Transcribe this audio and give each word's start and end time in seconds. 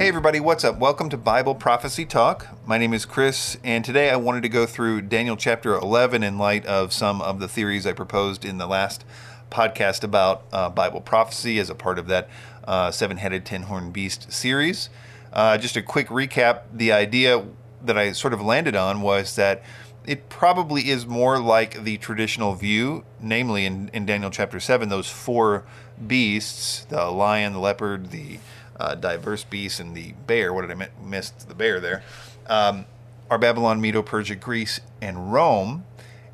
Hey, 0.00 0.08
everybody, 0.08 0.40
what's 0.40 0.64
up? 0.64 0.78
Welcome 0.78 1.10
to 1.10 1.18
Bible 1.18 1.54
Prophecy 1.54 2.06
Talk. 2.06 2.46
My 2.66 2.78
name 2.78 2.94
is 2.94 3.04
Chris, 3.04 3.58
and 3.62 3.84
today 3.84 4.08
I 4.08 4.16
wanted 4.16 4.42
to 4.44 4.48
go 4.48 4.64
through 4.64 5.02
Daniel 5.02 5.36
chapter 5.36 5.74
11 5.74 6.22
in 6.22 6.38
light 6.38 6.64
of 6.64 6.94
some 6.94 7.20
of 7.20 7.38
the 7.38 7.46
theories 7.46 7.86
I 7.86 7.92
proposed 7.92 8.42
in 8.42 8.56
the 8.56 8.66
last 8.66 9.04
podcast 9.50 10.02
about 10.02 10.44
uh, 10.54 10.70
Bible 10.70 11.02
prophecy 11.02 11.58
as 11.58 11.68
a 11.68 11.74
part 11.74 11.98
of 11.98 12.06
that 12.06 12.30
uh, 12.64 12.90
seven 12.90 13.18
headed, 13.18 13.44
ten 13.44 13.64
horned 13.64 13.92
beast 13.92 14.32
series. 14.32 14.88
Uh, 15.34 15.58
just 15.58 15.76
a 15.76 15.82
quick 15.82 16.08
recap 16.08 16.62
the 16.72 16.92
idea 16.92 17.44
that 17.84 17.98
I 17.98 18.12
sort 18.12 18.32
of 18.32 18.40
landed 18.40 18.74
on 18.74 19.02
was 19.02 19.36
that 19.36 19.62
it 20.06 20.30
probably 20.30 20.88
is 20.88 21.06
more 21.06 21.38
like 21.38 21.84
the 21.84 21.98
traditional 21.98 22.54
view, 22.54 23.04
namely 23.20 23.66
in, 23.66 23.90
in 23.92 24.06
Daniel 24.06 24.30
chapter 24.30 24.60
7, 24.60 24.88
those 24.88 25.10
four 25.10 25.66
beasts 26.06 26.86
the 26.86 27.04
lion, 27.10 27.52
the 27.52 27.58
leopard, 27.58 28.12
the 28.12 28.38
uh, 28.80 28.94
diverse 28.94 29.44
beasts, 29.44 29.78
and 29.78 29.94
the 29.94 30.14
bear. 30.26 30.52
What 30.52 30.66
did 30.66 30.80
I 30.80 30.88
miss? 31.04 31.30
The 31.30 31.54
bear 31.54 31.78
there. 31.80 32.02
Um, 32.46 32.86
are 33.30 33.38
Babylon, 33.38 33.80
Medo 33.80 34.02
Persia, 34.02 34.34
Greece, 34.34 34.80
and 35.00 35.32
Rome. 35.32 35.84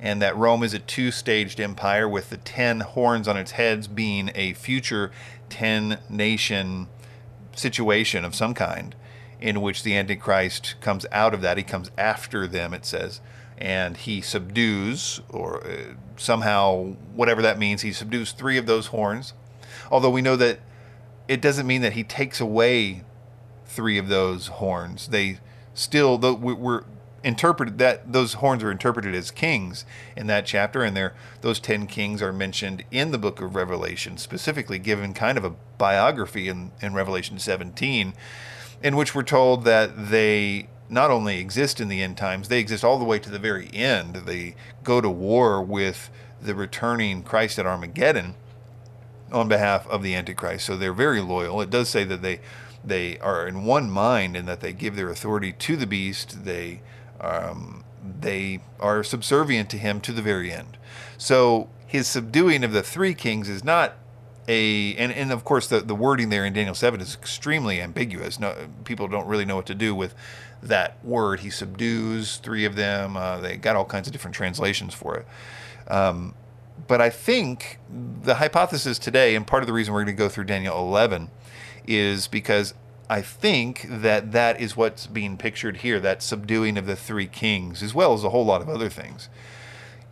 And 0.00 0.20
that 0.22 0.36
Rome 0.36 0.62
is 0.62 0.74
a 0.74 0.78
two 0.78 1.10
staged 1.10 1.58
empire 1.58 2.08
with 2.08 2.30
the 2.30 2.36
10 2.36 2.80
horns 2.80 3.26
on 3.26 3.36
its 3.36 3.52
heads 3.52 3.88
being 3.88 4.30
a 4.34 4.52
future 4.52 5.10
10 5.48 5.98
nation 6.08 6.88
situation 7.54 8.24
of 8.24 8.34
some 8.34 8.54
kind 8.54 8.94
in 9.40 9.60
which 9.60 9.82
the 9.82 9.96
Antichrist 9.96 10.74
comes 10.80 11.06
out 11.12 11.34
of 11.34 11.40
that. 11.42 11.56
He 11.56 11.62
comes 11.62 11.90
after 11.96 12.46
them, 12.46 12.72
it 12.74 12.84
says, 12.84 13.20
and 13.58 13.96
he 13.96 14.20
subdues, 14.20 15.20
or 15.30 15.66
uh, 15.66 15.94
somehow, 16.16 16.94
whatever 17.14 17.42
that 17.42 17.58
means, 17.58 17.82
he 17.82 17.92
subdues 17.92 18.32
three 18.32 18.58
of 18.58 18.66
those 18.66 18.88
horns. 18.88 19.32
Although 19.90 20.10
we 20.10 20.22
know 20.22 20.36
that 20.36 20.60
it 21.28 21.40
doesn't 21.40 21.66
mean 21.66 21.82
that 21.82 21.94
he 21.94 22.04
takes 22.04 22.40
away 22.40 23.02
three 23.64 23.98
of 23.98 24.08
those 24.08 24.46
horns. 24.48 25.08
They 25.08 25.38
still 25.74 26.18
we're 26.18 26.84
interpreted 27.24 27.78
that 27.78 28.12
those 28.12 28.34
horns 28.34 28.62
are 28.62 28.70
interpreted 28.70 29.14
as 29.14 29.30
kings 29.30 29.84
in 30.16 30.28
that 30.28 30.46
chapter, 30.46 30.82
and 30.82 30.96
there 30.96 31.14
those 31.40 31.58
ten 31.58 31.86
kings 31.86 32.22
are 32.22 32.32
mentioned 32.32 32.84
in 32.90 33.10
the 33.10 33.18
book 33.18 33.40
of 33.40 33.54
Revelation, 33.54 34.16
specifically 34.16 34.78
given 34.78 35.12
kind 35.12 35.36
of 35.36 35.44
a 35.44 35.54
biography 35.78 36.48
in, 36.48 36.70
in 36.80 36.94
Revelation 36.94 37.38
17, 37.38 38.14
in 38.82 38.96
which 38.96 39.14
we're 39.14 39.22
told 39.22 39.64
that 39.64 40.10
they 40.10 40.68
not 40.88 41.10
only 41.10 41.40
exist 41.40 41.80
in 41.80 41.88
the 41.88 42.00
end 42.00 42.16
times, 42.16 42.48
they 42.48 42.60
exist 42.60 42.84
all 42.84 42.98
the 42.98 43.04
way 43.04 43.18
to 43.18 43.30
the 43.30 43.40
very 43.40 43.68
end. 43.74 44.14
They 44.24 44.54
go 44.84 45.00
to 45.00 45.10
war 45.10 45.60
with 45.60 46.10
the 46.40 46.54
returning 46.54 47.24
Christ 47.24 47.58
at 47.58 47.66
Armageddon 47.66 48.36
on 49.32 49.48
behalf 49.48 49.86
of 49.88 50.02
the 50.02 50.14
Antichrist. 50.14 50.66
So 50.66 50.76
they're 50.76 50.92
very 50.92 51.20
loyal. 51.20 51.60
It 51.60 51.70
does 51.70 51.88
say 51.88 52.04
that 52.04 52.22
they 52.22 52.40
they 52.84 53.18
are 53.18 53.48
in 53.48 53.64
one 53.64 53.90
mind 53.90 54.36
and 54.36 54.46
that 54.46 54.60
they 54.60 54.72
give 54.72 54.94
their 54.94 55.10
authority 55.10 55.52
to 55.52 55.76
the 55.76 55.86
beast. 55.86 56.44
They 56.44 56.82
um, 57.20 57.84
they 58.20 58.60
are 58.78 59.02
subservient 59.02 59.70
to 59.70 59.78
him 59.78 60.00
to 60.02 60.12
the 60.12 60.22
very 60.22 60.52
end. 60.52 60.76
So 61.18 61.68
his 61.86 62.06
subduing 62.06 62.64
of 62.64 62.72
the 62.72 62.82
three 62.82 63.14
kings 63.14 63.48
is 63.48 63.64
not 63.64 63.94
a 64.48 64.94
and, 64.94 65.12
and 65.12 65.32
of 65.32 65.44
course 65.44 65.66
the, 65.66 65.80
the 65.80 65.94
wording 65.94 66.28
there 66.28 66.44
in 66.44 66.52
Daniel 66.52 66.74
7 66.74 67.00
is 67.00 67.14
extremely 67.14 67.80
ambiguous. 67.80 68.38
No, 68.38 68.54
people 68.84 69.08
don't 69.08 69.26
really 69.26 69.44
know 69.44 69.56
what 69.56 69.66
to 69.66 69.74
do 69.74 69.94
with 69.94 70.14
that 70.62 71.04
word. 71.04 71.40
He 71.40 71.50
subdues 71.50 72.36
three 72.38 72.64
of 72.64 72.76
them. 72.76 73.16
Uh, 73.16 73.38
they 73.38 73.56
got 73.56 73.76
all 73.76 73.84
kinds 73.84 74.06
of 74.06 74.12
different 74.12 74.36
translations 74.36 74.94
for 74.94 75.16
it. 75.16 75.26
Um, 75.92 76.34
but 76.86 77.00
I 77.00 77.10
think 77.10 77.78
the 78.22 78.36
hypothesis 78.36 78.98
today, 78.98 79.34
and 79.34 79.46
part 79.46 79.62
of 79.62 79.66
the 79.66 79.72
reason 79.72 79.92
we're 79.94 80.04
going 80.04 80.16
to 80.16 80.22
go 80.22 80.28
through 80.28 80.44
Daniel 80.44 80.78
11, 80.78 81.30
is 81.86 82.26
because 82.26 82.74
I 83.08 83.22
think 83.22 83.86
that 83.88 84.32
that 84.32 84.60
is 84.60 84.76
what's 84.76 85.06
being 85.06 85.36
pictured 85.36 85.78
here 85.78 86.00
that 86.00 86.22
subduing 86.22 86.76
of 86.76 86.86
the 86.86 86.96
three 86.96 87.26
kings, 87.26 87.82
as 87.82 87.94
well 87.94 88.12
as 88.12 88.24
a 88.24 88.30
whole 88.30 88.44
lot 88.44 88.60
of 88.60 88.68
other 88.68 88.88
things. 88.88 89.28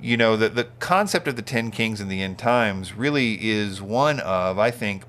You 0.01 0.17
know, 0.17 0.37
the, 0.37 0.49
the 0.49 0.65
concept 0.81 1.29
of 1.29 1.37
the 1.37 1.43
ten 1.43 1.71
kings 1.71 2.01
in 2.01 2.09
the 2.09 2.23
end 2.23 2.39
times 2.39 2.95
really 2.95 3.45
is 3.45 3.81
one 3.81 4.21
of, 4.21 4.59
I 4.59 4.71
think, 4.71 5.05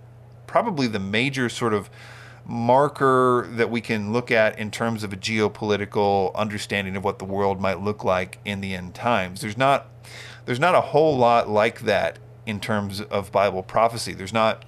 probably 0.47 0.88
the 0.88 1.00
major 1.00 1.50
sort 1.50 1.74
of 1.74 1.90
marker 2.46 3.47
that 3.51 3.69
we 3.69 3.81
can 3.81 4.13
look 4.13 4.31
at 4.31 4.57
in 4.57 4.72
terms 4.72 5.03
of 5.03 5.12
a 5.12 5.18
geopolitical 5.18 6.34
understanding 6.35 6.96
of 6.96 7.03
what 7.03 7.19
the 7.19 7.25
world 7.25 7.59
might 7.59 7.81
look 7.81 8.03
like 8.03 8.40
in 8.46 8.62
the 8.62 8.74
end 8.74 8.94
times. 8.94 9.41
There's 9.41 9.57
not 9.57 9.88
there's 10.45 10.59
not 10.59 10.75
a 10.75 10.81
whole 10.81 11.17
lot 11.17 11.50
like 11.50 11.81
that 11.81 12.19
in 12.45 12.59
terms 12.59 13.01
of 13.01 13.31
Bible 13.31 13.63
prophecy. 13.63 14.13
There's 14.13 14.33
not 14.33 14.63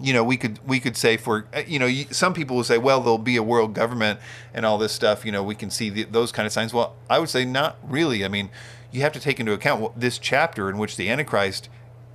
you 0.00 0.12
know 0.12 0.24
we 0.24 0.36
could 0.36 0.58
we 0.66 0.80
could 0.80 0.96
say 0.96 1.16
for 1.16 1.46
you 1.66 1.78
know 1.78 1.88
some 2.10 2.34
people 2.34 2.56
will 2.56 2.64
say 2.64 2.78
well 2.78 3.00
there'll 3.00 3.16
be 3.16 3.36
a 3.36 3.42
world 3.42 3.74
government 3.74 4.18
and 4.52 4.66
all 4.66 4.76
this 4.76 4.92
stuff 4.92 5.24
you 5.24 5.30
know 5.30 5.40
we 5.40 5.54
can 5.54 5.70
see 5.70 5.88
the, 5.88 6.04
those 6.04 6.32
kind 6.32 6.46
of 6.46 6.52
signs. 6.52 6.74
Well 6.74 6.96
i 7.08 7.18
would 7.18 7.28
say 7.28 7.44
not 7.44 7.76
really. 7.82 8.24
I 8.24 8.28
mean 8.28 8.50
you 8.90 9.02
have 9.02 9.12
to 9.12 9.20
take 9.20 9.40
into 9.40 9.52
account 9.52 9.98
this 9.98 10.18
chapter 10.18 10.70
in 10.70 10.78
which 10.78 10.96
the 10.96 11.10
antichrist 11.10 11.68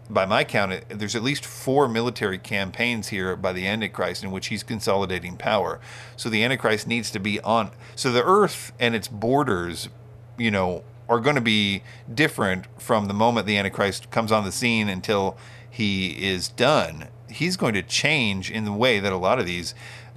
by 0.10 0.26
my 0.26 0.44
count 0.44 0.84
there's 0.90 1.16
at 1.16 1.22
least 1.22 1.46
four 1.46 1.88
military 1.88 2.38
campaigns 2.38 3.10
here 3.10 3.36
by 3.36 3.54
the 3.54 3.68
antichrist 3.68 4.24
in 4.24 4.32
which 4.32 4.48
he's 4.48 4.64
consolidating 4.64 5.38
power. 5.38 5.80
So 6.16 6.30
the 6.30 6.44
antichrist 6.44 6.88
needs 6.88 7.12
to 7.12 7.20
be 7.20 7.40
on 7.42 7.72
so 7.96 8.12
the 8.12 8.24
earth 8.24 8.72
and 8.80 8.96
its 8.96 9.08
borders 9.08 9.90
you 10.38 10.52
know 10.52 10.84
are 11.10 11.20
going 11.20 11.36
to 11.36 11.42
be 11.42 11.82
different 12.14 12.68
from 12.80 13.08
the 13.08 13.14
moment 13.14 13.48
the 13.48 13.58
Antichrist 13.58 14.12
comes 14.12 14.32
on 14.32 14.46
the 14.46 14.52
scene 14.52 14.88
until 14.88 15.36
he 15.70 16.30
is 16.30 16.48
done. 16.48 17.08
He's 17.30 17.58
going 17.58 17.74
to 17.74 17.82
change 17.82 18.50
in 18.50 18.64
the 18.64 18.72
way 18.72 19.00
that 19.00 19.12
a 19.12 19.18
lot 19.18 19.40
of 19.40 19.46
these 19.46 19.74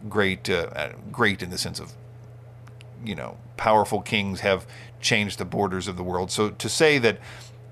great, 0.09 0.49
uh, 0.49 0.91
great 1.11 1.43
in 1.43 1.51
the 1.51 1.59
sense 1.59 1.81
of, 1.81 1.95
you 3.05 3.15
know, 3.15 3.39
powerful 3.57 4.03
kings 4.03 4.41
have 4.41 4.67
changed 5.01 5.39
the 5.39 5.45
borders 5.45 5.89
of 5.89 5.97
the 5.97 6.03
world. 6.03 6.31
So 6.31 6.51
to 6.51 6.69
say 6.69 6.99
that 6.99 7.19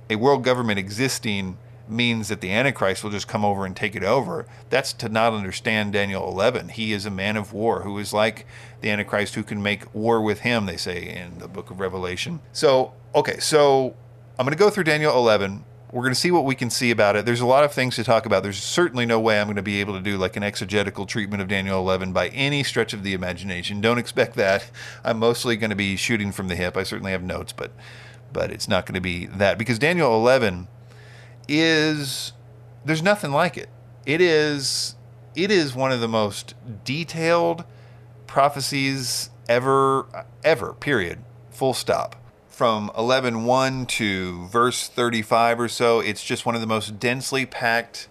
a 0.09 0.17
world 0.17 0.43
government 0.43 0.79
existing 0.79 1.59
means 1.91 2.29
that 2.29 2.41
the 2.41 2.51
Antichrist 2.51 3.03
will 3.03 3.11
just 3.11 3.29
come 3.29 3.45
over 3.45 3.67
and 3.67 3.77
take 3.77 3.95
it 3.95 4.05
over. 4.05 4.47
That's 4.69 4.93
to 4.95 5.09
not 5.09 5.33
understand 5.33 5.93
Daniel 5.93 6.29
11. 6.29 6.71
He 6.71 6.93
is 6.93 7.07
a 7.07 7.11
man 7.11 7.37
of 7.37 7.53
war 7.53 7.83
who 7.83 7.99
is 7.99 8.13
like 8.13 8.47
the 8.81 8.91
Antichrist 8.91 9.35
who 9.35 9.43
can 9.43 9.63
make 9.63 9.93
war 9.95 10.21
with 10.21 10.41
him, 10.41 10.67
they 10.67 10.77
say 10.77 11.09
in 11.09 11.39
the 11.39 11.49
book 11.49 11.71
of 11.71 11.81
Revelation. 11.81 12.41
So, 12.53 12.93
okay, 13.15 13.39
so 13.39 13.95
I'm 14.39 14.47
going 14.47 14.57
to 14.57 14.59
go 14.59 14.71
through 14.71 14.85
Daniel 14.85 15.17
11. 15.17 15.65
We're 15.93 16.03
going 16.03 16.15
to 16.15 16.21
see 16.21 16.31
what 16.31 16.45
we 16.45 16.55
can 16.55 16.71
see 16.71 16.93
about 16.93 17.17
it. 17.17 17.27
There's 17.27 17.41
a 17.41 17.47
lot 17.47 17.65
of 17.65 17.73
things 17.73 17.97
to 17.97 18.05
talk 18.05 18.25
about. 18.25 18.45
There's 18.45 18.63
certainly 18.63 19.07
no 19.07 19.19
way 19.19 19.41
I'm 19.41 19.49
going 19.49 19.57
to 19.57 19.63
be 19.63 19.81
able 19.81 19.95
to 19.95 20.01
do 20.01 20.17
like 20.17 20.37
an 20.37 20.45
exegetical 20.45 21.05
treatment 21.05 21.43
of 21.43 21.49
Daniel 21.49 21.81
11 21.81 22.13
by 22.13 22.29
any 22.29 22.63
stretch 22.63 22.93
of 22.93 23.03
the 23.03 23.13
imagination. 23.13 23.81
Don't 23.81 23.99
expect 23.99 24.37
that. 24.37 24.71
I'm 25.05 25.19
mostly 25.19 25.57
going 25.57 25.71
to 25.71 25.77
be 25.77 25.97
shooting 25.97 26.31
from 26.31 26.47
the 26.47 26.55
hip. 26.55 26.77
I 26.77 26.85
certainly 26.85 27.11
have 27.13 27.25
notes, 27.25 27.53
but 27.53 27.73
but 28.33 28.51
it's 28.51 28.69
not 28.69 28.87
going 28.87 28.95
to 28.95 29.01
be 29.01 29.27
that 29.27 29.59
because 29.59 29.79
Daniel 29.79 30.15
11 30.15 30.69
is 31.51 32.33
there's 32.85 33.03
nothing 33.03 33.33
like 33.33 33.59
it. 33.59 33.69
It 34.07 34.21
is 34.21 34.95
it 35.35 35.51
is 35.51 35.75
one 35.75 35.93
of 35.93 36.01
the 36.01 36.09
most 36.09 36.55
detailed 36.85 37.65
prophecies 38.27 39.31
ever 39.49 40.07
ever 40.45 40.73
period. 40.73 41.19
Full 41.51 41.75
stop. 41.75 42.17
From 42.49 42.91
11:1 42.97 43.87
to 43.89 44.47
verse 44.47 44.87
35 44.87 45.61
or 45.61 45.69
so 45.69 46.01
it's 46.01 46.23
just 46.25 46.47
one 46.47 46.55
of 46.55 46.61
the 46.61 46.67
most 46.67 47.01
densely 47.01 47.45
packed 47.45 48.09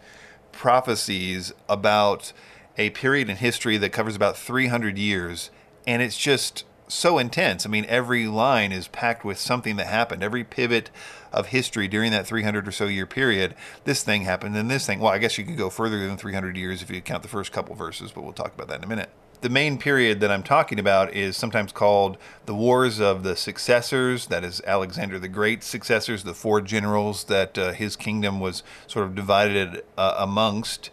prophecies 0.51 1.53
about 1.69 2.33
a 2.77 2.89
period 2.91 3.29
in 3.29 3.37
history 3.37 3.77
that 3.77 3.91
covers 3.91 4.15
about 4.15 4.37
300 4.37 4.97
years. 4.97 5.49
And 5.87 6.01
it's 6.01 6.17
just 6.17 6.65
so 6.89 7.17
intense. 7.17 7.65
I 7.65 7.69
mean, 7.69 7.85
every 7.87 8.27
line 8.27 8.71
is 8.71 8.87
packed 8.87 9.23
with 9.23 9.37
something 9.37 9.75
that 9.77 9.87
happened. 9.87 10.23
Every 10.23 10.43
pivot 10.43 10.89
of 11.31 11.47
history 11.47 11.87
during 11.87 12.11
that 12.11 12.25
300 12.25 12.67
or 12.67 12.71
so 12.71 12.85
year 12.85 13.05
period, 13.05 13.55
this 13.85 14.03
thing 14.03 14.23
happened 14.23 14.55
and 14.55 14.69
this 14.69 14.85
thing. 14.85 14.99
Well, 14.99 15.13
I 15.13 15.19
guess 15.19 15.37
you 15.37 15.45
could 15.45 15.57
go 15.57 15.69
further 15.69 15.99
than 15.99 16.17
300 16.17 16.57
years 16.57 16.81
if 16.81 16.89
you 16.89 17.01
count 17.01 17.23
the 17.23 17.29
first 17.29 17.51
couple 17.51 17.75
verses, 17.75 18.11
but 18.11 18.23
we'll 18.23 18.33
talk 18.33 18.53
about 18.53 18.67
that 18.67 18.79
in 18.79 18.83
a 18.83 18.87
minute. 18.87 19.09
The 19.41 19.49
main 19.49 19.77
period 19.77 20.19
that 20.19 20.31
I'm 20.31 20.43
talking 20.43 20.79
about 20.79 21.13
is 21.13 21.37
sometimes 21.37 21.71
called 21.71 22.17
the 22.45 22.53
Wars 22.53 22.99
of 22.99 23.23
the 23.23 23.37
Successors. 23.37 24.25
That 24.25 24.43
is 24.43 24.61
Alexander 24.67 25.17
the 25.17 25.29
Great's 25.29 25.65
successors, 25.65 26.25
the 26.25 26.33
four 26.33 26.59
generals 26.59 27.23
that 27.25 27.57
uh, 27.57 27.71
his 27.71 27.95
kingdom 27.95 28.41
was 28.41 28.63
sort 28.85 29.05
of 29.05 29.15
divided 29.15 29.83
uh, 29.97 30.15
amongst 30.17 30.89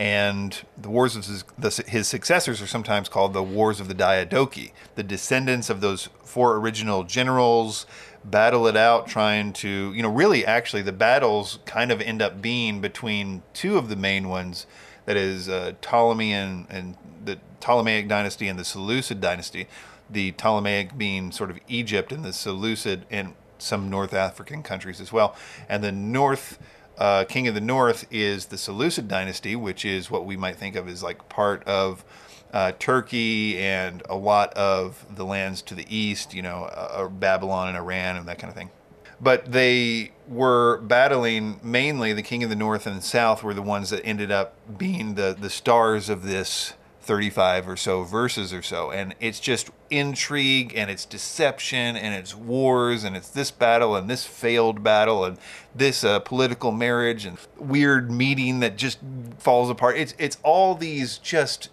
and 0.00 0.62
the 0.78 0.88
wars 0.88 1.14
of 1.14 1.26
his, 1.26 1.44
the, 1.58 1.84
his, 1.86 2.08
successors 2.08 2.62
are 2.62 2.66
sometimes 2.66 3.06
called 3.10 3.34
the 3.34 3.42
wars 3.42 3.80
of 3.80 3.88
the 3.88 3.94
Diadochi. 3.94 4.72
The 4.94 5.02
descendants 5.02 5.68
of 5.68 5.82
those 5.82 6.08
four 6.24 6.56
original 6.56 7.04
generals 7.04 7.84
battle 8.24 8.66
it 8.66 8.78
out, 8.78 9.08
trying 9.08 9.52
to, 9.52 9.92
you 9.92 10.02
know, 10.02 10.08
really 10.08 10.46
actually 10.46 10.80
the 10.80 10.90
battles 10.90 11.58
kind 11.66 11.92
of 11.92 12.00
end 12.00 12.22
up 12.22 12.40
being 12.40 12.80
between 12.80 13.42
two 13.52 13.76
of 13.76 13.90
the 13.90 13.96
main 13.96 14.30
ones. 14.30 14.66
That 15.04 15.18
is 15.18 15.50
uh, 15.50 15.74
Ptolemy 15.82 16.32
and, 16.32 16.66
and 16.70 16.96
the 17.22 17.38
Ptolemaic 17.60 18.08
dynasty 18.08 18.48
and 18.48 18.58
the 18.58 18.64
Seleucid 18.64 19.20
dynasty. 19.20 19.68
The 20.08 20.32
Ptolemaic 20.32 20.96
being 20.96 21.30
sort 21.30 21.50
of 21.50 21.60
Egypt 21.68 22.10
and 22.10 22.24
the 22.24 22.32
Seleucid 22.32 23.04
and 23.10 23.34
some 23.58 23.90
North 23.90 24.14
African 24.14 24.62
countries 24.62 24.98
as 24.98 25.12
well. 25.12 25.36
And 25.68 25.84
the 25.84 25.92
North 25.92 26.58
uh, 27.00 27.24
king 27.24 27.48
of 27.48 27.54
the 27.54 27.60
north 27.60 28.06
is 28.10 28.46
the 28.46 28.58
Seleucid 28.58 29.08
dynasty, 29.08 29.56
which 29.56 29.84
is 29.84 30.10
what 30.10 30.26
we 30.26 30.36
might 30.36 30.56
think 30.56 30.76
of 30.76 30.86
as 30.86 31.02
like 31.02 31.28
part 31.30 31.64
of 31.64 32.04
uh, 32.52 32.72
Turkey 32.78 33.58
and 33.58 34.02
a 34.08 34.14
lot 34.14 34.52
of 34.54 35.06
the 35.14 35.24
lands 35.24 35.62
to 35.62 35.74
the 35.74 35.86
east, 35.88 36.34
you 36.34 36.42
know, 36.42 36.64
uh, 36.64 37.08
Babylon 37.08 37.68
and 37.68 37.76
Iran 37.76 38.16
and 38.16 38.28
that 38.28 38.38
kind 38.38 38.50
of 38.50 38.56
thing. 38.56 38.70
But 39.18 39.52
they 39.52 40.12
were 40.28 40.78
battling 40.78 41.60
mainly 41.62 42.12
the 42.12 42.22
king 42.22 42.42
of 42.42 42.50
the 42.50 42.56
north 42.56 42.86
and 42.86 42.98
the 42.98 43.02
south 43.02 43.42
were 43.42 43.54
the 43.54 43.62
ones 43.62 43.90
that 43.90 44.04
ended 44.04 44.30
up 44.30 44.54
being 44.78 45.14
the, 45.14 45.36
the 45.38 45.50
stars 45.50 46.08
of 46.08 46.22
this 46.22 46.74
35 47.02 47.68
or 47.68 47.76
so 47.76 48.02
verses 48.02 48.52
or 48.52 48.62
so. 48.62 48.90
And 48.90 49.14
it's 49.20 49.40
just 49.40 49.70
intrigue 49.90 50.74
and 50.76 50.90
it's 50.90 51.04
deception 51.04 51.96
and 51.96 52.14
it's 52.14 52.34
wars 52.34 53.04
and 53.04 53.16
it's 53.16 53.30
this 53.30 53.50
battle 53.50 53.96
and 53.96 54.08
this 54.08 54.24
failed 54.24 54.82
battle 54.82 55.24
and 55.24 55.38
this 55.74 56.04
uh, 56.04 56.20
political 56.20 56.72
marriage 56.72 57.24
and 57.24 57.38
weird 57.56 58.10
meeting 58.10 58.60
that 58.60 58.76
just 58.76 58.98
falls 59.38 59.70
apart. 59.70 59.96
It's, 59.96 60.14
it's 60.18 60.36
all 60.42 60.74
these 60.74 61.18
just 61.18 61.70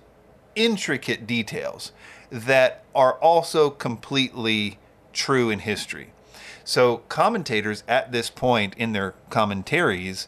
intricate 0.55 1.27
details 1.27 1.91
that 2.29 2.83
are 2.95 3.13
also 3.15 3.69
completely 3.69 4.79
true 5.13 5.49
in 5.49 5.59
history. 5.59 6.11
So 6.63 6.97
commentators 7.09 7.83
at 7.87 8.11
this 8.11 8.29
point 8.29 8.73
in 8.75 8.91
their 8.91 9.13
commentaries 9.29 10.27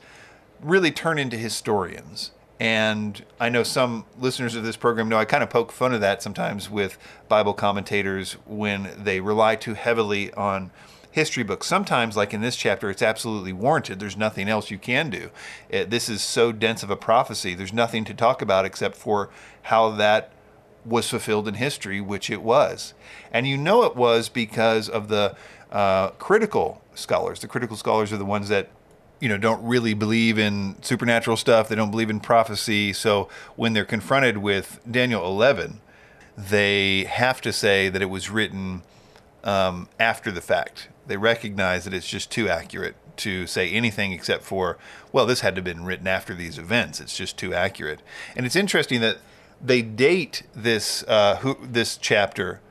really 0.61 0.91
turn 0.91 1.17
into 1.17 1.37
historians. 1.37 2.31
And 2.59 3.23
I 3.39 3.47
know 3.47 3.63
some 3.63 4.05
listeners 4.19 4.55
of 4.55 4.63
this 4.63 4.75
program 4.75 5.07
know 5.07 5.17
I 5.17 5.25
kind 5.25 5.43
of 5.43 5.49
poke 5.49 5.71
fun 5.71 5.93
of 5.93 6.01
that 6.01 6.21
sometimes 6.21 6.69
with 6.69 6.97
Bible 7.29 7.53
commentators 7.53 8.33
when 8.45 8.91
they 8.97 9.21
rely 9.21 9.55
too 9.55 9.75
heavily 9.75 10.33
on 10.33 10.71
history 11.11 11.43
books. 11.43 11.67
Sometimes, 11.67 12.17
like 12.17 12.33
in 12.33 12.41
this 12.41 12.55
chapter, 12.55 12.89
it's 12.89 13.01
absolutely 13.01 13.53
warranted. 13.53 13.99
There's 13.99 14.17
nothing 14.17 14.49
else 14.49 14.69
you 14.69 14.77
can 14.77 15.09
do. 15.09 15.31
It, 15.69 15.89
this 15.89 16.09
is 16.09 16.21
so 16.21 16.51
dense 16.51 16.83
of 16.83 16.89
a 16.89 16.97
prophecy. 16.97 17.55
There's 17.55 17.73
nothing 17.73 18.03
to 18.05 18.13
talk 18.13 18.41
about 18.41 18.65
except 18.65 18.95
for 18.95 19.29
how 19.63 19.91
that 19.91 20.31
was 20.85 21.09
fulfilled 21.09 21.47
in 21.47 21.55
history, 21.55 22.01
which 22.01 22.29
it 22.29 22.41
was. 22.41 22.93
And 23.31 23.47
you 23.47 23.57
know 23.57 23.83
it 23.83 23.95
was 23.95 24.29
because 24.29 24.89
of 24.89 25.07
the 25.07 25.35
uh, 25.71 26.09
critical 26.11 26.81
scholars. 26.93 27.39
The 27.39 27.47
critical 27.47 27.77
scholars 27.77 28.11
are 28.11 28.17
the 28.17 28.25
ones 28.25 28.49
that 28.49 28.69
you 29.19 29.29
know 29.29 29.37
don't 29.37 29.63
really 29.63 29.93
believe 29.93 30.37
in 30.37 30.75
supernatural 30.81 31.37
stuff. 31.37 31.67
They 31.69 31.75
don't 31.75 31.91
believe 31.91 32.09
in 32.09 32.19
prophecy. 32.19 32.93
So 32.93 33.29
when 33.55 33.73
they're 33.73 33.85
confronted 33.85 34.37
with 34.37 34.79
Daniel 34.89 35.25
11, 35.25 35.81
they 36.37 37.03
have 37.05 37.41
to 37.41 37.51
say 37.51 37.89
that 37.89 38.01
it 38.01 38.09
was 38.09 38.29
written 38.29 38.83
um, 39.43 39.89
after 39.99 40.31
the 40.31 40.41
fact. 40.41 40.89
They 41.07 41.17
recognize 41.17 41.85
that 41.85 41.93
it's 41.93 42.07
just 42.07 42.31
too 42.31 42.47
accurate 42.47 42.95
to 43.17 43.47
say 43.47 43.69
anything 43.69 44.13
except 44.13 44.43
for, 44.43 44.77
well, 45.11 45.25
this 45.25 45.41
had 45.41 45.55
to 45.55 45.59
have 45.59 45.65
been 45.65 45.83
written 45.83 46.07
after 46.07 46.33
these 46.33 46.57
events. 46.57 47.01
It's 47.01 47.17
just 47.17 47.37
too 47.37 47.53
accurate. 47.53 48.01
And 48.35 48.45
it's 48.45 48.55
interesting 48.55 49.01
that 49.01 49.17
they 49.61 49.81
date 49.81 50.43
this 50.55 51.03
uh, 51.07 51.37
who, 51.37 51.57
this 51.61 51.97
chapter 51.97 52.61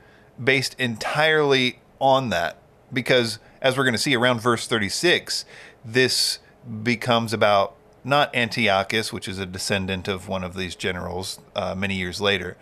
based 0.43 0.75
entirely 0.79 1.81
on 2.01 2.31
that 2.31 2.57
because 2.93 3.39
as 3.61 3.77
we're 3.77 3.85
going 3.85 3.95
to 3.95 3.99
see 3.99 4.17
around 4.17 4.41
verse 4.41 4.67
36, 4.67 5.45
this 5.93 6.39
becomes 6.83 7.33
about 7.33 7.75
not 8.05 8.35
Antiochus, 8.35 9.13
which 9.13 9.29
is 9.29 9.39
a 9.39 9.47
descendant 9.47 10.09
of 10.09 10.29
one 10.29 10.45
of 10.45 10.55
these 10.55 10.75
generals 10.75 11.41
uh, 11.55 11.75
many 11.75 11.95
years 11.95 12.21
later, 12.21 12.57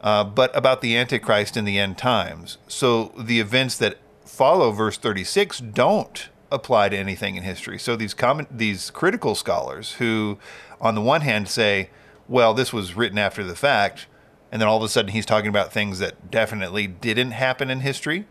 uh, 0.00 0.24
but 0.24 0.54
about 0.56 0.80
the 0.80 0.96
Antichrist 0.96 1.56
in 1.56 1.64
the 1.64 1.78
end 1.78 1.98
times. 1.98 2.58
So 2.68 3.12
the 3.16 3.40
events 3.40 3.78
that 3.78 3.98
follow 4.24 4.72
verse 4.72 4.98
36 4.98 5.60
don't 5.60 6.28
apply 6.50 6.88
to 6.90 6.96
anything 6.96 7.36
in 7.36 7.42
history. 7.42 7.78
So 7.78 7.96
these 7.96 8.14
common, 8.14 8.46
these 8.50 8.90
critical 8.90 9.34
scholars 9.34 9.92
who, 9.92 10.38
on 10.80 10.94
the 10.94 11.00
one 11.00 11.22
hand, 11.22 11.48
say, 11.48 11.90
well, 12.28 12.54
this 12.54 12.72
was 12.72 12.94
written 12.96 13.18
after 13.18 13.44
the 13.44 13.56
fact, 13.56 14.06
and 14.50 14.60
then 14.60 14.68
all 14.68 14.76
of 14.76 14.82
a 14.82 14.88
sudden 14.88 15.12
he's 15.12 15.26
talking 15.26 15.48
about 15.48 15.72
things 15.72 15.98
that 15.98 16.30
definitely 16.30 16.86
didn't 16.86 17.32
happen 17.32 17.70
in 17.70 17.80
history. 17.80 18.26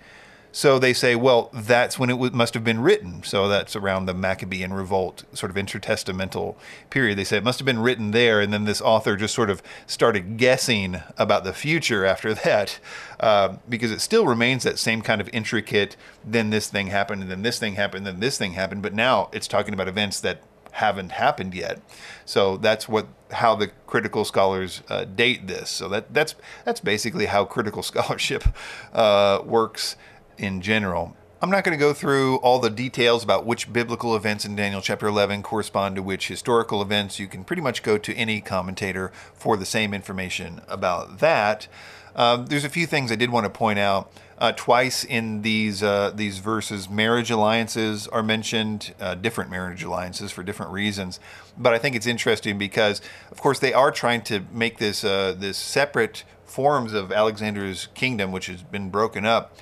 So 0.55 0.79
they 0.79 0.93
say, 0.93 1.17
well, 1.17 1.49
that's 1.51 1.99
when 1.99 2.09
it 2.09 2.13
w- 2.13 2.31
must 2.31 2.53
have 2.53 2.63
been 2.63 2.79
written. 2.79 3.23
So 3.23 3.49
that's 3.49 3.75
around 3.75 4.05
the 4.05 4.13
Maccabean 4.13 4.71
revolt, 4.71 5.25
sort 5.33 5.49
of 5.49 5.57
intertestamental 5.57 6.55
period. 6.89 7.17
They 7.17 7.25
say 7.25 7.35
it 7.35 7.43
must 7.43 7.59
have 7.59 7.65
been 7.65 7.81
written 7.81 8.11
there, 8.11 8.39
and 8.39 8.53
then 8.53 8.63
this 8.63 8.79
author 8.79 9.17
just 9.17 9.35
sort 9.35 9.49
of 9.49 9.61
started 9.85 10.37
guessing 10.37 11.01
about 11.17 11.43
the 11.43 11.51
future 11.51 12.05
after 12.05 12.33
that, 12.45 12.79
uh, 13.19 13.57
because 13.67 13.91
it 13.91 13.99
still 13.99 14.25
remains 14.25 14.63
that 14.63 14.79
same 14.79 15.01
kind 15.01 15.19
of 15.19 15.29
intricate. 15.33 15.97
Then 16.23 16.51
this 16.51 16.69
thing 16.69 16.87
happened, 16.87 17.23
and 17.23 17.29
then 17.29 17.41
this 17.41 17.59
thing 17.59 17.73
happened, 17.75 18.07
and 18.07 18.15
then 18.15 18.21
this 18.21 18.37
thing 18.37 18.53
happened. 18.53 18.81
But 18.81 18.93
now 18.93 19.27
it's 19.33 19.49
talking 19.49 19.73
about 19.73 19.89
events 19.89 20.21
that 20.21 20.41
haven't 20.71 21.11
happened 21.11 21.53
yet. 21.53 21.81
So 22.23 22.55
that's 22.55 22.87
what 22.87 23.07
how 23.31 23.55
the 23.55 23.71
critical 23.87 24.23
scholars 24.23 24.83
uh, 24.87 25.03
date 25.03 25.47
this. 25.47 25.69
So 25.69 25.89
that 25.89 26.13
that's 26.13 26.35
that's 26.63 26.79
basically 26.79 27.25
how 27.25 27.43
critical 27.43 27.83
scholarship 27.91 28.45
uh, 28.93 29.41
works 29.43 29.97
in 30.37 30.61
general. 30.61 31.15
I'm 31.41 31.51
not 31.51 31.63
going 31.63 31.77
to 31.77 31.79
go 31.79 31.93
through 31.93 32.37
all 32.37 32.59
the 32.59 32.69
details 32.69 33.23
about 33.23 33.45
which 33.45 33.71
biblical 33.71 34.15
events 34.15 34.45
in 34.45 34.55
Daniel 34.55 34.81
chapter 34.81 35.05
11 35.05 35.43
correspond 35.43 35.95
to 35.97 36.01
which 36.01 36.27
historical 36.27 36.81
events. 36.81 37.19
You 37.19 37.27
can 37.27 37.43
pretty 37.43 37.61
much 37.61 37.83
go 37.83 37.97
to 37.97 38.15
any 38.15 38.41
commentator 38.41 39.11
for 39.33 39.57
the 39.57 39.65
same 39.65 39.93
information 39.93 40.61
about 40.67 41.19
that. 41.19 41.67
Um, 42.15 42.45
there's 42.45 42.63
a 42.63 42.69
few 42.69 42.87
things 42.87 43.11
I 43.11 43.15
did 43.15 43.29
want 43.29 43.43
to 43.43 43.49
point 43.49 43.79
out. 43.79 44.11
Uh, 44.37 44.53
twice 44.53 45.03
in 45.03 45.43
these 45.43 45.83
uh, 45.83 46.11
these 46.13 46.39
verses, 46.39 46.89
marriage 46.89 47.31
alliances 47.31 48.07
are 48.07 48.23
mentioned, 48.23 48.93
uh, 48.99 49.15
different 49.15 49.49
marriage 49.49 49.83
alliances 49.83 50.31
for 50.31 50.43
different 50.43 50.71
reasons. 50.71 51.19
But 51.57 51.73
I 51.73 51.77
think 51.77 51.95
it's 51.95 52.07
interesting 52.07 52.57
because, 52.57 53.01
of 53.31 53.39
course, 53.39 53.59
they 53.59 53.71
are 53.71 53.91
trying 53.91 54.23
to 54.23 54.41
make 54.51 54.77
this 54.77 55.03
uh, 55.03 55.35
this 55.37 55.57
separate 55.57 56.23
forms 56.43 56.91
of 56.91 57.11
Alexander's 57.11 57.87
kingdom, 57.93 58.31
which 58.31 58.47
has 58.47 58.61
been 58.61 58.89
broken 58.89 59.25
up 59.25 59.55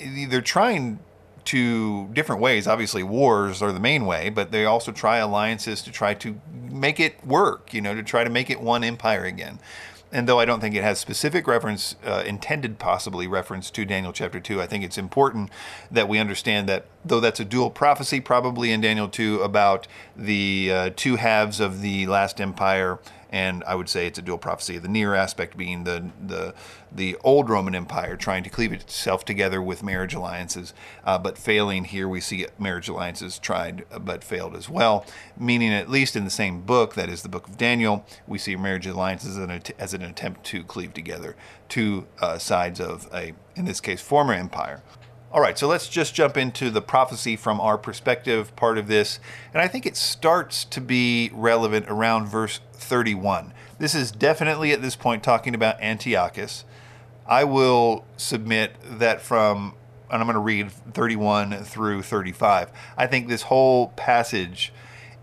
they're 0.00 0.40
trying 0.40 0.98
to 1.46 2.08
different 2.08 2.42
ways. 2.42 2.66
Obviously, 2.66 3.02
wars 3.02 3.62
are 3.62 3.72
the 3.72 3.80
main 3.80 4.04
way, 4.04 4.28
but 4.28 4.52
they 4.52 4.64
also 4.66 4.92
try 4.92 5.16
alliances 5.18 5.80
to 5.82 5.90
try 5.90 6.12
to 6.14 6.38
make 6.70 7.00
it 7.00 7.24
work, 7.24 7.72
you 7.72 7.80
know, 7.80 7.94
to 7.94 8.02
try 8.02 8.22
to 8.22 8.30
make 8.30 8.50
it 8.50 8.60
one 8.60 8.84
empire 8.84 9.24
again. 9.24 9.58
And 10.10 10.26
though 10.26 10.40
I 10.40 10.44
don't 10.44 10.60
think 10.60 10.74
it 10.74 10.82
has 10.82 10.98
specific 10.98 11.46
reference, 11.46 11.96
uh, 12.04 12.22
intended 12.26 12.78
possibly 12.78 13.26
reference 13.26 13.70
to 13.72 13.84
Daniel 13.84 14.12
chapter 14.12 14.40
2, 14.40 14.60
I 14.60 14.66
think 14.66 14.82
it's 14.82 14.96
important 14.96 15.50
that 15.90 16.08
we 16.08 16.18
understand 16.18 16.68
that 16.68 16.86
though 17.04 17.20
that's 17.20 17.40
a 17.40 17.44
dual 17.44 17.70
prophecy, 17.70 18.20
probably 18.20 18.72
in 18.72 18.80
Daniel 18.80 19.08
2, 19.08 19.42
about 19.42 19.86
the 20.16 20.72
uh, 20.72 20.90
two 20.96 21.16
halves 21.16 21.60
of 21.60 21.82
the 21.82 22.06
last 22.06 22.40
empire 22.40 22.98
and 23.30 23.62
I 23.64 23.74
would 23.74 23.88
say 23.88 24.06
it's 24.06 24.18
a 24.18 24.22
dual 24.22 24.38
prophecy. 24.38 24.78
The 24.78 24.88
near 24.88 25.14
aspect 25.14 25.56
being 25.56 25.84
the 25.84 26.10
the 26.24 26.54
the 26.90 27.16
old 27.22 27.50
Roman 27.50 27.74
Empire 27.74 28.16
trying 28.16 28.42
to 28.44 28.50
cleave 28.50 28.72
itself 28.72 29.24
together 29.24 29.60
with 29.60 29.82
marriage 29.82 30.14
alliances, 30.14 30.72
uh, 31.04 31.18
but 31.18 31.36
failing. 31.36 31.84
Here 31.84 32.08
we 32.08 32.20
see 32.20 32.46
marriage 32.58 32.88
alliances 32.88 33.38
tried 33.38 33.84
uh, 33.92 33.98
but 33.98 34.24
failed 34.24 34.56
as 34.56 34.68
well. 34.68 35.04
Meaning, 35.36 35.72
at 35.72 35.90
least 35.90 36.16
in 36.16 36.24
the 36.24 36.30
same 36.30 36.62
book, 36.62 36.94
that 36.94 37.08
is 37.08 37.22
the 37.22 37.28
book 37.28 37.48
of 37.48 37.58
Daniel, 37.58 38.04
we 38.26 38.38
see 38.38 38.56
marriage 38.56 38.86
alliances 38.86 39.36
as 39.36 39.44
an, 39.44 39.62
as 39.78 39.94
an 39.94 40.02
attempt 40.02 40.44
to 40.44 40.64
cleave 40.64 40.94
together 40.94 41.36
two 41.68 42.06
uh, 42.20 42.38
sides 42.38 42.80
of 42.80 43.08
a, 43.12 43.34
in 43.54 43.64
this 43.64 43.80
case, 43.80 44.00
former 44.00 44.32
empire. 44.32 44.82
All 45.30 45.42
right, 45.42 45.58
so 45.58 45.68
let's 45.68 45.88
just 45.88 46.14
jump 46.14 46.38
into 46.38 46.70
the 46.70 46.80
prophecy 46.80 47.36
from 47.36 47.60
our 47.60 47.76
perspective 47.76 48.56
part 48.56 48.78
of 48.78 48.88
this. 48.88 49.20
And 49.52 49.60
I 49.60 49.68
think 49.68 49.84
it 49.84 49.94
starts 49.94 50.64
to 50.64 50.80
be 50.80 51.30
relevant 51.34 51.84
around 51.86 52.28
verse 52.28 52.60
31. 52.78 53.52
This 53.78 53.94
is 53.94 54.10
definitely 54.10 54.72
at 54.72 54.82
this 54.82 54.96
point 54.96 55.22
talking 55.22 55.54
about 55.54 55.80
Antiochus. 55.80 56.64
I 57.26 57.44
will 57.44 58.04
submit 58.16 58.74
that 58.84 59.20
from, 59.20 59.74
and 60.10 60.20
I'm 60.20 60.26
going 60.26 60.34
to 60.34 60.40
read 60.40 60.72
31 60.72 61.64
through 61.64 62.02
35. 62.02 62.70
I 62.96 63.06
think 63.06 63.28
this 63.28 63.42
whole 63.42 63.88
passage 63.88 64.72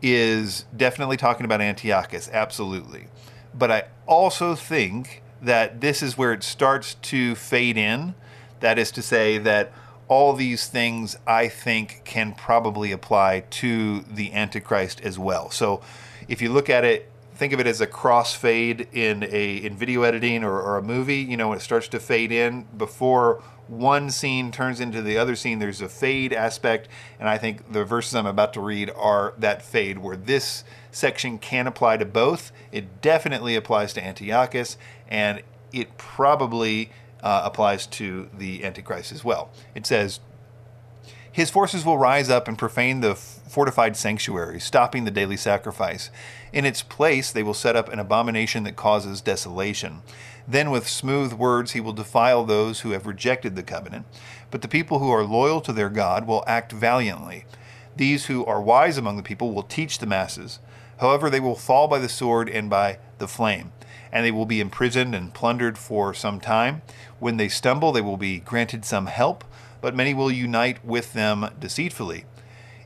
is 0.01 0.65
definitely 0.75 1.17
talking 1.17 1.45
about 1.45 1.61
Antiochus, 1.61 2.29
absolutely. 2.31 3.07
But 3.53 3.71
I 3.71 3.83
also 4.05 4.53
think 4.55 5.23
that 5.41 5.81
this 5.81 6.03
is 6.03 6.17
where 6.17 6.33
it 6.33 6.43
starts 6.43 6.95
to 6.95 7.35
fade 7.35 7.77
in. 7.77 8.13
That 8.59 8.77
is 8.77 8.91
to 8.91 9.01
say, 9.01 9.37
that 9.39 9.71
all 10.07 10.33
these 10.33 10.67
things 10.67 11.17
I 11.25 11.47
think 11.47 12.01
can 12.05 12.33
probably 12.33 12.91
apply 12.91 13.41
to 13.49 14.01
the 14.01 14.33
Antichrist 14.33 15.01
as 15.01 15.17
well. 15.17 15.49
So 15.49 15.81
if 16.27 16.41
you 16.41 16.49
look 16.49 16.69
at 16.69 16.85
it, 16.85 17.11
think 17.35 17.53
of 17.53 17.59
it 17.59 17.67
as 17.67 17.81
a 17.81 17.87
crossfade 17.87 18.87
in 18.93 19.23
a 19.23 19.55
in 19.57 19.75
video 19.75 20.03
editing 20.03 20.43
or, 20.43 20.61
or 20.61 20.77
a 20.77 20.81
movie. 20.81 21.17
You 21.17 21.37
know, 21.37 21.49
when 21.49 21.57
it 21.57 21.61
starts 21.61 21.87
to 21.89 21.99
fade 21.99 22.31
in 22.31 22.65
before 22.77 23.43
one 23.67 24.11
scene 24.11 24.51
turns 24.51 24.79
into 24.79 25.01
the 25.01 25.17
other 25.17 25.35
scene, 25.35 25.59
there's 25.59 25.81
a 25.81 25.89
fade 25.89 26.33
aspect, 26.33 26.87
and 27.19 27.27
I 27.27 27.37
think 27.37 27.71
the 27.71 27.83
verses 27.83 28.15
I'm 28.15 28.27
about 28.27 28.53
to 28.53 28.61
read 28.61 28.91
are 28.91 29.33
that 29.39 29.61
fade 29.61 29.97
where 29.97 30.15
this 30.15 30.63
section 30.91 31.39
can 31.39 31.67
apply 31.67 31.97
to 31.97 32.05
both. 32.05 32.51
It 32.71 33.01
definitely 33.01 33.55
applies 33.55 33.93
to 33.93 34.05
Antiochus, 34.05 34.77
and 35.07 35.41
it 35.73 35.97
probably 35.97 36.91
uh, 37.23 37.41
applies 37.43 37.87
to 37.87 38.29
the 38.37 38.63
Antichrist 38.63 39.11
as 39.11 39.23
well. 39.23 39.49
It 39.73 39.87
says, 39.87 40.19
His 41.35 41.49
forces 41.49 41.83
will 41.83 41.97
rise 41.97 42.29
up 42.29 42.47
and 42.47 42.57
profane 42.57 43.01
the 43.01 43.13
fortified 43.13 43.97
sanctuary, 43.97 44.57
stopping 44.61 45.03
the 45.03 45.11
daily 45.11 45.35
sacrifice. 45.35 46.09
In 46.53 46.63
its 46.63 46.81
place, 46.81 47.29
they 47.29 47.43
will 47.43 47.53
set 47.53 47.75
up 47.75 47.89
an 47.89 47.99
abomination 47.99 48.63
that 48.63 48.77
causes 48.77 49.19
desolation. 49.19 50.01
Then, 50.47 50.71
with 50.71 50.87
smooth 50.87 51.33
words, 51.33 51.73
he 51.73 51.81
will 51.81 51.91
defile 51.91 52.45
those 52.45 52.79
who 52.79 52.91
have 52.91 53.05
rejected 53.05 53.57
the 53.57 53.63
covenant. 53.63 54.05
But 54.49 54.61
the 54.61 54.69
people 54.69 54.99
who 54.99 55.11
are 55.11 55.25
loyal 55.25 55.59
to 55.59 55.73
their 55.73 55.89
God 55.89 56.25
will 56.25 56.45
act 56.47 56.71
valiantly. 56.71 57.43
These 57.97 58.27
who 58.27 58.45
are 58.45 58.61
wise 58.61 58.97
among 58.97 59.17
the 59.17 59.21
people 59.21 59.51
will 59.51 59.63
teach 59.63 59.99
the 59.99 60.05
masses. 60.05 60.59
However, 61.01 61.29
they 61.29 61.41
will 61.41 61.57
fall 61.57 61.89
by 61.89 61.99
the 61.99 62.07
sword 62.07 62.47
and 62.47 62.69
by 62.69 62.97
the 63.17 63.27
flame, 63.27 63.73
and 64.09 64.25
they 64.25 64.31
will 64.31 64.45
be 64.45 64.61
imprisoned 64.61 65.13
and 65.13 65.33
plundered 65.33 65.77
for 65.77 66.13
some 66.13 66.39
time. 66.39 66.81
When 67.19 67.35
they 67.35 67.49
stumble, 67.49 67.91
they 67.91 67.99
will 67.99 68.15
be 68.15 68.39
granted 68.39 68.85
some 68.85 69.07
help 69.07 69.43
but 69.85 69.93
many 69.93 70.15
will 70.15 70.31
unite 70.31 70.83
with 70.83 71.13
them 71.13 71.47
deceitfully. 71.59 72.25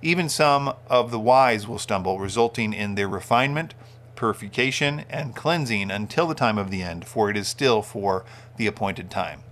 Even 0.02 0.28
some 0.28 0.74
of 0.90 1.12
the 1.12 1.20
wise 1.20 1.66
will 1.66 1.80
stumble, 1.80 2.20
resulting 2.20 2.74
in 2.74 2.96
their 2.96 3.08
refinement, 3.08 3.74
purification, 4.18 5.06
and 5.10 5.34
cleansing 5.34 5.92
until 5.92 6.28
the 6.28 6.36
time 6.36 6.58
of 6.58 6.70
the 6.70 6.82
end, 6.82 7.06
for 7.06 7.30
it 7.30 7.38
is 7.38 7.48
still 7.48 7.82
for 7.82 8.26
the 8.58 8.68
appointed 8.68 9.10
time. 9.10 9.44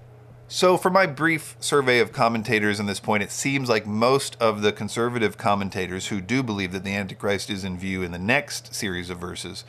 So, 0.49 0.75
for 0.75 0.89
my 0.89 1.05
brief 1.05 1.55
survey 1.61 1.99
of 1.99 2.11
commentators 2.11 2.81
on 2.81 2.85
this 2.85 2.99
point, 2.99 3.23
it 3.23 3.31
seems 3.31 3.69
like 3.69 3.87
most 3.87 4.35
of 4.41 4.61
the 4.61 4.73
conservative 4.73 5.37
commentators 5.37 6.07
who 6.07 6.19
do 6.19 6.43
believe 6.43 6.73
that 6.73 6.83
the 6.83 6.95
Antichrist 6.95 7.49
is 7.49 7.63
in 7.63 7.77
view 7.77 8.03
in 8.03 8.11
the 8.11 8.19
next 8.19 8.75
series 8.75 9.09
of 9.09 9.19
verses 9.19 9.63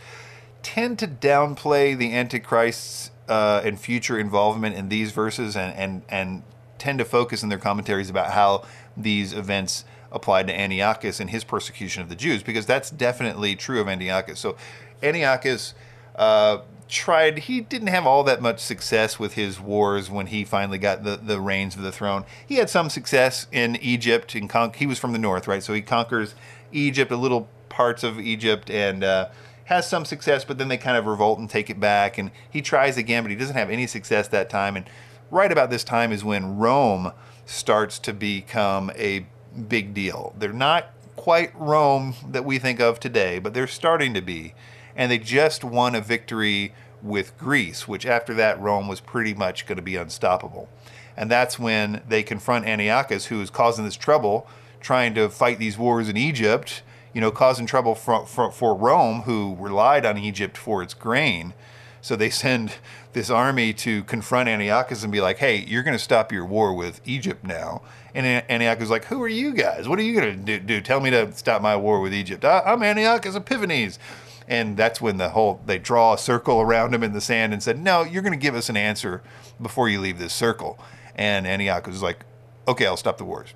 tend 0.64 0.98
to 0.98 1.06
downplay 1.06 1.96
the 1.96 2.12
Antichrist's 2.12 3.12
uh, 3.28 3.62
and 3.62 3.78
future 3.78 4.18
involvement 4.18 4.74
in 4.74 4.88
these 4.88 5.12
verses 5.12 5.56
and, 5.56 5.72
and, 5.76 6.02
and 6.08 6.42
tend 6.78 6.98
to 6.98 7.04
focus 7.04 7.42
in 7.42 7.48
their 7.48 7.58
commentaries 7.58 8.10
about 8.10 8.32
how 8.32 8.64
these 8.96 9.32
events 9.32 9.84
applied 10.10 10.46
to 10.46 10.58
Antiochus 10.58 11.20
and 11.20 11.30
his 11.30 11.44
persecution 11.44 12.02
of 12.02 12.08
the 12.08 12.16
Jews, 12.16 12.42
because 12.42 12.66
that's 12.66 12.90
definitely 12.90 13.54
true 13.56 13.80
of 13.80 13.88
Antiochus. 13.88 14.40
So 14.40 14.56
Antiochus 15.02 15.74
uh, 16.16 16.58
tried, 16.88 17.40
he 17.40 17.60
didn't 17.60 17.88
have 17.88 18.06
all 18.06 18.24
that 18.24 18.40
much 18.40 18.60
success 18.60 19.18
with 19.18 19.34
his 19.34 19.60
wars 19.60 20.10
when 20.10 20.28
he 20.28 20.44
finally 20.44 20.78
got 20.78 21.04
the, 21.04 21.16
the 21.16 21.40
reins 21.40 21.76
of 21.76 21.82
the 21.82 21.92
throne. 21.92 22.24
He 22.46 22.56
had 22.56 22.70
some 22.70 22.90
success 22.90 23.46
in 23.52 23.76
Egypt. 23.76 24.34
and 24.34 24.48
con- 24.48 24.72
he 24.72 24.86
was 24.86 24.98
from 24.98 25.12
the 25.12 25.18
north, 25.18 25.46
right? 25.46 25.62
So 25.62 25.74
he 25.74 25.82
conquers 25.82 26.34
Egypt, 26.72 27.12
a 27.12 27.16
little 27.16 27.48
parts 27.68 28.02
of 28.02 28.18
Egypt, 28.18 28.70
and 28.70 29.04
uh, 29.04 29.28
has 29.64 29.88
some 29.88 30.06
success, 30.06 30.44
but 30.44 30.56
then 30.56 30.68
they 30.68 30.78
kind 30.78 30.96
of 30.96 31.04
revolt 31.04 31.38
and 31.38 31.48
take 31.48 31.68
it 31.68 31.78
back. 31.78 32.16
And 32.16 32.30
he 32.48 32.62
tries 32.62 32.96
again, 32.96 33.22
but 33.22 33.30
he 33.30 33.36
doesn't 33.36 33.56
have 33.56 33.70
any 33.70 33.86
success 33.86 34.26
that 34.28 34.48
time. 34.48 34.76
And 34.76 34.88
right 35.30 35.50
about 35.50 35.70
this 35.70 35.84
time 35.84 36.12
is 36.12 36.24
when 36.24 36.58
Rome 36.58 37.12
starts 37.46 37.98
to 38.00 38.12
become 38.12 38.90
a 38.94 39.26
big 39.68 39.94
deal. 39.94 40.34
They're 40.38 40.52
not 40.52 40.90
quite 41.16 41.50
Rome 41.58 42.14
that 42.28 42.44
we 42.44 42.58
think 42.58 42.80
of 42.80 43.00
today, 43.00 43.38
but 43.38 43.54
they're 43.54 43.66
starting 43.66 44.14
to 44.14 44.20
be. 44.20 44.54
And 44.94 45.10
they 45.10 45.18
just 45.18 45.64
won 45.64 45.94
a 45.94 46.00
victory 46.00 46.72
with 47.02 47.36
Greece, 47.38 47.86
which 47.86 48.06
after 48.06 48.34
that, 48.34 48.60
Rome 48.60 48.88
was 48.88 49.00
pretty 49.00 49.34
much 49.34 49.66
going 49.66 49.76
to 49.76 49.82
be 49.82 49.96
unstoppable. 49.96 50.68
And 51.16 51.30
that's 51.30 51.58
when 51.58 52.02
they 52.08 52.22
confront 52.22 52.66
Antiochus, 52.66 53.26
who 53.26 53.40
is 53.40 53.50
causing 53.50 53.84
this 53.84 53.96
trouble, 53.96 54.46
trying 54.80 55.14
to 55.14 55.28
fight 55.28 55.58
these 55.58 55.76
wars 55.76 56.08
in 56.08 56.16
Egypt, 56.16 56.82
you 57.12 57.20
know, 57.20 57.30
causing 57.30 57.66
trouble 57.66 57.94
for, 57.94 58.26
for, 58.26 58.52
for 58.52 58.74
Rome, 58.74 59.22
who 59.22 59.56
relied 59.58 60.06
on 60.06 60.18
Egypt 60.18 60.56
for 60.56 60.82
its 60.82 60.94
grain. 60.94 61.54
So 62.00 62.16
they 62.16 62.30
send 62.30 62.74
this 63.12 63.30
army 63.30 63.72
to 63.74 64.04
confront 64.04 64.48
Antiochus 64.48 65.02
and 65.02 65.12
be 65.12 65.20
like, 65.20 65.38
hey, 65.38 65.64
you're 65.66 65.82
going 65.82 65.96
to 65.96 66.02
stop 66.02 66.32
your 66.32 66.44
war 66.44 66.74
with 66.74 67.00
Egypt 67.04 67.44
now. 67.44 67.82
And 68.14 68.26
Antiochus 68.48 68.84
is 68.84 68.90
like, 68.90 69.06
who 69.06 69.22
are 69.22 69.28
you 69.28 69.52
guys? 69.52 69.88
What 69.88 69.98
are 69.98 70.02
you 70.02 70.20
going 70.20 70.44
to 70.44 70.58
do, 70.60 70.80
Tell 70.80 71.00
me 71.00 71.10
to 71.10 71.32
stop 71.32 71.60
my 71.62 71.76
war 71.76 72.00
with 72.00 72.14
Egypt. 72.14 72.44
I- 72.44 72.72
am 72.72 72.82
Antiochus 72.82 73.34
Epiphanes. 73.34 73.98
And 74.46 74.76
that's 74.76 75.00
when 75.00 75.18
the 75.18 75.30
whole, 75.30 75.60
they 75.66 75.78
draw 75.78 76.14
a 76.14 76.18
circle 76.18 76.60
around 76.60 76.94
him 76.94 77.02
in 77.02 77.12
the 77.12 77.20
sand 77.20 77.52
and 77.52 77.62
said, 77.62 77.78
no, 77.78 78.02
you're 78.02 78.22
going 78.22 78.32
to 78.32 78.38
give 78.38 78.54
us 78.54 78.70
an 78.70 78.78
answer 78.78 79.22
before 79.60 79.90
you 79.90 80.00
leave 80.00 80.18
this 80.18 80.32
circle. 80.32 80.78
And 81.14 81.46
Antiochus 81.46 81.96
is 81.96 82.02
like, 82.02 82.24
okay, 82.66 82.86
I'll 82.86 82.96
stop 82.96 83.18
the 83.18 83.24
wars. 83.24 83.52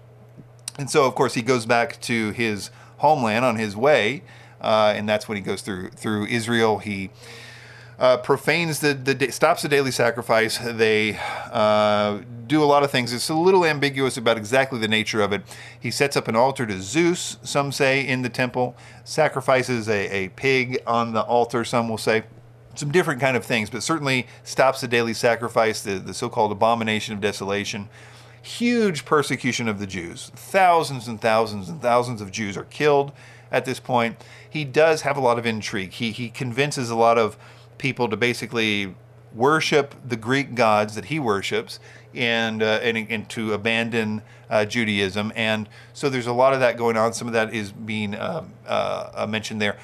And 0.78 0.90
so, 0.90 1.06
of 1.06 1.14
course, 1.14 1.34
he 1.34 1.42
goes 1.42 1.64
back 1.64 2.00
to 2.02 2.30
his 2.32 2.70
homeland 2.98 3.44
on 3.44 3.56
his 3.56 3.74
way. 3.74 4.22
Uh, 4.60 4.94
and 4.96 5.08
that's 5.08 5.28
when 5.28 5.36
he 5.36 5.42
goes 5.42 5.60
through 5.60 5.90
through 5.90 6.26
Israel. 6.26 6.78
He 6.78 7.10
uh, 7.98 8.16
profanes 8.18 8.80
the, 8.80 8.94
the 8.94 9.30
stops 9.30 9.62
the 9.62 9.68
daily 9.68 9.90
sacrifice. 9.90 10.58
They 10.58 11.18
uh, 11.50 12.20
do 12.46 12.62
a 12.62 12.66
lot 12.66 12.82
of 12.82 12.90
things. 12.90 13.12
It's 13.12 13.28
a 13.28 13.34
little 13.34 13.64
ambiguous 13.64 14.16
about 14.16 14.36
exactly 14.36 14.78
the 14.78 14.88
nature 14.88 15.20
of 15.20 15.32
it. 15.32 15.42
He 15.78 15.90
sets 15.90 16.16
up 16.16 16.28
an 16.28 16.36
altar 16.36 16.66
to 16.66 16.80
Zeus, 16.80 17.38
some 17.42 17.72
say, 17.72 18.06
in 18.06 18.22
the 18.22 18.28
temple. 18.28 18.76
Sacrifices 19.04 19.88
a, 19.88 20.08
a 20.08 20.28
pig 20.30 20.82
on 20.86 21.12
the 21.12 21.22
altar, 21.22 21.64
some 21.64 21.88
will 21.88 21.98
say. 21.98 22.24
Some 22.74 22.90
different 22.90 23.20
kind 23.20 23.36
of 23.36 23.44
things, 23.44 23.68
but 23.68 23.82
certainly 23.82 24.26
stops 24.44 24.80
the 24.80 24.88
daily 24.88 25.12
sacrifice, 25.12 25.82
the, 25.82 25.98
the 25.98 26.14
so-called 26.14 26.52
abomination 26.52 27.12
of 27.12 27.20
desolation. 27.20 27.90
Huge 28.40 29.04
persecution 29.04 29.68
of 29.68 29.78
the 29.78 29.86
Jews. 29.86 30.32
Thousands 30.34 31.06
and 31.06 31.20
thousands 31.20 31.68
and 31.68 31.82
thousands 31.82 32.22
of 32.22 32.30
Jews 32.30 32.56
are 32.56 32.64
killed 32.64 33.12
at 33.50 33.66
this 33.66 33.78
point. 33.78 34.16
He 34.48 34.64
does 34.64 35.02
have 35.02 35.18
a 35.18 35.20
lot 35.20 35.38
of 35.38 35.44
intrigue. 35.44 35.92
He, 35.92 36.12
he 36.12 36.30
convinces 36.30 36.88
a 36.88 36.96
lot 36.96 37.18
of 37.18 37.36
people 37.82 38.08
to 38.08 38.16
basically 38.16 38.94
worship 39.34 39.94
the 40.06 40.16
Greek 40.16 40.54
gods 40.54 40.94
that 40.94 41.06
he 41.06 41.18
worships 41.18 41.80
and 42.14 42.62
uh, 42.62 42.78
and, 42.82 42.96
and, 43.10 43.28
to 43.30 43.52
abandon 43.52 44.22
uh, 44.48 44.64
Judaism. 44.64 45.32
And 45.34 45.68
so 45.92 46.08
there's 46.08 46.26
a 46.26 46.32
lot 46.32 46.52
of 46.54 46.60
that 46.60 46.76
going 46.76 46.96
on. 46.96 47.12
Some 47.12 47.26
of 47.26 47.34
that 47.34 47.52
is 47.52 47.72
being 47.72 48.14
um, 48.14 48.52
uh, 48.66 49.10
uh, 49.14 49.26
mentioned 49.26 49.60
there. 49.60 49.76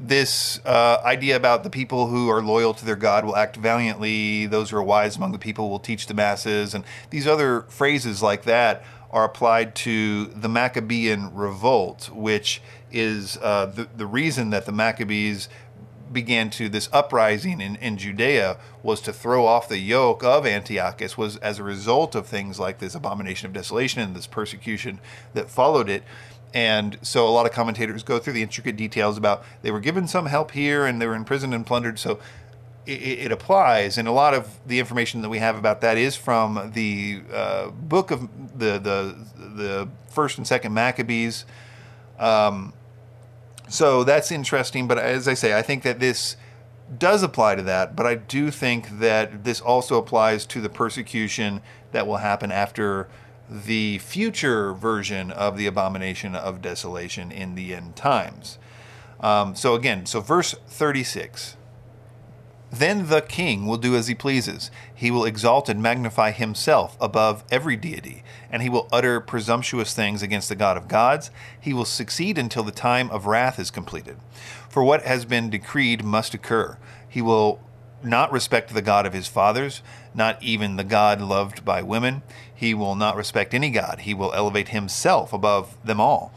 This 0.00 0.60
uh, 0.64 1.00
idea 1.04 1.36
about 1.36 1.62
the 1.62 1.70
people 1.70 2.08
who 2.08 2.28
are 2.28 2.42
loyal 2.42 2.74
to 2.74 2.84
their 2.84 2.96
God 2.96 3.24
will 3.24 3.36
act 3.36 3.56
valiantly, 3.56 4.46
those 4.46 4.70
who 4.70 4.76
are 4.76 4.82
wise 4.82 5.16
among 5.16 5.32
the 5.32 5.38
people 5.38 5.70
will 5.70 5.78
teach 5.78 6.06
the 6.06 6.14
masses, 6.14 6.74
and 6.74 6.84
these 7.10 7.26
other 7.26 7.62
phrases 7.68 8.22
like 8.22 8.42
that 8.44 8.84
are 9.10 9.24
applied 9.24 9.76
to 9.76 10.24
the 10.26 10.48
Maccabean 10.48 11.32
revolt, 11.32 12.10
which 12.10 12.60
is 12.90 13.38
uh, 13.42 13.66
the, 13.66 13.88
the 13.96 14.06
reason 14.06 14.50
that 14.50 14.66
the 14.66 14.72
Maccabees 14.72 15.48
began 16.12 16.50
to 16.50 16.68
this 16.68 16.88
uprising 16.92 17.60
in, 17.60 17.76
in 17.76 17.96
Judea 17.96 18.56
was 18.82 19.00
to 19.02 19.12
throw 19.12 19.46
off 19.46 19.68
the 19.68 19.78
yoke 19.78 20.22
of 20.22 20.46
Antiochus 20.46 21.16
was 21.16 21.36
as 21.38 21.58
a 21.58 21.62
result 21.62 22.14
of 22.14 22.26
things 22.26 22.58
like 22.58 22.78
this 22.78 22.94
abomination 22.94 23.46
of 23.46 23.52
desolation 23.52 24.00
and 24.00 24.14
this 24.14 24.26
persecution 24.26 25.00
that 25.32 25.50
followed 25.50 25.88
it. 25.88 26.04
And 26.52 26.98
so 27.02 27.26
a 27.26 27.30
lot 27.30 27.46
of 27.46 27.52
commentators 27.52 28.04
go 28.04 28.18
through 28.18 28.34
the 28.34 28.42
intricate 28.42 28.76
details 28.76 29.18
about 29.18 29.44
they 29.62 29.72
were 29.72 29.80
given 29.80 30.06
some 30.06 30.26
help 30.26 30.52
here 30.52 30.86
and 30.86 31.00
they 31.02 31.06
were 31.06 31.16
imprisoned 31.16 31.52
and 31.52 31.66
plundered. 31.66 31.98
So 31.98 32.20
it, 32.86 32.92
it 33.00 33.32
applies, 33.32 33.98
and 33.98 34.06
a 34.06 34.12
lot 34.12 34.34
of 34.34 34.58
the 34.66 34.78
information 34.78 35.22
that 35.22 35.28
we 35.28 35.38
have 35.38 35.56
about 35.56 35.80
that 35.80 35.96
is 35.96 36.16
from 36.16 36.72
the 36.74 37.22
uh, 37.32 37.70
book 37.70 38.10
of 38.10 38.28
the 38.58 38.78
the 38.78 39.16
the 39.36 39.88
first 40.08 40.38
and 40.38 40.46
second 40.46 40.74
Maccabees. 40.74 41.44
Um, 42.18 42.72
so 43.68 44.04
that's 44.04 44.30
interesting. 44.30 44.86
But 44.86 44.98
as 44.98 45.28
I 45.28 45.34
say, 45.34 45.56
I 45.56 45.62
think 45.62 45.82
that 45.82 46.00
this 46.00 46.36
does 46.98 47.22
apply 47.22 47.56
to 47.56 47.62
that. 47.62 47.96
But 47.96 48.06
I 48.06 48.14
do 48.14 48.50
think 48.50 48.98
that 48.98 49.44
this 49.44 49.60
also 49.60 49.98
applies 49.98 50.46
to 50.46 50.60
the 50.60 50.68
persecution 50.68 51.60
that 51.92 52.06
will 52.06 52.18
happen 52.18 52.52
after 52.52 53.08
the 53.48 53.98
future 53.98 54.72
version 54.72 55.30
of 55.30 55.56
the 55.56 55.66
abomination 55.66 56.34
of 56.34 56.62
desolation 56.62 57.30
in 57.30 57.54
the 57.54 57.74
end 57.74 57.94
times. 57.96 58.58
Um, 59.20 59.54
so 59.54 59.74
again, 59.74 60.06
so 60.06 60.20
verse 60.20 60.54
36. 60.68 61.56
Then 62.74 63.06
the 63.06 63.20
king 63.20 63.66
will 63.66 63.76
do 63.76 63.94
as 63.94 64.08
he 64.08 64.16
pleases. 64.16 64.68
He 64.92 65.12
will 65.12 65.24
exalt 65.24 65.68
and 65.68 65.80
magnify 65.80 66.32
himself 66.32 66.96
above 67.00 67.44
every 67.48 67.76
deity, 67.76 68.24
and 68.50 68.62
he 68.62 68.68
will 68.68 68.88
utter 68.90 69.20
presumptuous 69.20 69.94
things 69.94 70.22
against 70.22 70.48
the 70.48 70.56
God 70.56 70.76
of 70.76 70.88
gods. 70.88 71.30
He 71.60 71.72
will 71.72 71.84
succeed 71.84 72.36
until 72.36 72.64
the 72.64 72.72
time 72.72 73.10
of 73.10 73.26
wrath 73.26 73.60
is 73.60 73.70
completed. 73.70 74.16
For 74.68 74.82
what 74.82 75.02
has 75.02 75.24
been 75.24 75.50
decreed 75.50 76.02
must 76.02 76.34
occur. 76.34 76.76
He 77.08 77.22
will 77.22 77.60
not 78.02 78.32
respect 78.32 78.74
the 78.74 78.82
God 78.82 79.06
of 79.06 79.12
his 79.12 79.28
fathers, 79.28 79.80
not 80.12 80.42
even 80.42 80.74
the 80.74 80.82
God 80.82 81.20
loved 81.20 81.64
by 81.64 81.80
women. 81.80 82.22
He 82.52 82.74
will 82.74 82.96
not 82.96 83.16
respect 83.16 83.54
any 83.54 83.70
God. 83.70 84.00
He 84.00 84.14
will 84.14 84.32
elevate 84.34 84.70
himself 84.70 85.32
above 85.32 85.76
them 85.84 86.00
all. 86.00 86.32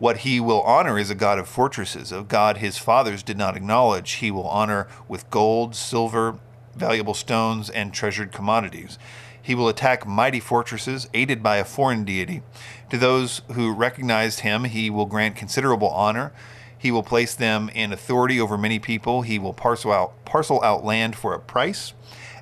What 0.00 0.20
he 0.20 0.40
will 0.40 0.62
honor 0.62 0.98
is 0.98 1.10
a 1.10 1.14
God 1.14 1.38
of 1.38 1.46
fortresses, 1.46 2.10
a 2.10 2.22
God 2.22 2.56
his 2.56 2.78
fathers 2.78 3.22
did 3.22 3.36
not 3.36 3.54
acknowledge. 3.54 4.12
He 4.12 4.30
will 4.30 4.48
honor 4.48 4.88
with 5.08 5.28
gold, 5.28 5.76
silver, 5.76 6.38
valuable 6.74 7.12
stones, 7.12 7.68
and 7.68 7.92
treasured 7.92 8.32
commodities. 8.32 8.98
He 9.42 9.54
will 9.54 9.68
attack 9.68 10.06
mighty 10.06 10.40
fortresses, 10.40 11.10
aided 11.12 11.42
by 11.42 11.58
a 11.58 11.66
foreign 11.66 12.04
deity. 12.04 12.42
To 12.88 12.96
those 12.96 13.42
who 13.52 13.74
recognized 13.74 14.40
him, 14.40 14.64
he 14.64 14.88
will 14.88 15.04
grant 15.04 15.36
considerable 15.36 15.90
honor. 15.90 16.32
He 16.78 16.90
will 16.90 17.02
place 17.02 17.34
them 17.34 17.68
in 17.68 17.92
authority 17.92 18.40
over 18.40 18.56
many 18.56 18.78
people. 18.78 19.20
He 19.20 19.38
will 19.38 19.52
parcel 19.52 19.92
out, 19.92 20.24
parcel 20.24 20.64
out 20.64 20.82
land 20.82 21.14
for 21.14 21.34
a 21.34 21.38
price. 21.38 21.92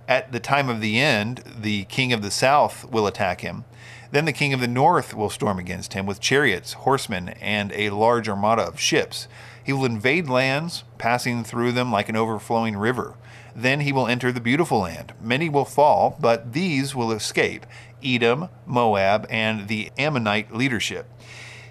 At 0.08 0.32
the 0.32 0.40
time 0.40 0.70
of 0.70 0.80
the 0.80 0.98
end, 0.98 1.42
the 1.60 1.84
king 1.84 2.14
of 2.14 2.22
the 2.22 2.30
south 2.30 2.90
will 2.90 3.06
attack 3.06 3.42
him. 3.42 3.66
Then 4.10 4.24
the 4.24 4.32
king 4.32 4.54
of 4.54 4.60
the 4.60 4.66
north 4.66 5.12
will 5.12 5.28
storm 5.28 5.58
against 5.58 5.92
him 5.92 6.06
with 6.06 6.18
chariots, 6.18 6.72
horsemen, 6.72 7.28
and 7.42 7.72
a 7.72 7.90
large 7.90 8.26
armada 8.26 8.62
of 8.62 8.80
ships. 8.80 9.28
He 9.62 9.74
will 9.74 9.84
invade 9.84 10.26
lands, 10.26 10.84
passing 10.96 11.44
through 11.44 11.72
them 11.72 11.92
like 11.92 12.08
an 12.08 12.16
overflowing 12.16 12.78
river. 12.78 13.16
Then 13.54 13.80
he 13.80 13.92
will 13.92 14.06
enter 14.06 14.32
the 14.32 14.40
beautiful 14.40 14.78
land. 14.78 15.12
Many 15.20 15.50
will 15.50 15.66
fall, 15.66 16.16
but 16.18 16.54
these 16.54 16.94
will 16.94 17.12
escape 17.12 17.66
Edom, 18.02 18.48
Moab, 18.64 19.26
and 19.28 19.68
the 19.68 19.90
Ammonite 19.98 20.54
leadership. 20.54 21.06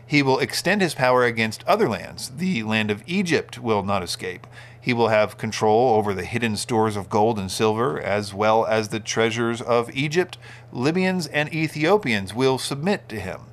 He 0.06 0.22
will 0.22 0.38
extend 0.38 0.82
his 0.82 0.94
power 0.94 1.24
against 1.24 1.65
other 1.65 1.89
lands. 1.89 2.29
The 2.29 2.62
land 2.62 2.91
of 2.91 3.03
Egypt 3.08 3.58
will 3.58 3.82
not 3.82 4.03
escape. 4.03 4.46
He 4.88 4.94
will 4.94 5.10
have 5.10 5.38
control 5.38 5.96
over 5.96 6.13
the 6.13 6.24
hidden 6.24 6.56
stores 6.56 6.96
of 6.96 7.10
gold 7.10 7.38
and 7.38 7.51
silver, 7.51 8.00
as 8.00 8.34
well 8.34 8.65
as 8.65 8.88
the 8.88 9.01
treasures 9.01 9.62
of 9.62 9.94
Egypt. 9.94 10.38
Libyans 10.72 11.27
and 11.27 11.53
Ethiopians 11.53 12.34
will 12.34 12.58
submit 12.58 13.10
to 13.10 13.20
him. 13.20 13.48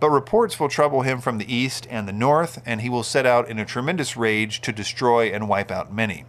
But 0.00 0.08
reports 0.08 0.58
will 0.58 0.70
trouble 0.70 1.02
him 1.02 1.20
from 1.20 1.36
the 1.36 1.54
east 1.54 1.86
and 1.90 2.08
the 2.08 2.14
north, 2.14 2.62
and 2.64 2.80
he 2.80 2.88
will 2.88 3.02
set 3.02 3.26
out 3.26 3.46
in 3.46 3.58
a 3.58 3.66
tremendous 3.66 4.16
rage 4.16 4.62
to 4.62 4.72
destroy 4.72 5.26
and 5.26 5.50
wipe 5.50 5.70
out 5.70 5.92
many. 5.92 6.24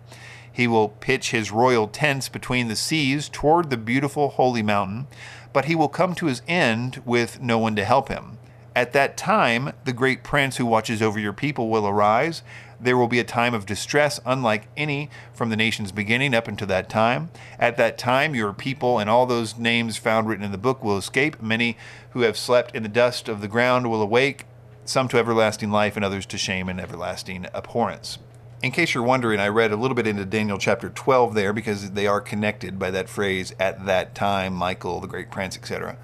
He 0.51 0.67
will 0.67 0.89
pitch 0.89 1.31
his 1.31 1.53
royal 1.53 1.87
tents 1.87 2.27
between 2.27 2.67
the 2.67 2.75
seas 2.75 3.29
toward 3.29 3.69
the 3.69 3.77
beautiful 3.77 4.31
holy 4.31 4.63
mountain, 4.63 5.07
but 5.53 5.63
he 5.63 5.75
will 5.75 5.87
come 5.87 6.13
to 6.15 6.25
his 6.25 6.41
end 6.45 7.01
with 7.05 7.39
no 7.39 7.57
one 7.57 7.77
to 7.77 7.85
help 7.85 8.09
him. 8.09 8.37
At 8.75 8.93
that 8.93 9.17
time, 9.17 9.73
the 9.83 9.91
great 9.91 10.23
prince 10.23 10.55
who 10.57 10.65
watches 10.65 11.01
over 11.01 11.19
your 11.19 11.33
people 11.33 11.69
will 11.69 11.87
arise. 11.87 12.41
There 12.81 12.97
will 12.97 13.07
be 13.07 13.19
a 13.19 13.23
time 13.23 13.53
of 13.53 13.67
distress 13.67 14.19
unlike 14.25 14.67
any 14.75 15.11
from 15.33 15.49
the 15.49 15.55
nation's 15.55 15.91
beginning 15.91 16.33
up 16.33 16.47
until 16.47 16.65
that 16.67 16.89
time. 16.89 17.29
At 17.59 17.77
that 17.77 17.99
time, 17.99 18.33
your 18.33 18.53
people 18.53 18.97
and 18.97 19.07
all 19.07 19.27
those 19.27 19.55
names 19.55 19.97
found 19.97 20.27
written 20.27 20.43
in 20.43 20.51
the 20.51 20.57
book 20.57 20.83
will 20.83 20.97
escape. 20.97 21.41
Many 21.41 21.77
who 22.11 22.21
have 22.21 22.35
slept 22.35 22.75
in 22.75 22.81
the 22.81 22.89
dust 22.89 23.29
of 23.29 23.39
the 23.39 23.47
ground 23.47 23.89
will 23.89 24.01
awake, 24.01 24.45
some 24.83 25.07
to 25.09 25.19
everlasting 25.19 25.69
life, 25.69 25.95
and 25.95 26.03
others 26.03 26.25
to 26.25 26.39
shame 26.39 26.67
and 26.69 26.81
everlasting 26.81 27.45
abhorrence. 27.53 28.17
In 28.63 28.71
case 28.71 28.95
you're 28.95 29.03
wondering, 29.03 29.39
I 29.39 29.47
read 29.47 29.71
a 29.71 29.75
little 29.75 29.95
bit 29.95 30.07
into 30.07 30.25
Daniel 30.25 30.57
chapter 30.57 30.89
12 30.89 31.35
there 31.35 31.53
because 31.53 31.91
they 31.91 32.07
are 32.07 32.21
connected 32.21 32.79
by 32.79 32.89
that 32.91 33.09
phrase, 33.09 33.53
at 33.59 33.85
that 33.85 34.15
time, 34.15 34.53
Michael, 34.53 34.99
the 34.99 35.07
great 35.07 35.29
prince, 35.29 35.55
etc. 35.55 35.97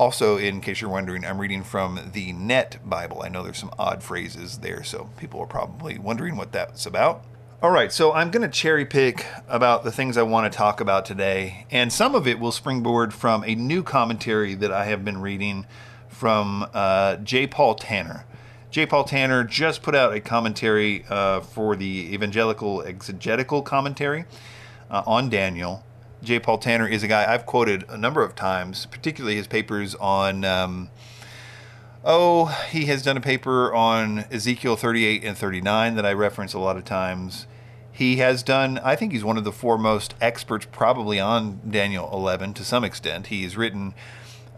Also, 0.00 0.38
in 0.38 0.62
case 0.62 0.80
you're 0.80 0.88
wondering, 0.88 1.26
I'm 1.26 1.38
reading 1.38 1.62
from 1.62 2.00
the 2.14 2.32
Net 2.32 2.78
Bible. 2.82 3.20
I 3.22 3.28
know 3.28 3.42
there's 3.42 3.58
some 3.58 3.74
odd 3.78 4.02
phrases 4.02 4.56
there, 4.60 4.82
so 4.82 5.10
people 5.18 5.40
are 5.40 5.46
probably 5.46 5.98
wondering 5.98 6.38
what 6.38 6.52
that's 6.52 6.86
about. 6.86 7.22
All 7.62 7.70
right, 7.70 7.92
so 7.92 8.10
I'm 8.14 8.30
going 8.30 8.40
to 8.40 8.48
cherry 8.48 8.86
pick 8.86 9.26
about 9.46 9.84
the 9.84 9.92
things 9.92 10.16
I 10.16 10.22
want 10.22 10.50
to 10.50 10.56
talk 10.56 10.80
about 10.80 11.04
today, 11.04 11.66
and 11.70 11.92
some 11.92 12.14
of 12.14 12.26
it 12.26 12.40
will 12.40 12.50
springboard 12.50 13.12
from 13.12 13.44
a 13.44 13.54
new 13.54 13.82
commentary 13.82 14.54
that 14.54 14.72
I 14.72 14.86
have 14.86 15.04
been 15.04 15.20
reading 15.20 15.66
from 16.08 16.66
uh, 16.72 17.16
J. 17.16 17.46
Paul 17.46 17.74
Tanner. 17.74 18.24
J. 18.70 18.86
Paul 18.86 19.04
Tanner 19.04 19.44
just 19.44 19.82
put 19.82 19.94
out 19.94 20.14
a 20.14 20.20
commentary 20.20 21.04
uh, 21.10 21.42
for 21.42 21.76
the 21.76 22.14
Evangelical 22.14 22.80
Exegetical 22.80 23.60
Commentary 23.60 24.24
uh, 24.90 25.02
on 25.06 25.28
Daniel. 25.28 25.84
J. 26.22 26.38
Paul 26.38 26.58
Tanner 26.58 26.86
is 26.86 27.02
a 27.02 27.08
guy 27.08 27.32
I've 27.32 27.46
quoted 27.46 27.84
a 27.88 27.96
number 27.96 28.22
of 28.22 28.34
times, 28.34 28.86
particularly 28.86 29.36
his 29.36 29.46
papers 29.46 29.94
on. 29.96 30.44
Um, 30.44 30.90
oh, 32.04 32.46
he 32.70 32.86
has 32.86 33.02
done 33.02 33.16
a 33.16 33.20
paper 33.20 33.72
on 33.74 34.24
Ezekiel 34.30 34.76
38 34.76 35.24
and 35.24 35.36
39 35.36 35.96
that 35.96 36.06
I 36.06 36.12
reference 36.12 36.52
a 36.52 36.58
lot 36.58 36.76
of 36.76 36.84
times. 36.84 37.46
He 37.92 38.16
has 38.16 38.42
done, 38.42 38.78
I 38.78 38.96
think 38.96 39.12
he's 39.12 39.24
one 39.24 39.36
of 39.36 39.44
the 39.44 39.52
foremost 39.52 40.14
experts 40.20 40.66
probably 40.70 41.20
on 41.20 41.60
Daniel 41.68 42.08
11 42.12 42.54
to 42.54 42.64
some 42.64 42.84
extent. 42.84 43.26
He's 43.26 43.56
written 43.56 43.94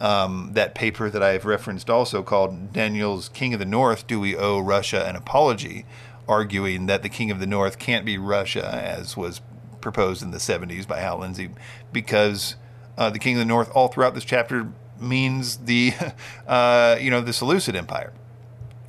um, 0.01 0.51
that 0.53 0.75
paper 0.75 1.11
that 1.11 1.23
I've 1.23 1.45
referenced 1.45 1.91
also 1.91 2.23
called 2.23 2.73
Daniel's 2.73 3.29
King 3.29 3.55
of 3.55 3.59
the 3.59 3.67
North 3.67 4.07
Do 4.07 4.21
We 4.21 4.37
Owe 4.37 4.61
Russia 4.61 5.05
an 5.09 5.17
Apology? 5.17 5.87
arguing 6.29 6.87
that 6.87 7.03
the 7.03 7.09
King 7.09 7.31
of 7.31 7.41
the 7.41 7.47
North 7.47 7.79
can't 7.79 8.05
be 8.05 8.19
Russia, 8.19 8.67
as 8.85 9.17
was 9.17 9.41
proposed 9.83 10.23
in 10.23 10.31
the 10.31 10.39
70s 10.39 10.87
by 10.87 11.01
Hal 11.01 11.19
Lindsey 11.19 11.51
because 11.93 12.57
uh, 12.97 13.11
the 13.11 13.19
king 13.19 13.35
of 13.35 13.41
the 13.41 13.45
north 13.45 13.71
all 13.75 13.89
throughout 13.89 14.15
this 14.15 14.25
chapter 14.25 14.73
means 14.99 15.59
the 15.59 15.93
uh, 16.47 16.97
you 17.01 17.11
know 17.11 17.21
the 17.21 17.33
Seleucid 17.33 17.77
Empire, 17.77 18.13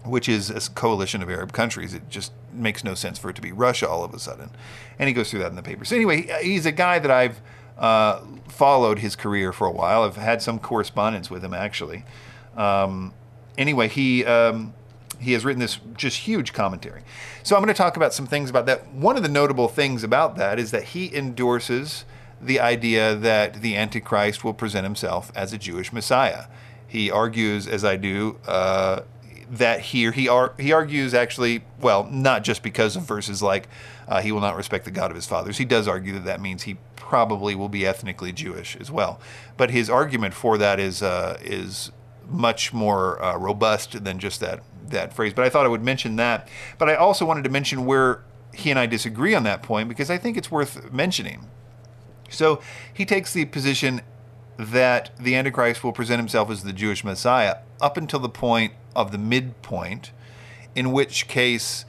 which 0.06 0.30
is 0.30 0.50
a 0.50 0.72
coalition 0.72 1.22
of 1.22 1.30
Arab 1.30 1.52
countries. 1.52 1.94
It 1.94 2.10
just 2.10 2.32
makes 2.52 2.84
no 2.84 2.94
sense 2.94 3.18
for 3.18 3.30
it 3.30 3.36
to 3.36 3.42
be 3.42 3.52
Russia 3.52 3.90
all 3.90 4.04
of 4.04 4.14
a 4.14 4.20
sudden, 4.20 4.50
and 5.00 5.08
he 5.08 5.14
goes 5.14 5.30
through 5.30 5.40
that 5.40 5.50
in 5.50 5.56
the 5.56 5.64
paper. 5.64 5.86
So 5.86 5.96
anyway, 5.96 6.28
he's 6.42 6.66
a 6.66 6.72
guy 6.72 7.00
that 7.00 7.12
I've 7.12 7.42
uh, 7.78 8.22
followed 8.48 9.00
his 9.00 9.16
career 9.16 9.52
for 9.52 9.68
a 9.68 9.72
while. 9.72 10.04
I've 10.04 10.16
had 10.16 10.42
some 10.42 10.60
correspondence 10.60 11.30
with 11.30 11.44
him 11.44 11.54
actually. 11.54 12.06
Um, 12.56 13.14
anyway, 13.58 13.88
he. 13.88 14.26
Um, 14.26 14.74
he 15.24 15.34
has 15.34 15.44
written 15.46 15.60
this 15.60 15.80
just 15.98 16.18
huge 16.18 16.54
commentary. 16.54 17.02
So 17.44 17.56
I'm 17.56 17.62
going 17.64 17.74
to 17.74 17.78
talk 17.78 17.98
about 17.98 18.14
some 18.14 18.28
things 18.28 18.50
about 18.50 18.66
that. 18.68 18.88
One 18.94 19.18
of 19.18 19.24
the 19.24 19.30
notable 19.30 19.68
things 19.68 20.04
about 20.04 20.36
that 20.38 20.60
is 20.60 20.72
that 20.72 20.84
he 20.84 21.14
endorses 21.16 22.06
the 22.42 22.60
idea 22.60 23.16
that 23.16 23.62
the 23.62 23.76
Antichrist 23.76 24.44
will 24.44 24.54
present 24.54 24.84
himself 24.84 25.32
as 25.36 25.54
a 25.54 25.58
Jewish 25.58 25.94
Messiah. 25.94 26.46
He 26.88 27.10
argues, 27.10 27.68
as 27.68 27.84
I 27.84 27.96
do, 27.96 28.38
uh, 28.46 29.02
that 29.50 29.80
here 29.82 30.12
he 30.12 30.28
ar- 30.28 30.54
he 30.58 30.72
argues 30.72 31.14
actually, 31.14 31.64
well, 31.80 32.06
not 32.06 32.44
just 32.44 32.64
because 32.64 32.96
of 32.96 33.04
verses 33.04 33.42
like 33.42 33.68
uh, 34.08 34.22
he 34.22 34.32
will 34.32 34.42
not 34.42 34.56
respect 34.56 34.86
the 34.86 34.92
God 34.92 35.12
of 35.12 35.16
his 35.16 35.26
fathers. 35.26 35.58
He 35.58 35.66
does 35.66 35.88
argue 35.88 36.14
that 36.14 36.26
that 36.26 36.42
means 36.42 36.64
he 36.64 36.78
probably 36.96 37.56
will 37.56 37.70
be 37.70 37.86
ethnically 37.86 38.32
Jewish 38.32 38.76
as 38.78 38.90
well. 38.90 39.20
But 39.56 39.70
his 39.70 39.90
argument 39.90 40.34
for 40.34 40.58
that 40.58 40.80
is 40.80 41.02
uh, 41.04 41.38
is 41.42 41.92
much 42.28 42.74
more 42.74 43.22
uh, 43.24 43.38
robust 43.38 44.04
than 44.04 44.20
just 44.20 44.40
that 44.40 44.62
that 44.90 45.14
phrase. 45.14 45.34
But 45.34 45.46
I 45.46 45.50
thought 45.50 45.66
I 45.66 45.70
would 45.70 45.84
mention 45.84 46.16
that. 46.18 46.48
But 46.78 46.90
I 46.90 46.96
also 46.96 47.26
wanted 47.26 47.44
to 47.44 47.50
mention 47.50 47.86
where 47.86 48.24
he 48.54 48.70
and 48.70 48.80
I 48.80 48.86
disagree 48.86 49.34
on 49.34 49.44
that 49.44 49.64
point 49.64 49.90
because 49.90 50.10
I 50.10 50.18
think 50.18 50.38
it's 50.38 50.52
worth 50.52 50.92
mentioning. 50.92 51.48
So 52.30 52.62
he 52.94 53.06
takes 53.06 53.34
the 53.34 53.46
position 53.46 54.02
that 54.58 55.12
the 55.20 55.36
Antichrist 55.36 55.84
will 55.84 55.94
present 55.94 56.20
himself 56.20 56.50
as 56.50 56.64
the 56.64 56.74
Jewish 56.74 57.04
Messiah 57.04 57.58
up 57.82 57.98
until 57.98 58.20
the 58.20 58.30
point 58.30 58.74
of 58.96 59.12
the 59.12 59.18
midpoint, 59.18 60.12
in 60.76 60.92
which 60.92 61.28
case 61.28 61.86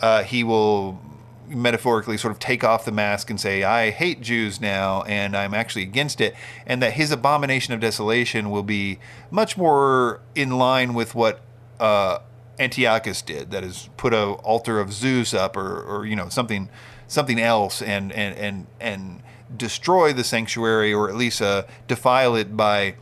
uh, 0.00 0.22
he 0.24 0.42
will 0.42 1.00
metaphorically 1.48 2.16
sort 2.16 2.32
of 2.32 2.38
take 2.38 2.64
off 2.64 2.84
the 2.84 2.92
mask 2.92 3.30
and 3.30 3.40
say, 3.40 3.64
I 3.64 3.90
hate 3.90 4.20
Jews 4.20 4.60
now 4.60 5.02
and 5.02 5.36
I'm 5.36 5.54
actually 5.54 5.82
against 5.82 6.20
it, 6.20 6.34
and 6.66 6.82
that 6.82 6.94
his 6.94 7.10
abomination 7.10 7.74
of 7.74 7.80
desolation 7.80 8.50
will 8.50 8.62
be 8.62 8.98
much 9.30 9.56
more 9.56 10.20
in 10.34 10.50
line 10.50 10.94
with 10.94 11.14
what 11.14 11.40
uh, 11.80 12.18
Antiochus 12.58 13.22
did, 13.22 13.50
that 13.50 13.64
is, 13.64 13.88
put 13.96 14.12
a 14.12 14.24
altar 14.24 14.80
of 14.80 14.92
Zeus 14.92 15.32
up 15.32 15.56
or, 15.56 15.82
or 15.82 16.06
you 16.06 16.16
know 16.16 16.28
something 16.28 16.68
something 17.06 17.40
else 17.40 17.80
and 17.80 18.12
and 18.12 18.36
and 18.36 18.66
and 18.80 19.22
destroy 19.56 20.12
the 20.12 20.24
sanctuary 20.24 20.92
or 20.92 21.08
at 21.08 21.14
least 21.14 21.40
uh, 21.40 21.62
defile 21.86 22.34
it 22.34 22.56
by 22.56 22.94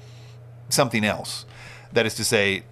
something 0.69 1.05
else. 1.05 1.45
That 1.93 2.07
is 2.07 2.15
to 2.15 2.25
say, 2.25 2.65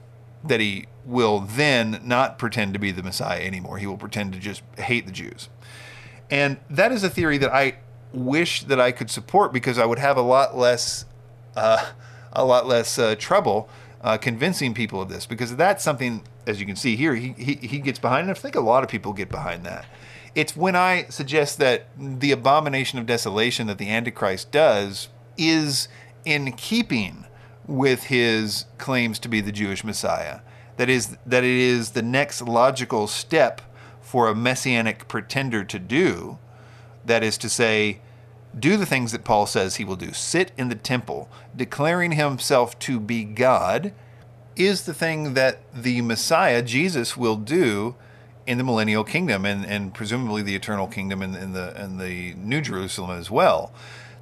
that 0.45 0.61
he 0.61 0.87
will 1.05 1.41
then 1.41 2.01
not 2.05 2.39
pretend 2.39 2.73
to 2.75 2.79
be 2.79 2.91
the 2.91 3.03
Messiah 3.03 3.41
anymore. 3.41 3.79
He 3.79 3.87
will 3.87 3.97
pretend 3.97 4.33
to 4.35 4.39
just 4.39 4.63
hate 4.79 5.07
the 5.07 5.13
Jews. 5.13 5.49
And 6.31 6.59
that 6.71 6.93
is 6.93 7.05
a 7.05 7.11
theory 7.11 7.39
that 7.39 7.53
I 7.53 7.79
wish 8.13 8.65
that 8.65 8.81
I 8.81 8.93
could 8.93 9.11
support 9.11 9.53
because 9.53 9.79
I 9.79 9.87
would 9.87 9.99
have 9.99 10.17
a 10.17 10.23
lot 10.23 10.57
less, 10.57 11.05
uh, 11.57 11.91
a 12.33 12.45
lot 12.45 12.67
less 12.67 12.99
uh, 12.99 13.15
trouble 13.19 13.69
uh, 14.03 14.19
convincing 14.19 14.75
people 14.75 15.01
of 15.01 15.09
this 15.09 15.27
because 15.27 15.57
that's 15.57 15.83
something, 15.83 16.23
as 16.47 16.61
you 16.61 16.67
can 16.67 16.77
see 16.77 16.97
here, 16.97 17.15
he, 17.15 17.33
he, 17.33 17.55
he 17.55 17.79
gets 17.79 17.99
behind. 17.99 18.29
And 18.29 18.31
I 18.31 18.35
think 18.35 18.55
a 18.55 18.61
lot 18.61 18.85
of 18.85 18.91
people 18.91 19.13
get 19.13 19.31
behind 19.31 19.65
that. 19.65 19.87
It's 20.35 20.57
when 20.57 20.75
I 20.75 21.05
suggest 21.05 21.59
that 21.59 21.87
the 21.97 22.33
abomination 22.33 22.99
of 22.99 23.07
desolation 23.07 23.67
that 23.69 23.79
the 23.79 23.89
Antichrist 23.89 24.51
does 24.51 25.09
is 25.37 25.89
in 26.25 26.53
keeping 26.53 27.27
with 27.67 28.05
his 28.05 28.67
claims 28.79 29.19
to 29.21 29.29
be 29.29 29.41
the 29.41 29.53
Jewish 29.53 29.85
Messiah. 29.85 30.41
That 30.77 30.89
is, 30.89 31.17
that 31.25 31.45
it 31.45 31.51
is 31.51 31.91
the 31.91 32.03
next 32.03 32.43
logical 32.43 33.07
step 33.07 33.61
for 34.01 34.29
a 34.29 34.35
messianic 34.35 35.09
pretender 35.09 35.65
to 35.65 35.79
do. 35.79 36.39
That 37.05 37.23
is 37.23 37.39
to 37.39 37.49
say, 37.49 38.01
do 38.59 38.77
the 38.77 38.87
things 38.87 39.13
that 39.13 39.25
Paul 39.25 39.47
says 39.47 39.77
he 39.77 39.85
will 39.85 39.97
do. 39.97 40.13
Sit 40.13 40.53
in 40.57 40.69
the 40.69 40.75
temple, 40.75 41.29
declaring 41.57 42.13
himself 42.13 42.79
to 42.81 43.01
be 43.01 43.25
God, 43.25 43.93
is 44.57 44.85
the 44.85 44.95
thing 44.95 45.35
that 45.35 45.61
the 45.75 46.01
Messiah, 46.03 46.63
Jesus, 46.63 47.17
will 47.17 47.37
do 47.37 47.97
in 48.47 48.59
the 48.59 48.65
millennial 48.65 49.05
kingdom 49.05 49.45
and, 49.45 49.65
and 49.65 49.95
presumably 49.95 50.43
the 50.43 50.55
eternal 50.55 50.87
kingdom 50.87 51.23
in, 51.23 51.35
in 51.35 51.53
the 51.53 51.83
in 51.83 51.99
the 51.99 52.35
New 52.35 52.61
Jerusalem 52.61 53.19
as 53.19 53.31
well. 53.31 53.73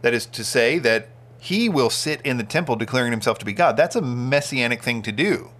That 0.03 0.15
is 0.15 0.27
to 0.27 0.45
say 0.45 0.79
that 0.79 1.09
he 1.43 1.69
will 1.69 1.91
sit 1.91 2.21
in 2.23 2.37
the 2.37 2.45
temple 2.45 2.77
declaring 2.77 3.11
himself 3.11 3.37
to 3.37 3.45
be 3.45 3.53
God. 3.53 3.77
That's 3.77 3.97
a 3.97 4.01
messianic 4.01 4.81
thing 4.81 5.03
to 5.03 5.11
do. 5.11 5.51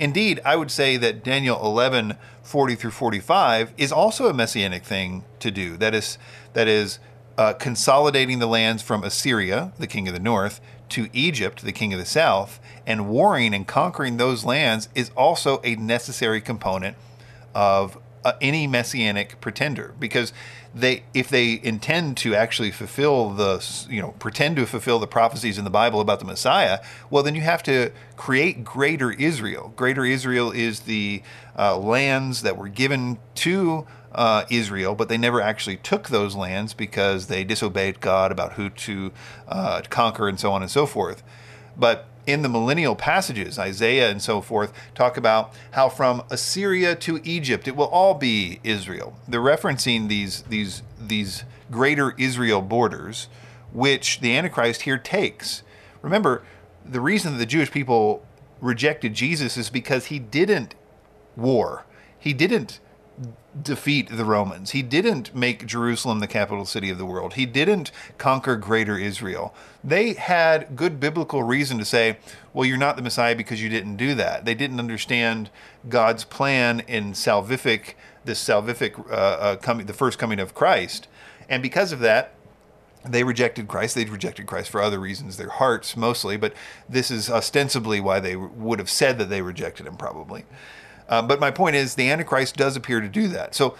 Indeed, 0.00 0.40
I 0.44 0.56
would 0.56 0.72
say 0.72 0.96
that 0.96 1.22
Daniel 1.22 1.64
11, 1.64 2.16
40 2.42 2.74
through 2.74 2.90
45 2.90 3.72
is 3.76 3.92
also 3.92 4.26
a 4.26 4.34
messianic 4.34 4.82
thing 4.82 5.24
to 5.38 5.52
do. 5.52 5.76
That 5.76 5.94
is, 5.94 6.18
that 6.54 6.66
is 6.66 6.98
uh, 7.38 7.52
consolidating 7.52 8.40
the 8.40 8.48
lands 8.48 8.82
from 8.82 9.04
Assyria, 9.04 9.72
the 9.78 9.86
king 9.86 10.08
of 10.08 10.14
the 10.14 10.20
north, 10.20 10.60
to 10.88 11.08
Egypt, 11.12 11.62
the 11.62 11.70
king 11.70 11.92
of 11.92 12.00
the 12.00 12.04
south, 12.04 12.58
and 12.84 13.08
warring 13.08 13.54
and 13.54 13.68
conquering 13.68 14.16
those 14.16 14.44
lands 14.44 14.88
is 14.96 15.12
also 15.16 15.60
a 15.62 15.76
necessary 15.76 16.40
component 16.40 16.96
of 17.54 17.96
uh, 18.24 18.32
any 18.40 18.66
messianic 18.66 19.40
pretender 19.40 19.94
because 20.00 20.32
they 20.74 21.04
if 21.14 21.28
they 21.28 21.60
intend 21.62 22.16
to 22.18 22.34
actually 22.34 22.70
fulfill 22.70 23.30
the 23.30 23.64
you 23.88 24.02
know 24.02 24.12
pretend 24.18 24.56
to 24.56 24.66
fulfill 24.66 24.98
the 24.98 25.06
prophecies 25.06 25.56
in 25.56 25.64
the 25.64 25.70
Bible 25.70 26.00
about 26.00 26.18
the 26.18 26.24
Messiah, 26.24 26.80
well 27.10 27.22
then 27.22 27.34
you 27.34 27.42
have 27.42 27.62
to 27.64 27.92
create 28.16 28.64
greater 28.64 29.12
Israel. 29.12 29.72
Greater 29.76 30.04
Israel 30.04 30.50
is 30.50 30.80
the 30.80 31.22
uh, 31.56 31.78
lands 31.78 32.42
that 32.42 32.56
were 32.56 32.68
given 32.68 33.18
to 33.36 33.86
uh, 34.12 34.44
Israel, 34.50 34.94
but 34.94 35.08
they 35.08 35.18
never 35.18 35.40
actually 35.40 35.76
took 35.76 36.08
those 36.08 36.34
lands 36.34 36.74
because 36.74 37.26
they 37.26 37.44
disobeyed 37.44 38.00
God 38.00 38.32
about 38.32 38.54
who 38.54 38.70
to 38.70 39.12
uh, 39.48 39.82
conquer 39.90 40.28
and 40.28 40.38
so 40.38 40.52
on 40.52 40.62
and 40.62 40.70
so 40.70 40.86
forth. 40.86 41.22
But 41.76 42.06
in 42.26 42.42
the 42.42 42.48
millennial 42.48 42.96
passages, 42.96 43.58
Isaiah 43.58 44.10
and 44.10 44.20
so 44.22 44.40
forth, 44.40 44.72
talk 44.94 45.16
about 45.16 45.52
how 45.72 45.88
from 45.88 46.22
Assyria 46.30 46.94
to 46.96 47.20
Egypt 47.24 47.68
it 47.68 47.76
will 47.76 47.86
all 47.86 48.14
be 48.14 48.60
Israel. 48.64 49.16
They're 49.28 49.40
referencing 49.40 50.08
these 50.08 50.42
these 50.42 50.82
these 51.00 51.44
greater 51.70 52.14
Israel 52.18 52.62
borders, 52.62 53.28
which 53.72 54.20
the 54.20 54.36
Antichrist 54.36 54.82
here 54.82 54.98
takes. 54.98 55.62
Remember, 56.02 56.42
the 56.84 57.00
reason 57.00 57.32
that 57.32 57.38
the 57.38 57.46
Jewish 57.46 57.70
people 57.70 58.24
rejected 58.60 59.14
Jesus 59.14 59.56
is 59.56 59.70
because 59.70 60.06
he 60.06 60.18
didn't 60.18 60.74
war. 61.36 61.84
He 62.18 62.32
didn't 62.32 62.80
defeat 63.60 64.08
the 64.10 64.24
Romans. 64.24 64.72
He 64.72 64.82
didn't 64.82 65.34
make 65.34 65.66
Jerusalem 65.66 66.20
the 66.20 66.26
capital 66.26 66.64
city 66.64 66.90
of 66.90 66.98
the 66.98 67.06
world. 67.06 67.34
He 67.34 67.46
didn't 67.46 67.90
conquer 68.18 68.56
greater 68.56 68.98
Israel. 68.98 69.54
They 69.82 70.14
had 70.14 70.76
good 70.76 70.98
biblical 70.98 71.42
reason 71.42 71.78
to 71.78 71.84
say, 71.84 72.18
well, 72.52 72.66
you're 72.66 72.76
not 72.76 72.96
the 72.96 73.02
Messiah 73.02 73.36
because 73.36 73.62
you 73.62 73.68
didn't 73.68 73.96
do 73.96 74.14
that. 74.14 74.44
They 74.44 74.54
didn't 74.54 74.80
understand 74.80 75.50
God's 75.88 76.24
plan 76.24 76.80
in 76.80 77.12
salvific, 77.12 77.94
this 78.24 78.42
salvific 78.42 78.98
uh, 79.10 79.12
uh, 79.12 79.56
coming, 79.56 79.86
the 79.86 79.92
first 79.92 80.18
coming 80.18 80.40
of 80.40 80.54
Christ. 80.54 81.06
And 81.48 81.62
because 81.62 81.92
of 81.92 82.00
that, 82.00 82.34
they 83.04 83.22
rejected 83.22 83.68
Christ. 83.68 83.94
They'd 83.94 84.08
rejected 84.08 84.46
Christ 84.46 84.70
for 84.70 84.82
other 84.82 84.98
reasons, 84.98 85.36
their 85.36 85.50
hearts 85.50 85.96
mostly, 85.96 86.36
but 86.36 86.54
this 86.88 87.10
is 87.10 87.30
ostensibly 87.30 88.00
why 88.00 88.18
they 88.18 88.34
would 88.34 88.78
have 88.78 88.90
said 88.90 89.18
that 89.18 89.28
they 89.28 89.42
rejected 89.42 89.86
him, 89.86 89.96
probably. 89.96 90.44
Uh, 91.08 91.22
but 91.22 91.40
my 91.40 91.50
point 91.50 91.76
is, 91.76 91.94
the 91.94 92.10
Antichrist 92.10 92.56
does 92.56 92.76
appear 92.76 93.00
to 93.00 93.08
do 93.08 93.28
that. 93.28 93.54
So 93.54 93.76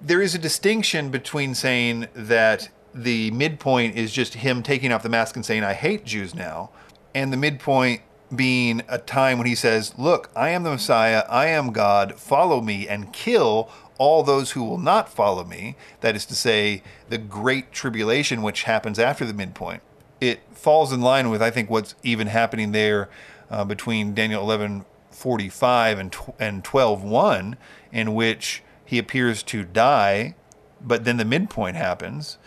there 0.00 0.22
is 0.22 0.34
a 0.34 0.38
distinction 0.38 1.10
between 1.10 1.54
saying 1.54 2.08
that 2.14 2.68
the 2.94 3.30
midpoint 3.32 3.96
is 3.96 4.12
just 4.12 4.34
him 4.34 4.62
taking 4.62 4.92
off 4.92 5.02
the 5.02 5.08
mask 5.08 5.36
and 5.36 5.44
saying, 5.44 5.64
I 5.64 5.72
hate 5.72 6.04
Jews 6.04 6.34
now, 6.34 6.70
and 7.14 7.32
the 7.32 7.36
midpoint 7.36 8.02
being 8.34 8.82
a 8.88 8.98
time 8.98 9.38
when 9.38 9.46
he 9.46 9.54
says, 9.54 9.94
Look, 9.98 10.30
I 10.34 10.50
am 10.50 10.62
the 10.62 10.70
Messiah, 10.70 11.24
I 11.28 11.46
am 11.46 11.72
God, 11.72 12.14
follow 12.16 12.60
me 12.60 12.88
and 12.88 13.12
kill 13.12 13.70
all 13.98 14.22
those 14.22 14.52
who 14.52 14.64
will 14.64 14.78
not 14.78 15.08
follow 15.08 15.44
me. 15.44 15.76
That 16.00 16.16
is 16.16 16.26
to 16.26 16.34
say, 16.34 16.82
the 17.08 17.18
great 17.18 17.72
tribulation 17.72 18.42
which 18.42 18.64
happens 18.64 18.98
after 18.98 19.24
the 19.24 19.34
midpoint. 19.34 19.82
It 20.20 20.40
falls 20.52 20.92
in 20.92 21.00
line 21.00 21.30
with, 21.30 21.42
I 21.42 21.50
think, 21.50 21.70
what's 21.70 21.94
even 22.02 22.28
happening 22.28 22.72
there 22.72 23.08
uh, 23.50 23.64
between 23.64 24.14
Daniel 24.14 24.42
11 24.42 24.84
45 25.14 25.98
and, 25.98 26.16
and 26.38 26.64
12 26.64 27.02
1, 27.02 27.56
in 27.92 28.14
which 28.14 28.62
he 28.84 28.98
appears 28.98 29.42
to 29.44 29.64
die, 29.64 30.34
but 30.80 31.04
then 31.04 31.16
the 31.16 31.24
midpoint 31.24 31.76
happens. 31.76 32.38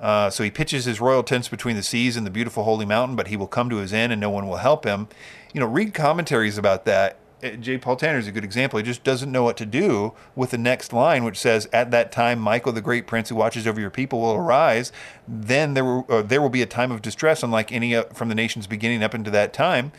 Uh, 0.00 0.28
so 0.28 0.42
he 0.42 0.50
pitches 0.50 0.84
his 0.84 1.00
royal 1.00 1.22
tents 1.22 1.48
between 1.48 1.76
the 1.76 1.82
seas 1.82 2.16
and 2.16 2.26
the 2.26 2.30
beautiful 2.30 2.64
holy 2.64 2.84
mountain, 2.84 3.14
but 3.14 3.28
he 3.28 3.36
will 3.36 3.46
come 3.46 3.70
to 3.70 3.76
his 3.76 3.92
end 3.92 4.12
and 4.12 4.20
no 4.20 4.30
one 4.30 4.48
will 4.48 4.56
help 4.56 4.84
him. 4.84 5.06
You 5.54 5.60
know, 5.60 5.66
read 5.66 5.94
commentaries 5.94 6.58
about 6.58 6.84
that. 6.86 7.18
Uh, 7.42 7.50
J. 7.50 7.78
Paul 7.78 7.96
Tanner 7.96 8.18
is 8.18 8.26
a 8.26 8.32
good 8.32 8.42
example. 8.42 8.78
He 8.78 8.84
just 8.84 9.04
doesn't 9.04 9.30
know 9.30 9.44
what 9.44 9.56
to 9.58 9.66
do 9.66 10.12
with 10.34 10.50
the 10.50 10.58
next 10.58 10.92
line, 10.92 11.22
which 11.24 11.38
says, 11.38 11.68
"At 11.72 11.92
that 11.92 12.10
time, 12.10 12.38
Michael, 12.40 12.72
the 12.72 12.80
great 12.80 13.06
prince 13.06 13.28
who 13.28 13.36
watches 13.36 13.66
over 13.66 13.80
your 13.80 13.90
people, 13.90 14.20
will 14.20 14.34
arise. 14.34 14.92
Then 15.26 15.74
there 15.74 15.84
will 15.84 16.06
uh, 16.08 16.22
there 16.22 16.40
will 16.40 16.48
be 16.48 16.62
a 16.62 16.66
time 16.66 16.92
of 16.92 17.02
distress, 17.02 17.42
unlike 17.42 17.72
any 17.72 17.96
uh, 17.96 18.04
from 18.14 18.28
the 18.28 18.34
nation's 18.36 18.68
beginning 18.68 19.02
up 19.02 19.14
into 19.14 19.30
that 19.32 19.52
time, 19.52 19.90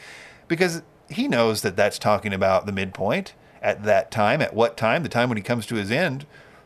because 0.48 0.84
he 1.14 1.28
knows 1.28 1.62
that 1.62 1.76
that's 1.76 2.00
talking 2.00 2.34
about 2.34 2.66
the 2.66 2.72
midpoint 2.72 3.34
at 3.62 3.84
that 3.84 4.12
time. 4.12 4.42
At 4.42 4.54
what 4.54 4.78
time? 4.78 5.04
The 5.04 5.10
time 5.10 5.30
when 5.30 5.38
he 5.38 5.44
comes 5.44 5.66
to 5.68 5.76
his 5.76 5.92
end. 5.92 6.26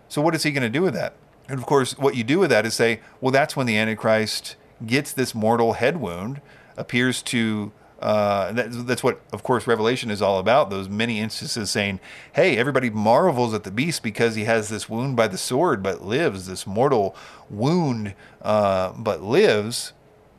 So, 0.09 0.21
what 0.21 0.35
is 0.35 0.43
he 0.43 0.51
going 0.51 0.63
to 0.63 0.69
do 0.69 0.81
with 0.81 0.93
that? 0.93 1.13
And 1.47 1.59
of 1.59 1.65
course, 1.65 1.97
what 1.97 2.15
you 2.15 2.23
do 2.23 2.39
with 2.39 2.49
that 2.49 2.65
is 2.65 2.73
say, 2.73 2.99
well, 3.21 3.31
that's 3.31 3.55
when 3.55 3.67
the 3.67 3.77
Antichrist 3.77 4.55
gets 4.85 5.13
this 5.13 5.33
mortal 5.33 5.73
head 5.73 5.97
wound, 5.97 6.41
appears 6.75 7.21
to. 7.23 7.71
Uh, 7.99 8.51
that, 8.51 8.85
that's 8.85 9.03
what, 9.03 9.19
of 9.33 9.41
course, 9.41 9.65
Revelation 9.65 10.11
is 10.11 10.21
all 10.21 10.37
about. 10.37 10.69
Those 10.69 10.87
many 10.87 11.19
instances 11.19 11.71
saying, 11.71 11.99
"Hey, 12.33 12.55
everybody 12.55 12.91
marvels 12.91 13.55
at 13.55 13.63
the 13.63 13.71
beast 13.71 14.03
because 14.03 14.35
he 14.35 14.43
has 14.43 14.69
this 14.69 14.87
wound 14.87 15.15
by 15.15 15.27
the 15.27 15.37
sword, 15.37 15.81
but 15.81 16.03
lives 16.03 16.45
this 16.45 16.67
mortal 16.67 17.15
wound, 17.49 18.13
uh, 18.43 18.91
but 18.91 19.23
lives." 19.23 19.93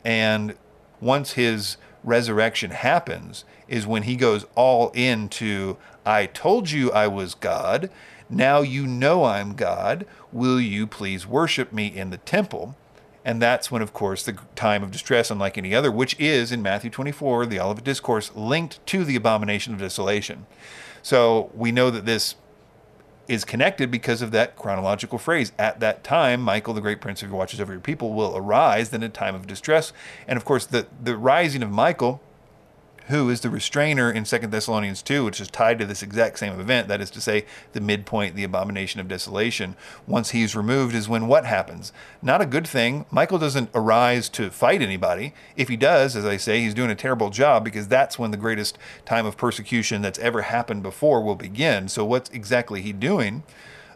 And 0.05 0.55
once 1.01 1.33
his 1.33 1.79
resurrection 2.05 2.71
happens, 2.71 3.45
is 3.69 3.87
when 3.87 4.05
he 4.05 4.17
goes 4.17 4.47
all 4.55 4.91
into, 4.91 5.77
I 6.05 6.27
told 6.27 6.71
you 6.71 6.91
I 6.91 7.07
was 7.07 7.35
God. 7.35 7.91
Now 8.31 8.61
you 8.61 8.87
know 8.87 9.25
I'm 9.25 9.55
God. 9.55 10.07
Will 10.33 10.61
you 10.61 10.87
please 10.87 11.27
worship 11.27 11.73
me 11.73 11.87
in 11.87 12.11
the 12.11 12.19
temple? 12.19 12.77
And 13.25 13.43
that's 13.43 13.71
when, 13.71 13.83
of 13.83 13.93
course, 13.93 14.23
the 14.23 14.39
time 14.55 14.83
of 14.83 14.91
distress, 14.91 15.31
unlike 15.31 15.59
any 15.59 15.75
other, 15.75 15.93
which 15.93 16.19
is 16.19 16.51
in 16.51 16.63
Matthew 16.63 16.91
24, 16.91 17.47
the 17.47 17.61
Olivet 17.61 17.85
Discourse, 17.85 18.35
linked 18.35 18.85
to 18.87 19.05
the 19.05 19.17
abomination 19.17 19.75
of 19.75 19.81
desolation. 19.81 20.47
So 21.03 21.51
we 21.55 21.71
know 21.71 21.91
that 21.91 22.07
this 22.07 22.37
is 23.29 23.45
connected 23.45 23.91
because 23.91 24.23
of 24.23 24.31
that 24.31 24.57
chronological 24.57 25.19
phrase. 25.19 25.53
At 25.59 25.81
that 25.81 26.03
time, 26.03 26.41
Michael, 26.41 26.73
the 26.73 26.81
great 26.81 27.01
prince 27.01 27.21
who 27.21 27.31
watches 27.31 27.61
over 27.61 27.73
your 27.73 27.83
people, 27.83 28.15
will 28.15 28.35
arise 28.37 28.93
in 28.95 29.03
a 29.03 29.09
time 29.11 29.35
of 29.35 29.47
distress. 29.47 29.93
And 30.27 30.39
of 30.39 30.47
course, 30.47 30.65
the, 30.65 30.87
the 31.03 31.17
rising 31.17 31.63
of 31.63 31.71
Michael 31.71 32.23
who 33.09 33.31
is 33.31 33.41
the 33.41 33.51
restrainer 33.51 34.11
in 34.11 34.25
Second 34.25 34.51
Thessalonians 34.51 35.03
2, 35.03 35.25
which 35.25 35.41
is 35.41 35.49
tied 35.49 35.79
to 35.79 35.87
this 35.87 36.03
exact 36.03 36.39
same 36.39 36.59
event. 36.59 36.89
That 36.89 37.01
is 37.01 37.11
to 37.11 37.21
say, 37.21 37.47
the 37.73 37.81
midpoint, 37.81 38.37
the 38.37 38.45
abomination 38.45 39.01
of 39.01 39.09
desolation. 39.09 39.77
Once 40.07 40.31
he's 40.31 40.55
removed, 40.55 40.95
is 40.95 41.09
when 41.09 41.27
what 41.27 41.45
happens? 41.45 41.93
Not 42.23 42.43
a 42.43 42.47
good 42.47 42.67
thing. 42.67 43.07
Michael 43.11 43.39
doesn't 43.39 43.71
arise 43.75 44.29
to 44.31 44.51
fight 44.51 44.83
anybody. 44.83 45.35
If 45.57 45.69
he 45.69 45.77
does, 45.77 46.17
as 46.17 46.25
I 46.25 46.37
say, 46.37 46.61
he's 46.61 46.75
doing 46.75 46.91
a 46.91 46.95
terrible 46.95 47.31
job 47.31 47.65
because 47.65 47.89
that's 47.89 48.19
when 48.19 48.31
the 48.31 48.37
greatest 48.37 48.79
time 49.05 49.27
of 49.27 49.37
persecution 49.37 50.03
that's 50.03 50.19
ever 50.19 50.43
happened 50.43 50.83
before 50.83 51.23
will 51.23 51.35
begin. 51.35 51.89
So, 51.89 52.05
what's 52.05 52.31
exactly 52.31 52.83
he 52.83 52.93
doing? 52.93 53.43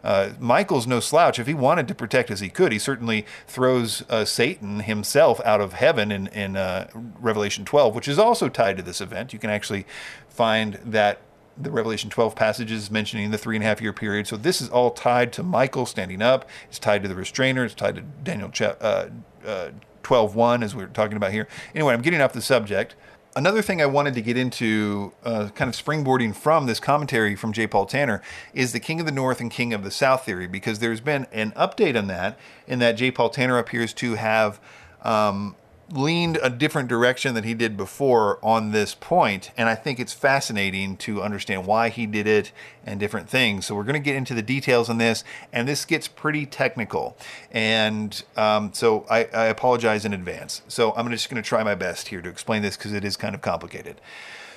Uh, 0.03 0.31
Michael's 0.39 0.85
no 0.85 0.99
slouch. 0.99 1.39
If 1.39 1.47
he 1.47 1.53
wanted 1.53 1.87
to 1.87 1.95
protect 1.95 2.29
as 2.29 2.41
he 2.41 2.49
could, 2.49 2.71
he 2.71 2.79
certainly 2.79 3.25
throws 3.47 4.03
uh, 4.09 4.25
Satan 4.25 4.81
himself 4.81 5.39
out 5.45 5.61
of 5.61 5.73
heaven 5.73 6.11
in, 6.11 6.27
in 6.27 6.57
uh, 6.57 6.89
Revelation 6.93 7.63
12, 7.65 7.95
which 7.95 8.07
is 8.07 8.19
also 8.19 8.49
tied 8.49 8.77
to 8.77 8.83
this 8.83 8.99
event. 8.99 9.33
You 9.33 9.39
can 9.39 9.49
actually 9.49 9.85
find 10.27 10.75
that 10.85 11.21
the 11.57 11.71
Revelation 11.71 12.09
12 12.09 12.35
passages 12.35 12.89
mentioning 12.89 13.31
the 13.31 13.37
three 13.37 13.55
and 13.55 13.63
a 13.63 13.67
half 13.67 13.81
year 13.81 13.93
period. 13.93 14.27
So 14.27 14.37
this 14.37 14.61
is 14.61 14.69
all 14.69 14.91
tied 14.91 15.31
to 15.33 15.43
Michael 15.43 15.85
standing 15.85 16.21
up. 16.21 16.49
It's 16.67 16.79
tied 16.79 17.03
to 17.03 17.07
the 17.07 17.15
restrainer. 17.15 17.63
It's 17.63 17.75
tied 17.75 17.95
to 17.95 18.01
Daniel 18.01 18.51
uh, 18.59 19.09
uh, 19.45 19.69
12 20.01 20.35
1, 20.35 20.63
as 20.63 20.75
we 20.75 20.83
are 20.83 20.87
talking 20.87 21.15
about 21.15 21.31
here. 21.31 21.47
Anyway, 21.73 21.93
I'm 21.93 22.01
getting 22.01 22.21
off 22.21 22.33
the 22.33 22.41
subject 22.41 22.95
another 23.35 23.61
thing 23.61 23.81
I 23.81 23.85
wanted 23.85 24.13
to 24.15 24.21
get 24.21 24.37
into, 24.37 25.13
uh, 25.23 25.49
kind 25.55 25.69
of 25.69 25.75
springboarding 25.75 26.35
from 26.35 26.65
this 26.65 26.79
commentary 26.79 27.35
from 27.35 27.53
J. 27.53 27.67
Paul 27.67 27.85
Tanner, 27.85 28.21
is 28.53 28.73
the 28.73 28.79
King 28.79 28.99
of 28.99 29.05
the 29.05 29.11
North 29.11 29.39
and 29.39 29.49
King 29.51 29.73
of 29.73 29.83
the 29.83 29.91
South 29.91 30.25
theory, 30.25 30.47
because 30.47 30.79
there's 30.79 31.01
been 31.01 31.27
an 31.31 31.51
update 31.51 31.97
on 31.97 32.07
that, 32.07 32.37
in 32.67 32.79
that 32.79 32.93
J. 32.93 33.11
Paul 33.11 33.29
Tanner 33.29 33.57
appears 33.57 33.93
to 33.93 34.15
have 34.15 34.59
um, 35.01 35.55
leaned 35.91 36.39
a 36.41 36.49
different 36.49 36.89
direction 36.89 37.35
than 37.35 37.43
he 37.43 37.53
did 37.53 37.77
before 37.77 38.39
on 38.43 38.71
this 38.71 38.95
point, 38.95 39.51
and 39.57 39.69
I 39.69 39.75
think 39.75 39.99
it's 39.99 40.13
fascinating 40.13 40.97
to 40.97 41.21
understand 41.21 41.65
why 41.65 41.89
he 41.89 42.05
did 42.05 42.27
it 42.27 42.51
and 42.85 42.99
different 42.99 43.29
things. 43.29 43.65
So 43.65 43.75
we're 43.75 43.83
going 43.83 43.93
to 43.93 43.99
get 43.99 44.15
into 44.15 44.33
the 44.33 44.41
details 44.41 44.89
on 44.89 44.97
this, 44.97 45.23
and 45.51 45.67
this 45.67 45.85
gets 45.85 46.07
pretty 46.07 46.45
technical, 46.45 47.17
and 47.51 48.23
um, 48.35 48.73
so 48.73 49.05
I, 49.09 49.25
I 49.25 49.45
apologize 49.45 50.05
in 50.05 50.13
advance. 50.13 50.61
So 50.67 50.93
I'm 50.95 51.09
just 51.09 51.29
going 51.29 51.41
to 51.41 51.47
try 51.47 51.63
my 51.63 51.75
best 51.75 52.07
here 52.07 52.21
to 52.21 52.29
explain 52.29 52.61
this 52.61 52.77
because 52.77 52.93
it 52.93 53.03
is 53.03 53.17
kind 53.17 53.35
of 53.35 53.41
complicated. 53.41 53.99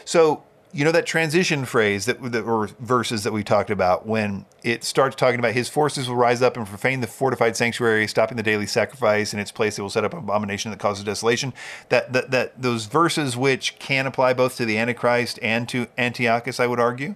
So 0.05 0.45
you 0.77 0.85
know 0.85 0.93
that 0.93 1.07
transition 1.07 1.65
phrase 1.65 2.05
that, 2.05 2.23
that 2.33 2.43
or 2.43 2.67
verses 2.81 3.25
that 3.25 3.33
we 3.33 3.43
talked 3.43 3.71
about 3.71 4.07
when 4.07 4.45
it 4.63 4.85
starts 4.85 5.17
talking 5.17 5.39
about 5.39 5.55
his 5.55 5.71
forces 5.71 6.07
will 6.07 6.17
rise 6.17 6.43
up 6.43 6.55
and 6.55 6.67
profane 6.67 7.01
the 7.01 7.07
fortified 7.07 7.57
sanctuary 7.57 8.07
stopping 8.07 8.37
the 8.37 8.43
daily 8.43 8.67
sacrifice 8.67 9.33
in 9.33 9.41
its 9.41 9.51
place. 9.51 9.77
They 9.77 9.83
will 9.83 9.89
set 9.89 10.05
up 10.05 10.13
an 10.13 10.19
abomination 10.19 10.71
that 10.71 10.79
causes 10.79 11.03
desolation. 11.03 11.55
That, 11.89 12.13
that 12.13 12.31
that 12.31 12.61
those 12.61 12.85
verses 12.85 13.39
which 13.39 13.79
can 13.79 14.07
apply 14.07 14.35
both 14.35 14.57
to 14.59 14.67
the 14.67 14.77
antichrist 14.77 15.39
and 15.41 15.67
to 15.71 15.87
antiochus 15.97 16.61
i 16.61 16.67
would 16.67 16.81
argue. 16.81 17.15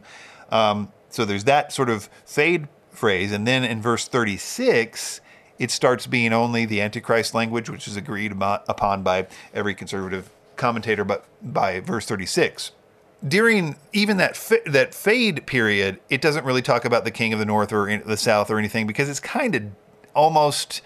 Um, 0.51 0.91
so 1.11 1.27
there's 1.27 1.45
that 1.45 1.71
sort 1.71 1.91
of 1.91 2.09
fade 2.25 2.67
phrase. 2.91 3.31
And 3.31 3.47
then 3.47 3.63
in 3.63 3.83
verse 3.83 4.09
36 4.09 5.21
it 5.59 5.71
starts 5.71 6.07
being 6.07 6.33
only 6.33 6.65
the 6.65 6.81
Antichrist 6.81 7.35
language, 7.35 7.69
which 7.69 7.87
is 7.87 7.95
agreed 7.95 8.33
upon 8.33 9.03
by 9.03 9.27
every 9.53 9.75
conservative 9.75 10.31
commentator, 10.57 11.05
but 11.05 11.27
by 11.43 11.81
verse 11.81 12.07
36 12.07 12.73
during 13.27 13.77
even 13.93 14.17
that 14.17 14.35
that 14.67 14.95
fade 14.95 15.47
period, 15.47 16.01
it 16.09 16.21
doesn't 16.21 16.45
really 16.45 16.63
talk 16.63 16.85
about 16.85 17.05
the 17.05 17.11
king 17.11 17.33
of 17.33 17.39
the 17.39 17.45
north 17.45 17.73
or 17.73 17.99
the 17.99 18.17
south 18.17 18.51
or 18.51 18.59
anything 18.59 18.87
because 18.87 19.09
it's 19.09 19.21
kind 19.21 19.55
of 19.55 19.65
almost 20.15 20.83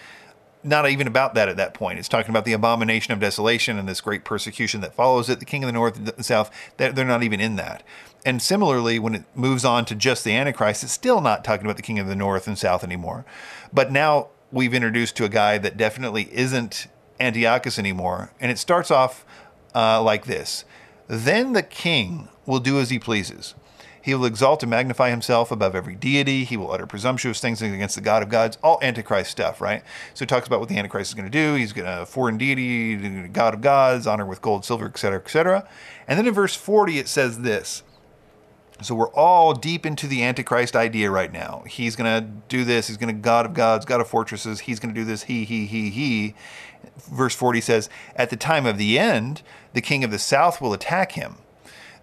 not 0.64 0.88
even 0.88 1.07
about 1.07 1.35
that 1.35 1.49
at 1.49 1.57
that 1.59 1.75
point. 1.75 1.99
It's 1.99 2.09
talking 2.09 2.31
about 2.31 2.47
the 2.47 2.55
abomination 2.55 3.12
of 3.12 3.20
desolation 3.20 3.79
and 3.79 3.88
this 3.88 4.01
great 4.01 4.25
persecution 4.25 4.81
that 4.81 4.94
follows 4.94 5.29
it. 5.29 5.38
The 5.38 5.44
king 5.44 5.62
of 5.62 5.68
the 5.68 5.73
north 5.73 5.97
and 5.97 6.07
the 6.07 6.25
south, 6.25 6.51
they're 6.79 7.05
not 7.05 7.23
even 7.23 7.38
in 7.38 7.57
that. 7.57 7.83
And 8.25 8.40
similarly, 8.40 8.99
when 8.99 9.14
it 9.14 9.25
moves 9.35 9.64
on 9.66 9.85
to 9.85 9.94
just 9.94 10.25
the 10.25 10.33
Antichrist, 10.33 10.83
it's 10.83 10.92
still 10.92 11.20
not 11.20 11.44
talking 11.44 11.66
about 11.66 11.77
the 11.77 11.83
king 11.83 11.99
of 11.99 12.07
the 12.07 12.16
north 12.16 12.47
and 12.47 12.59
south 12.59 12.83
anymore. 12.83 13.27
But 13.73 13.92
now 13.92 14.29
we've 14.51 14.73
introduced 14.73 15.16
to 15.16 15.25
a 15.25 15.29
guy 15.29 15.59
that 15.59 15.77
definitely 15.77 16.31
isn't 16.33 16.87
Antiochus 17.20 17.79
anymore. 17.79 18.33
And 18.40 18.51
it 18.51 18.59
starts 18.59 18.90
off 18.90 19.27
uh, 19.75 20.03
like 20.03 20.25
this 20.25 20.64
Then 21.07 21.53
the 21.53 21.62
king 21.62 22.29
will 22.47 22.61
do 22.61 22.81
as 22.81 22.90
he 22.90 22.99
pleases. 22.99 23.55
He 24.05 24.14
will 24.14 24.27
exalt 24.27 24.62
and 24.62 24.69
magnify 24.69 25.09
himself 25.09 25.51
above 25.51 25.75
every 25.75 25.95
deity. 25.95 26.45
He 26.45 26.59
will 26.59 26.71
utter 26.71 26.87
presumptuous 26.87 27.40
things 27.40 27.62
against 27.62 27.95
the 27.95 28.03
God 28.03 28.23
of 28.23 28.29
gods. 28.29 28.59
All 28.62 28.79
Antichrist 28.83 29.31
stuff, 29.31 29.62
right? 29.62 29.83
So 30.12 30.25
he 30.25 30.27
talks 30.27 30.47
about 30.47 30.61
what 30.61 30.69
the 30.69 30.77
Antichrist 30.77 31.11
is 31.11 31.14
going 31.14 31.25
to 31.25 31.31
do. 31.31 31.55
He's 31.55 31.73
going 31.73 31.87
to 31.87 32.05
foreign 32.05 32.37
deity, 32.37 33.29
God 33.29 33.55
of 33.55 33.62
gods, 33.62 34.07
honor 34.07 34.27
with 34.27 34.43
gold, 34.43 34.67
silver, 34.67 34.85
etc., 34.85 35.21
etc. 35.21 35.67
And 36.07 36.19
then 36.19 36.27
in 36.27 36.35
verse 36.35 36.55
40, 36.55 36.99
it 36.99 37.09
says 37.09 37.40
this. 37.40 37.83
So 38.83 38.95
we're 38.95 39.12
all 39.12 39.55
deep 39.55 39.87
into 39.87 40.07
the 40.07 40.23
Antichrist 40.23 40.77
idea 40.77 41.11
right 41.11 41.33
now. 41.33 41.64
He's 41.67 41.97
going 41.97 42.23
to 42.23 42.29
do 42.49 42.64
this. 42.64 42.88
He's 42.88 42.99
going 42.99 43.14
to 43.14 43.19
God 43.19 43.47
of 43.47 43.55
gods, 43.55 43.87
God 43.87 44.03
of 44.03 44.09
fortresses. 44.09 44.61
He's 44.61 44.81
going 44.81 44.95
to 44.95 45.01
do 45.01 45.07
this. 45.07 45.23
He, 45.23 45.45
he, 45.45 45.64
he, 45.64 45.88
he. 45.88 46.35
Verse 47.11 47.35
40 47.35 47.62
says, 47.62 47.88
At 48.17 48.29
the 48.29 48.37
time 48.37 48.67
of 48.67 48.77
the 48.77 48.99
end, 48.99 49.40
the 49.74 49.82
king 49.82 50.02
of 50.02 50.10
the 50.10 50.18
south 50.18 50.60
will 50.60 50.72
attack 50.72 51.12
him 51.12 51.37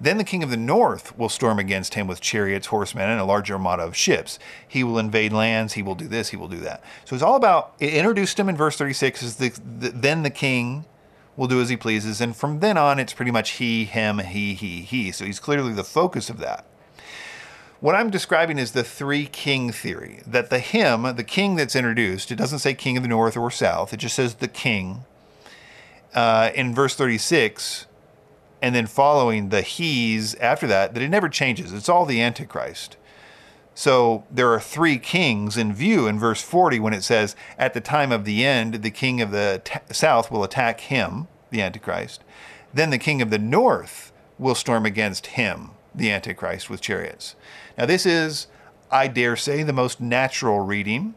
then 0.01 0.17
the 0.17 0.23
king 0.23 0.41
of 0.41 0.49
the 0.49 0.57
north 0.57 1.15
will 1.15 1.29
storm 1.29 1.59
against 1.59 1.93
him 1.93 2.07
with 2.07 2.21
chariots, 2.21 2.67
horsemen, 2.67 3.07
and 3.07 3.19
a 3.19 3.23
large 3.23 3.51
armada 3.51 3.83
of 3.83 3.95
ships. 3.95 4.39
He 4.67 4.83
will 4.83 4.97
invade 4.97 5.31
lands. 5.31 5.73
He 5.73 5.83
will 5.83 5.93
do 5.93 6.07
this. 6.07 6.29
He 6.29 6.37
will 6.37 6.47
do 6.47 6.57
that. 6.61 6.83
So 7.05 7.13
it's 7.15 7.21
all 7.21 7.35
about. 7.35 7.75
It 7.79 7.93
introduced 7.93 8.39
him 8.39 8.49
in 8.49 8.57
verse 8.57 8.75
36 8.77 9.21
is 9.21 9.35
the, 9.35 9.49
the 9.49 9.89
then 9.89 10.23
the 10.23 10.31
king 10.31 10.85
will 11.37 11.47
do 11.47 11.61
as 11.61 11.69
he 11.69 11.77
pleases, 11.77 12.19
and 12.19 12.35
from 12.35 12.59
then 12.59 12.77
on 12.77 12.99
it's 12.99 13.13
pretty 13.13 13.31
much 13.31 13.51
he, 13.51 13.85
him, 13.85 14.17
he, 14.17 14.55
he, 14.55 14.81
he. 14.81 15.11
So 15.11 15.23
he's 15.23 15.39
clearly 15.39 15.71
the 15.71 15.83
focus 15.83 16.31
of 16.31 16.39
that. 16.39 16.65
What 17.79 17.95
I'm 17.95 18.09
describing 18.09 18.57
is 18.57 18.71
the 18.71 18.83
three 18.83 19.27
king 19.27 19.71
theory. 19.71 20.21
That 20.25 20.49
the 20.49 20.59
him, 20.59 21.03
the 21.15 21.23
king 21.23 21.55
that's 21.55 21.75
introduced, 21.75 22.31
it 22.31 22.35
doesn't 22.35 22.59
say 22.59 22.73
king 22.73 22.97
of 22.97 23.03
the 23.03 23.09
north 23.09 23.37
or 23.37 23.51
south. 23.51 23.93
It 23.93 23.97
just 23.97 24.15
says 24.15 24.35
the 24.35 24.47
king. 24.47 25.05
Uh, 26.13 26.51
in 26.55 26.75
verse 26.75 26.95
36 26.95 27.87
and 28.61 28.75
then 28.75 28.85
following 28.85 29.49
the 29.49 29.61
he's 29.61 30.35
after 30.35 30.67
that, 30.67 30.93
that 30.93 31.01
it 31.01 31.09
never 31.09 31.27
changes. 31.27 31.73
It's 31.73 31.89
all 31.89 32.05
the 32.05 32.21
Antichrist. 32.21 32.95
So 33.73 34.25
there 34.29 34.51
are 34.51 34.59
three 34.59 34.97
kings 34.97 35.57
in 35.57 35.73
view 35.73 36.07
in 36.07 36.19
verse 36.19 36.41
40 36.41 36.79
when 36.79 36.93
it 36.93 37.03
says, 37.03 37.35
At 37.57 37.73
the 37.73 37.81
time 37.81 38.11
of 38.11 38.25
the 38.25 38.45
end, 38.45 38.75
the 38.75 38.91
king 38.91 39.21
of 39.21 39.31
the 39.31 39.61
t- 39.63 39.79
south 39.91 40.29
will 40.29 40.43
attack 40.43 40.81
him, 40.81 41.27
the 41.49 41.61
Antichrist. 41.61 42.23
Then 42.73 42.89
the 42.89 42.97
king 42.97 43.21
of 43.21 43.29
the 43.29 43.39
north 43.39 44.11
will 44.37 44.55
storm 44.55 44.85
against 44.85 45.27
him, 45.27 45.71
the 45.95 46.11
Antichrist, 46.11 46.69
with 46.69 46.81
chariots. 46.81 47.35
Now, 47.77 47.85
this 47.85 48.05
is, 48.05 48.47
I 48.91 49.07
dare 49.07 49.35
say, 49.35 49.63
the 49.63 49.73
most 49.73 49.99
natural 49.99 50.59
reading. 50.59 51.15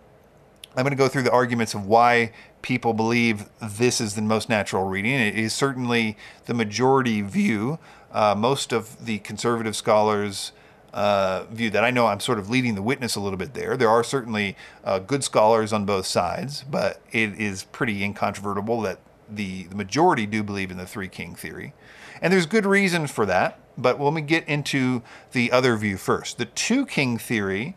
I'm 0.77 0.85
going 0.85 0.91
to 0.91 0.97
go 0.97 1.09
through 1.09 1.23
the 1.23 1.33
arguments 1.33 1.75
of 1.75 1.87
why 1.87 2.33
people 2.65 2.95
believe 2.95 3.51
this 3.61 4.01
is 4.01 4.15
the 4.15 4.23
most 4.23 4.49
natural 4.49 4.85
reading. 4.85 5.13
It 5.13 5.39
is 5.39 5.53
certainly 5.53 6.17
the 6.47 6.55
majority 6.55 7.21
view. 7.21 7.79
Uh, 8.11 8.35
most 8.35 8.73
of 8.73 9.05
the 9.05 9.19
conservative 9.19 9.77
scholars 9.77 10.53
uh, 10.95 11.45
view 11.51 11.69
that. 11.69 11.85
I 11.85 11.91
know 11.91 12.07
I'm 12.07 12.21
sort 12.21 12.39
of 12.39 12.49
leading 12.49 12.75
the 12.75 12.81
witness 12.81 13.17
a 13.17 13.21
little 13.21 13.37
bit 13.37 13.53
there. 13.53 13.77
There 13.77 13.91
are 13.91 14.03
certainly 14.03 14.57
uh, 14.83 15.01
good 15.01 15.23
scholars 15.23 15.75
on 15.75 15.85
both 15.85 16.07
sides, 16.07 16.65
but 16.71 17.03
it 17.13 17.39
is 17.39 17.65
pretty 17.65 18.03
incontrovertible 18.03 18.81
that 18.81 18.99
the, 19.29 19.65
the 19.65 19.77
majority 19.77 20.25
do 20.25 20.43
believe 20.43 20.71
in 20.71 20.79
the 20.79 20.87
three 20.87 21.09
king 21.09 21.35
theory. 21.35 21.75
And 22.23 22.33
there's 22.33 22.47
good 22.47 22.65
reason 22.65 23.09
for 23.09 23.27
that, 23.27 23.61
but 23.77 24.01
let 24.01 24.15
me 24.15 24.23
get 24.23 24.49
into 24.49 25.03
the 25.33 25.53
other 25.53 25.77
view 25.77 25.99
first. 25.99 26.39
The 26.39 26.47
two 26.47 26.87
king 26.87 27.19
theory 27.19 27.77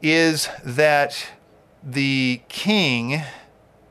is 0.00 0.48
that 0.62 1.30
the 1.82 2.42
king 2.48 3.22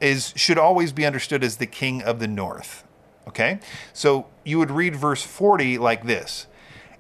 is 0.04 0.34
should 0.36 0.58
always 0.58 0.92
be 0.92 1.06
understood 1.06 1.44
as 1.44 1.58
the 1.58 1.66
king 1.66 2.04
of 2.04 2.20
the 2.20 2.28
north. 2.28 2.84
Okay? 3.28 3.60
So 3.94 4.28
you 4.44 4.60
would 4.60 4.70
read 4.70 4.96
verse 4.96 5.24
40 5.24 5.78
like 5.78 6.06
this 6.06 6.48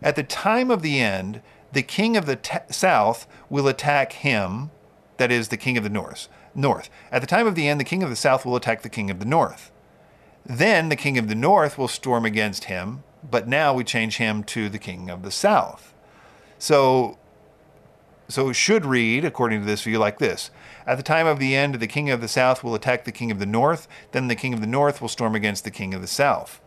At 0.01 0.15
the 0.15 0.23
time 0.23 0.71
of 0.71 0.81
the 0.81 0.99
end, 0.99 1.41
the 1.73 1.83
king 1.83 2.15
of 2.15 2.25
the 2.25 2.37
t- 2.37 2.57
south 2.69 3.27
will 3.49 3.67
attack 3.67 4.13
him, 4.13 4.71
that 5.17 5.31
is, 5.31 5.49
the 5.49 5.57
king 5.57 5.77
of 5.77 5.83
the 5.83 5.89
north. 5.89 6.29
North. 6.55 6.89
At 7.11 7.21
the 7.21 7.27
time 7.27 7.45
of 7.45 7.55
the 7.55 7.67
end, 7.67 7.79
the 7.79 7.85
king 7.85 8.03
of 8.03 8.09
the 8.09 8.15
south 8.15 8.45
will 8.45 8.55
attack 8.55 8.81
the 8.81 8.89
king 8.89 9.09
of 9.11 9.19
the 9.19 9.25
north. 9.25 9.71
Then 10.45 10.89
the 10.89 10.95
king 10.95 11.17
of 11.17 11.27
the 11.27 11.35
north 11.35 11.77
will 11.77 11.87
storm 11.87 12.25
against 12.25 12.65
him, 12.65 13.03
but 13.29 13.47
now 13.47 13.73
we 13.73 13.83
change 13.83 14.17
him 14.17 14.43
to 14.45 14.69
the 14.69 14.77
king 14.77 15.09
of 15.09 15.23
the 15.23 15.31
south. 15.31 15.93
So, 16.59 17.17
so 18.27 18.49
it 18.49 18.53
should 18.53 18.85
read, 18.85 19.25
according 19.25 19.61
to 19.61 19.65
this 19.65 19.81
view, 19.81 19.99
like 19.99 20.19
this 20.19 20.51
at 20.85 20.97
the 20.97 21.03
time 21.03 21.27
of 21.27 21.39
the 21.39 21.55
end, 21.55 21.75
the 21.75 21.87
king 21.87 22.09
of 22.09 22.21
the 22.21 22.27
south 22.27 22.63
will 22.63 22.75
attack 22.75 23.05
the 23.05 23.11
king 23.11 23.31
of 23.31 23.39
the 23.39 23.45
north, 23.45 23.87
then 24.11 24.27
the 24.27 24.35
king 24.35 24.53
of 24.53 24.61
the 24.61 24.67
north 24.67 25.01
will 25.01 25.07
storm 25.07 25.35
against 25.35 25.63
the 25.63 25.71
king 25.71 25.93
of 25.93 26.01
the 26.01 26.07
south. 26.07 26.61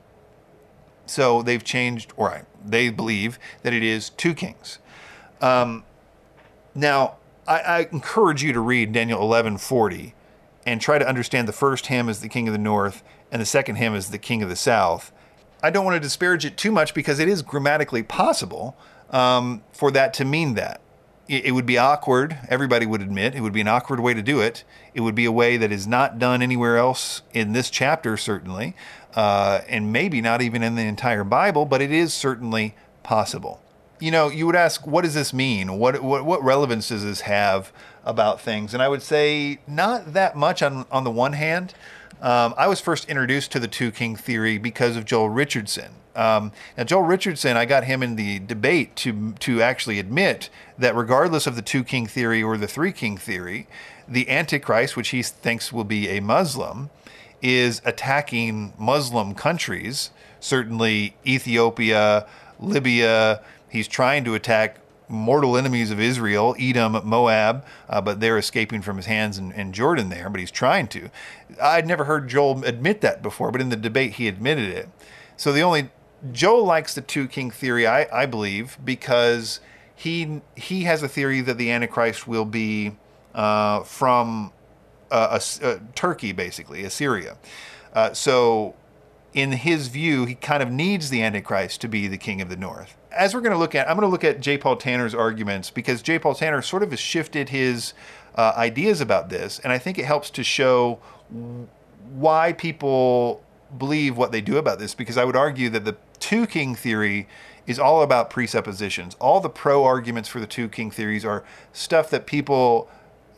So 1.07 1.43
they've 1.43 1.63
changed, 1.63 2.13
or 2.17 2.47
they 2.65 2.91
believe 2.91 3.39
that 3.63 3.73
it 3.73 3.83
is 3.83 4.11
two 4.11 4.35
kings. 4.35 4.79
Um, 5.41 5.85
now, 6.75 7.17
I, 7.47 7.61
I, 7.61 7.89
encourage 7.93 8.43
you 8.43 8.53
to 8.53 8.61
read 8.61 8.93
Daniel 8.93 9.21
11:40 9.21 10.15
and 10.67 10.81
try 10.81 10.99
to 10.99 11.07
understand 11.07 11.47
the 11.47 11.53
first 11.53 11.87
him 11.87 12.09
as 12.09 12.21
the 12.21 12.29
king 12.29 12.49
of 12.49 12.53
the 12.53 12.59
north 12.59 13.03
and 13.31 13.41
the 13.41 13.47
second 13.47 13.77
him 13.77 13.95
as 13.95 14.11
the 14.11 14.19
king 14.19 14.43
of 14.43 14.49
the 14.49 14.57
south. 14.57 15.13
I 15.63 15.71
don't 15.71 15.85
want 15.85 15.95
to 15.95 16.01
disparage 16.01 16.45
it 16.45 16.57
too 16.57 16.73
much 16.73 16.93
because 16.93 17.19
it 17.19 17.29
is 17.29 17.43
grammatically 17.43 18.03
possible 18.03 18.77
um, 19.11 19.63
for 19.73 19.91
that 19.93 20.13
to 20.15 20.25
mean 20.25 20.55
that 20.55 20.81
it 21.29 21.53
would 21.53 21.67
be 21.67 21.79
awkward. 21.79 22.39
Everybody 22.49 22.87
would 22.87 23.03
admit 23.03 23.35
it 23.35 23.41
would 23.41 23.53
be 23.53 23.61
an 23.61 23.69
awkward 23.69 24.01
way 24.01 24.15
to 24.15 24.23
do 24.23 24.41
it. 24.41 24.65
It 24.95 25.01
would 25.01 25.15
be 25.15 25.25
a 25.25 25.33
way 25.33 25.57
that 25.57 25.73
is 25.73 25.87
not 25.87 26.19
done 26.19 26.43
anywhere 26.43 26.77
else 26.77 27.23
in 27.33 27.53
this 27.53 27.69
chapter, 27.69 28.17
certainly, 28.17 28.77
uh, 29.15 29.61
and 29.69 29.93
maybe 29.93 30.21
not 30.21 30.41
even 30.43 30.63
in 30.63 30.77
the 30.77 30.83
entire 30.83 31.25
Bible, 31.25 31.65
but 31.65 31.83
it 31.83 31.91
is 31.91 32.15
certainly 32.15 32.75
possible. 33.03 33.61
You 33.99 34.11
know, 34.11 34.29
you 34.29 34.47
would 34.47 34.57
ask, 34.57 34.87
what 34.87 35.03
does 35.03 35.15
this 35.15 35.33
mean? 35.33 35.79
What, 35.79 36.03
what, 36.03 36.25
what 36.25 36.45
relevance 36.45 36.89
does 36.89 37.03
this 37.03 37.23
have 37.23 37.73
about 38.05 38.41
things? 38.41 38.75
And 38.75 38.83
I 38.83 38.89
would 38.89 39.03
say, 39.03 39.59
not 39.67 40.13
that 40.13 40.37
much 40.37 40.63
on, 40.63 40.87
on 40.91 41.05
the 41.05 41.11
one 41.11 41.33
hand. 41.33 41.75
Um, 42.21 42.55
I 42.57 42.67
was 42.67 42.81
first 42.81 43.09
introduced 43.09 43.53
to 43.53 43.61
the 43.61 43.69
two 43.69 43.91
king 43.91 44.17
theory 44.17 44.59
because 44.59 44.97
of 44.97 45.05
Joel 45.05 45.29
Richardson. 45.29 45.93
Um, 46.15 46.53
now, 46.79 46.85
Joel 46.85 47.03
Richardson, 47.03 47.59
I 47.59 47.67
got 47.67 47.85
him 47.85 48.03
in 48.03 48.17
the 48.17 48.39
debate 48.39 48.97
to 48.97 49.33
to 49.41 49.61
actually 49.61 49.99
admit 49.99 50.49
that 50.79 50.97
regardless 50.97 51.47
of 51.47 51.57
the 51.57 51.63
two 51.63 51.85
king 51.85 52.07
theory 52.07 52.43
or 52.43 52.57
the 52.57 52.67
three 52.67 52.93
king 52.93 53.19
theory, 53.19 53.69
the 54.09 54.29
Antichrist, 54.31 54.97
which 54.97 55.09
he 55.09 55.23
thinks 55.23 55.73
will 55.73 55.85
be 55.85 56.09
a 56.09 56.21
Muslim, 56.21 56.89
is 57.43 57.83
attacking 57.85 58.73
Muslim 58.79 59.35
countries. 59.35 60.11
Certainly, 60.41 61.17
Ethiopia, 61.27 62.27
Libya. 62.59 63.43
He's 63.69 63.89
trying 63.89 64.25
to 64.25 64.35
attack 64.35 64.79
mortal 65.09 65.57
enemies 65.57 65.91
of 65.91 66.01
Israel, 66.01 66.57
Edom, 66.59 67.01
Moab, 67.05 67.65
uh, 67.89 68.01
but 68.01 68.21
they're 68.21 68.39
escaping 68.39 68.83
from 68.83 68.97
his 68.97 69.07
hands 69.07 69.39
in, 69.39 69.73
Jordan 69.73 70.09
there, 70.09 70.29
but 70.31 70.41
he's 70.41 70.51
trying 70.51 70.89
to. 70.89 71.11
I'd 71.63 71.87
never 71.87 72.05
heard 72.05 72.29
Joel 72.29 72.65
admit 72.65 73.01
that 73.03 73.23
before, 73.23 73.51
but 73.51 73.61
in 73.61 73.69
the 73.69 73.77
debate 73.77 74.15
he 74.15 74.29
admitted 74.29 74.71
it. 74.71 74.89
So 75.37 75.53
the 75.53 75.61
only 75.61 75.91
Joe 76.33 76.63
likes 76.63 76.95
the 76.95 77.03
two 77.03 77.29
king 77.29 77.51
theory, 77.51 77.87
I, 77.87 78.07
I 78.13 78.27
believe, 78.27 78.79
because 78.85 79.61
he 79.95 80.41
he 80.55 80.83
has 80.83 81.03
a 81.03 81.09
theory 81.09 81.41
that 81.43 81.59
the 81.59 81.71
Antichrist 81.71 82.27
will 82.27 82.45
be 82.45 82.97
uh, 83.35 83.83
from 83.83 84.53
uh, 85.11 85.39
a, 85.63 85.67
a, 85.67 85.81
Turkey, 85.95 86.33
basically, 86.33 86.85
Assyria. 86.85 87.37
Uh, 87.93 88.13
so, 88.13 88.75
in 89.37 89.53
his 89.53 89.89
view, 89.89 90.25
he 90.25 90.35
kind 90.35 90.63
of 90.63 90.73
needs 90.73 91.11
the 91.11 91.23
Antichrist 91.23 91.83
to 91.83 91.89
be 91.89 92.09
the 92.09 92.17
king 92.17 92.41
of 92.41 92.49
the 92.49 92.57
north. 92.57 92.97
As 93.13 93.35
we're 93.35 93.43
going 93.43 93.53
to 93.53 93.59
look 93.59 93.75
at, 93.75 93.89
I'm 93.89 93.95
going 93.95 94.09
to 94.09 94.11
look 94.11 94.25
at 94.25 94.41
J. 94.41 94.57
Paul 94.57 94.77
Tanner's 94.77 95.15
arguments 95.15 95.71
because 95.71 96.01
J. 96.01 96.19
Paul 96.19 96.35
Tanner 96.35 96.63
sort 96.63 96.83
of 96.83 96.91
has 96.91 96.99
shifted 96.99 97.51
his 97.51 97.93
uh, 98.35 98.55
ideas 98.57 99.03
about 99.03 99.29
this, 99.29 99.59
and 99.61 99.73
I 99.75 99.79
think 99.79 99.99
it 99.99 100.07
helps 100.07 100.31
to 100.31 100.43
show 100.43 101.01
why 102.15 102.55
people 102.55 103.43
believe 103.77 104.17
what 104.17 104.33
they 104.33 104.41
do 104.41 104.57
about 104.57 104.79
this 104.79 104.95
because 104.95 105.19
I 105.19 105.25
would 105.25 105.37
argue 105.37 105.69
that 105.71 105.85
the 105.85 105.97
two 106.19 106.47
king 106.47 106.75
theory 106.75 107.29
is 107.67 107.79
all 107.79 108.03
about 108.03 108.31
presuppositions. 108.31 109.17
All 109.21 109.41
the 109.41 109.51
pro 109.51 109.85
arguments 109.85 110.31
for 110.31 110.41
the 110.41 110.47
two 110.47 110.69
king 110.69 110.91
theories 110.91 111.25
are 111.27 111.45
stuff 111.73 112.09
that 112.11 112.27
people 112.27 112.89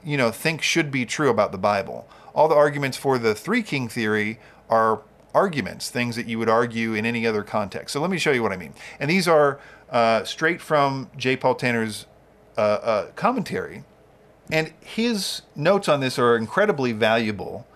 you 0.04 0.16
know, 0.16 0.30
think 0.30 0.62
should 0.62 0.90
be 0.90 1.04
true 1.04 1.28
about 1.28 1.50
the 1.50 1.58
Bible. 1.58 2.08
All 2.34 2.46
the 2.46 2.54
arguments 2.54 2.96
for 2.96 3.18
the 3.18 3.34
three 3.34 3.62
king 3.62 3.88
theory 3.88 4.38
are 4.68 5.02
arguments, 5.34 5.90
things 5.90 6.16
that 6.16 6.26
you 6.26 6.38
would 6.38 6.48
argue 6.48 6.94
in 6.94 7.04
any 7.06 7.26
other 7.26 7.42
context. 7.42 7.92
So 7.92 8.00
let 8.00 8.10
me 8.10 8.18
show 8.18 8.32
you 8.32 8.42
what 8.42 8.52
I 8.52 8.56
mean. 8.56 8.74
And 8.98 9.10
these 9.10 9.28
are 9.28 9.60
uh, 9.90 10.24
straight 10.24 10.60
from 10.60 11.10
J. 11.16 11.36
Paul 11.36 11.54
Tanner's 11.54 12.06
uh, 12.56 12.60
uh, 12.60 13.06
commentary. 13.12 13.84
And 14.50 14.72
his 14.80 15.42
notes 15.54 15.88
on 15.88 16.00
this 16.00 16.18
are 16.18 16.36
incredibly 16.36 16.92
valuable 16.92 17.66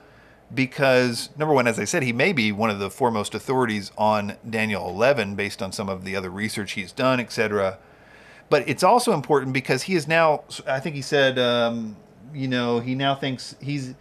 because, 0.55 1.31
number 1.37 1.55
one, 1.55 1.67
as 1.67 1.79
I 1.79 1.85
said, 1.85 2.03
he 2.03 2.13
may 2.13 2.33
be 2.33 2.53
one 2.53 2.71
of 2.71 2.79
the 2.79 2.91
foremost 2.91 3.35
authorities 3.35 3.93
on 3.97 4.37
Daniel 4.49 4.89
11 4.89 5.35
based 5.35 5.63
on 5.63 5.73
some 5.73 5.89
of 5.89 6.05
the 6.05 6.17
other 6.17 6.31
research 6.31 6.73
he's 6.73 6.93
done, 6.93 7.21
etc. 7.21 7.79
But 8.51 8.69
it's 8.69 8.83
also 8.83 9.13
important 9.13 9.53
because 9.53 9.85
he 9.85 9.95
is 9.95 10.07
now, 10.07 10.45
I 10.67 10.81
think 10.81 10.95
he 10.95 11.03
said, 11.03 11.39
um, 11.39 11.97
you 12.35 12.49
know, 12.49 12.81
he 12.81 12.95
now 12.95 13.15
thinks 13.15 13.55
he's 13.61 13.95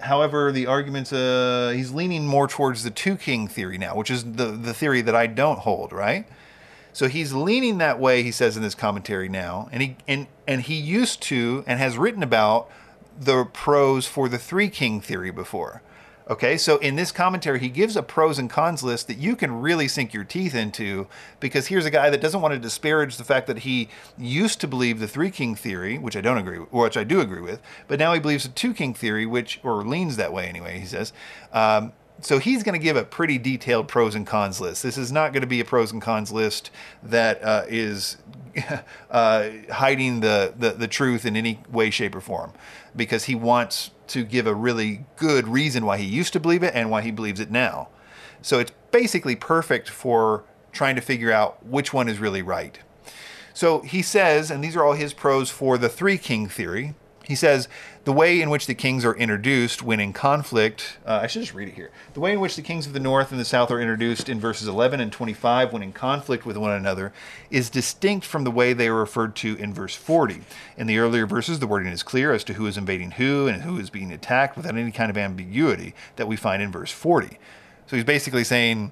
however, 0.00 0.52
the 0.52 0.66
arguments 0.66 1.12
uh, 1.12 1.72
he's 1.74 1.92
leaning 1.92 2.26
more 2.26 2.48
towards 2.48 2.82
the 2.82 2.90
two 2.90 3.16
king 3.16 3.48
theory 3.48 3.78
now, 3.78 3.96
which 3.96 4.10
is 4.10 4.24
the 4.24 4.46
the 4.46 4.74
theory 4.74 5.00
that 5.02 5.14
I 5.14 5.26
don't 5.26 5.60
hold, 5.60 5.92
right? 5.92 6.26
So 6.92 7.06
he's 7.06 7.32
leaning 7.32 7.78
that 7.78 8.00
way, 8.00 8.22
he 8.22 8.32
says 8.32 8.56
in 8.56 8.62
this 8.62 8.74
commentary 8.74 9.28
now, 9.28 9.68
and 9.70 9.82
he 9.82 9.96
and 10.06 10.26
and 10.46 10.62
he 10.62 10.74
used 10.74 11.22
to 11.22 11.64
and 11.66 11.78
has 11.78 11.96
written 11.96 12.22
about 12.22 12.70
the 13.18 13.44
pros 13.44 14.06
for 14.06 14.28
the 14.28 14.38
three 14.38 14.68
king 14.68 15.00
theory 15.00 15.30
before. 15.30 15.82
Okay, 16.30 16.58
so 16.58 16.76
in 16.78 16.96
this 16.96 17.10
commentary, 17.10 17.58
he 17.58 17.70
gives 17.70 17.96
a 17.96 18.02
pros 18.02 18.38
and 18.38 18.50
cons 18.50 18.82
list 18.82 19.06
that 19.06 19.16
you 19.16 19.34
can 19.34 19.62
really 19.62 19.88
sink 19.88 20.12
your 20.12 20.24
teeth 20.24 20.54
into 20.54 21.06
because 21.40 21.68
here's 21.68 21.86
a 21.86 21.90
guy 21.90 22.10
that 22.10 22.20
doesn't 22.20 22.42
want 22.42 22.52
to 22.52 22.60
disparage 22.60 23.16
the 23.16 23.24
fact 23.24 23.46
that 23.46 23.60
he 23.60 23.88
used 24.18 24.60
to 24.60 24.68
believe 24.68 25.00
the 25.00 25.08
three 25.08 25.30
king 25.30 25.54
theory, 25.54 25.96
which 25.96 26.16
I 26.16 26.20
don't 26.20 26.36
agree 26.36 26.58
with, 26.58 26.70
which 26.70 26.98
I 26.98 27.04
do 27.04 27.20
agree 27.20 27.40
with, 27.40 27.62
but 27.86 27.98
now 27.98 28.12
he 28.12 28.20
believes 28.20 28.44
the 28.44 28.50
two 28.50 28.74
king 28.74 28.92
theory, 28.92 29.24
which, 29.24 29.58
or 29.62 29.82
leans 29.84 30.16
that 30.16 30.30
way 30.30 30.46
anyway, 30.46 30.78
he 30.78 30.84
says. 30.84 31.14
Um, 31.50 31.94
so 32.20 32.38
he's 32.38 32.62
going 32.62 32.78
to 32.78 32.84
give 32.84 32.96
a 32.96 33.04
pretty 33.04 33.38
detailed 33.38 33.88
pros 33.88 34.14
and 34.14 34.26
cons 34.26 34.60
list. 34.60 34.82
This 34.82 34.98
is 34.98 35.10
not 35.10 35.32
going 35.32 35.42
to 35.42 35.46
be 35.46 35.60
a 35.60 35.64
pros 35.64 35.92
and 35.92 36.02
cons 36.02 36.30
list 36.30 36.70
that 37.04 37.42
uh, 37.42 37.64
is 37.68 38.18
uh, 39.10 39.48
hiding 39.70 40.20
the, 40.20 40.52
the, 40.58 40.70
the 40.72 40.88
truth 40.88 41.24
in 41.24 41.36
any 41.36 41.60
way, 41.70 41.88
shape, 41.88 42.14
or 42.14 42.20
form, 42.20 42.52
because 42.94 43.24
he 43.24 43.34
wants 43.34 43.92
to 44.08 44.24
give 44.24 44.46
a 44.46 44.54
really 44.54 45.04
good 45.16 45.48
reason 45.48 45.84
why 45.84 45.98
he 45.98 46.04
used 46.04 46.32
to 46.32 46.40
believe 46.40 46.62
it 46.62 46.74
and 46.74 46.90
why 46.90 47.02
he 47.02 47.10
believes 47.10 47.40
it 47.40 47.50
now. 47.50 47.88
So 48.42 48.58
it's 48.58 48.72
basically 48.90 49.36
perfect 49.36 49.88
for 49.88 50.44
trying 50.72 50.96
to 50.96 51.00
figure 51.00 51.32
out 51.32 51.64
which 51.64 51.92
one 51.92 52.08
is 52.08 52.18
really 52.18 52.42
right. 52.42 52.78
So 53.54 53.80
he 53.80 54.02
says, 54.02 54.50
and 54.50 54.62
these 54.62 54.76
are 54.76 54.84
all 54.84 54.92
his 54.92 55.12
pros 55.12 55.50
for 55.50 55.78
the 55.78 55.88
three 55.88 56.18
king 56.18 56.48
theory. 56.48 56.94
He 57.24 57.34
says 57.34 57.68
the 58.08 58.12
way 58.14 58.40
in 58.40 58.48
which 58.48 58.66
the 58.66 58.74
kings 58.74 59.04
are 59.04 59.14
introduced 59.16 59.82
when 59.82 60.00
in 60.00 60.14
conflict, 60.14 60.96
uh, 61.04 61.20
I 61.22 61.26
should 61.26 61.42
just 61.42 61.52
read 61.52 61.68
it 61.68 61.74
here. 61.74 61.90
The 62.14 62.20
way 62.20 62.32
in 62.32 62.40
which 62.40 62.56
the 62.56 62.62
kings 62.62 62.86
of 62.86 62.94
the 62.94 63.00
north 63.00 63.32
and 63.32 63.38
the 63.38 63.44
south 63.44 63.70
are 63.70 63.82
introduced 63.82 64.30
in 64.30 64.40
verses 64.40 64.66
11 64.66 64.98
and 64.98 65.12
25 65.12 65.74
when 65.74 65.82
in 65.82 65.92
conflict 65.92 66.46
with 66.46 66.56
one 66.56 66.70
another 66.70 67.12
is 67.50 67.68
distinct 67.68 68.24
from 68.24 68.44
the 68.44 68.50
way 68.50 68.72
they 68.72 68.88
are 68.88 68.94
referred 68.94 69.36
to 69.36 69.56
in 69.56 69.74
verse 69.74 69.94
40. 69.94 70.40
In 70.78 70.86
the 70.86 70.96
earlier 70.96 71.26
verses, 71.26 71.58
the 71.58 71.66
wording 71.66 71.92
is 71.92 72.02
clear 72.02 72.32
as 72.32 72.44
to 72.44 72.54
who 72.54 72.66
is 72.66 72.78
invading 72.78 73.10
who 73.10 73.46
and 73.46 73.60
who 73.60 73.78
is 73.78 73.90
being 73.90 74.10
attacked 74.10 74.56
without 74.56 74.74
any 74.74 74.90
kind 74.90 75.10
of 75.10 75.18
ambiguity 75.18 75.94
that 76.16 76.26
we 76.26 76.36
find 76.36 76.62
in 76.62 76.72
verse 76.72 76.90
40. 76.90 77.38
So 77.88 77.96
he's 77.96 78.06
basically 78.06 78.44
saying, 78.44 78.90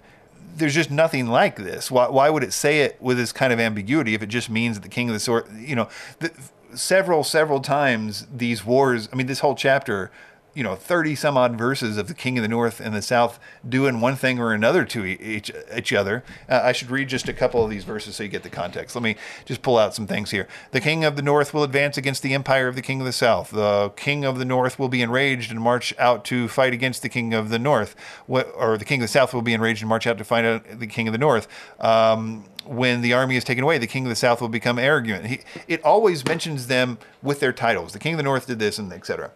there's 0.57 0.75
just 0.75 0.91
nothing 0.91 1.29
like 1.29 1.57
this. 1.57 1.91
Why, 1.91 2.09
why 2.09 2.31
would 2.31 2.43
it 2.43 2.53
say 2.53 2.81
it 2.81 3.01
with 3.01 3.17
this 3.17 3.33
kind 3.33 3.51
of 3.51 3.61
ambiguity 3.61 4.15
if 4.15 4.23
it 4.23 4.29
just 4.29 4.51
means 4.51 4.77
that 4.77 4.83
the 4.83 4.91
king 4.91 5.09
of 5.09 5.15
the 5.15 5.21
sword, 5.21 5.47
you 5.57 5.75
know, 5.75 5.89
the, 6.19 6.33
several, 6.77 7.25
several 7.25 7.61
times 7.61 8.27
these 8.35 8.65
wars. 8.65 9.09
I 9.13 9.17
mean, 9.17 9.27
this 9.27 9.41
whole 9.41 9.55
chapter, 9.55 10.11
you 10.57 10.63
know, 10.63 10.75
30 10.75 11.15
some 11.15 11.37
odd 11.37 11.59
verses 11.59 11.99
of 11.99 12.09
the 12.09 12.15
king 12.15 12.39
of 12.39 12.43
the 12.43 12.49
north 12.49 12.81
and 12.81 12.97
the 12.97 13.03
south 13.03 13.39
doing 13.69 14.01
one 14.01 14.17
thing 14.17 14.41
or 14.41 14.55
another 14.55 14.87
to 14.87 15.05
each, 15.05 15.53
each 15.77 15.93
other. 15.93 16.25
Uh, 16.49 16.63
I 16.65 16.73
should 16.73 16.91
read 16.91 17.09
just 17.09 17.29
a 17.29 17.35
couple 17.35 17.63
of 17.63 17.69
these 17.69 17.85
verses 17.85 18.17
so 18.17 18.23
you 18.23 18.31
get 18.31 18.43
the 18.43 18.49
context. 18.49 18.97
Let 18.97 19.03
me 19.03 19.17
just 19.45 19.61
pull 19.61 19.77
out 19.77 19.95
some 19.95 20.07
things 20.07 20.31
here. 20.31 20.49
The 20.71 20.81
king 20.81 21.05
of 21.05 21.15
the 21.15 21.23
north 21.23 21.53
will 21.53 21.63
advance 21.63 21.99
against 21.99 22.23
the 22.23 22.33
empire 22.33 22.69
of 22.69 22.75
the 22.75 22.81
king 22.81 23.01
of 23.01 23.07
the 23.07 23.13
south. 23.13 23.51
The 23.51 23.93
king 23.97 24.25
of 24.25 24.39
the 24.39 24.47
north 24.47 24.79
will 24.79 24.89
be 24.89 25.03
enraged 25.03 25.51
and 25.51 25.61
march 25.61 25.93
out 25.99 26.25
to 26.27 26.49
fight 26.49 26.73
against 26.73 27.03
the 27.03 27.11
king 27.11 27.35
of 27.35 27.51
the 27.51 27.59
north, 27.59 27.95
or 28.27 28.79
the 28.79 28.87
king 28.87 29.03
of 29.03 29.05
the 29.05 29.13
south 29.13 29.35
will 29.35 29.43
be 29.43 29.53
enraged 29.53 29.83
and 29.83 29.91
march 29.91 30.07
out 30.07 30.17
to 30.17 30.25
fight 30.25 30.47
out 30.47 30.81
the 30.81 30.87
king 30.87 31.07
of 31.07 31.13
the 31.13 31.19
north. 31.19 31.49
Um, 31.81 32.45
when 32.65 33.03
the 33.03 33.13
army 33.13 33.37
is 33.37 33.45
taken 33.45 33.63
away, 33.63 33.77
the 33.77 33.87
king 33.87 34.07
of 34.07 34.09
the 34.09 34.17
south 34.17 34.41
will 34.41 34.49
become 34.49 34.79
arrogant. 34.79 35.27
He, 35.27 35.41
it 35.69 35.85
always 35.85 36.25
mentions 36.25 36.67
them 36.67 36.97
with 37.23 37.41
their 37.41 37.53
titles. 37.53 37.93
The 37.93 37.99
king 37.99 38.15
of 38.15 38.17
the 38.17 38.25
north 38.25 38.47
did 38.47 38.59
this, 38.59 38.79
and 38.79 38.91
etc. 38.91 39.33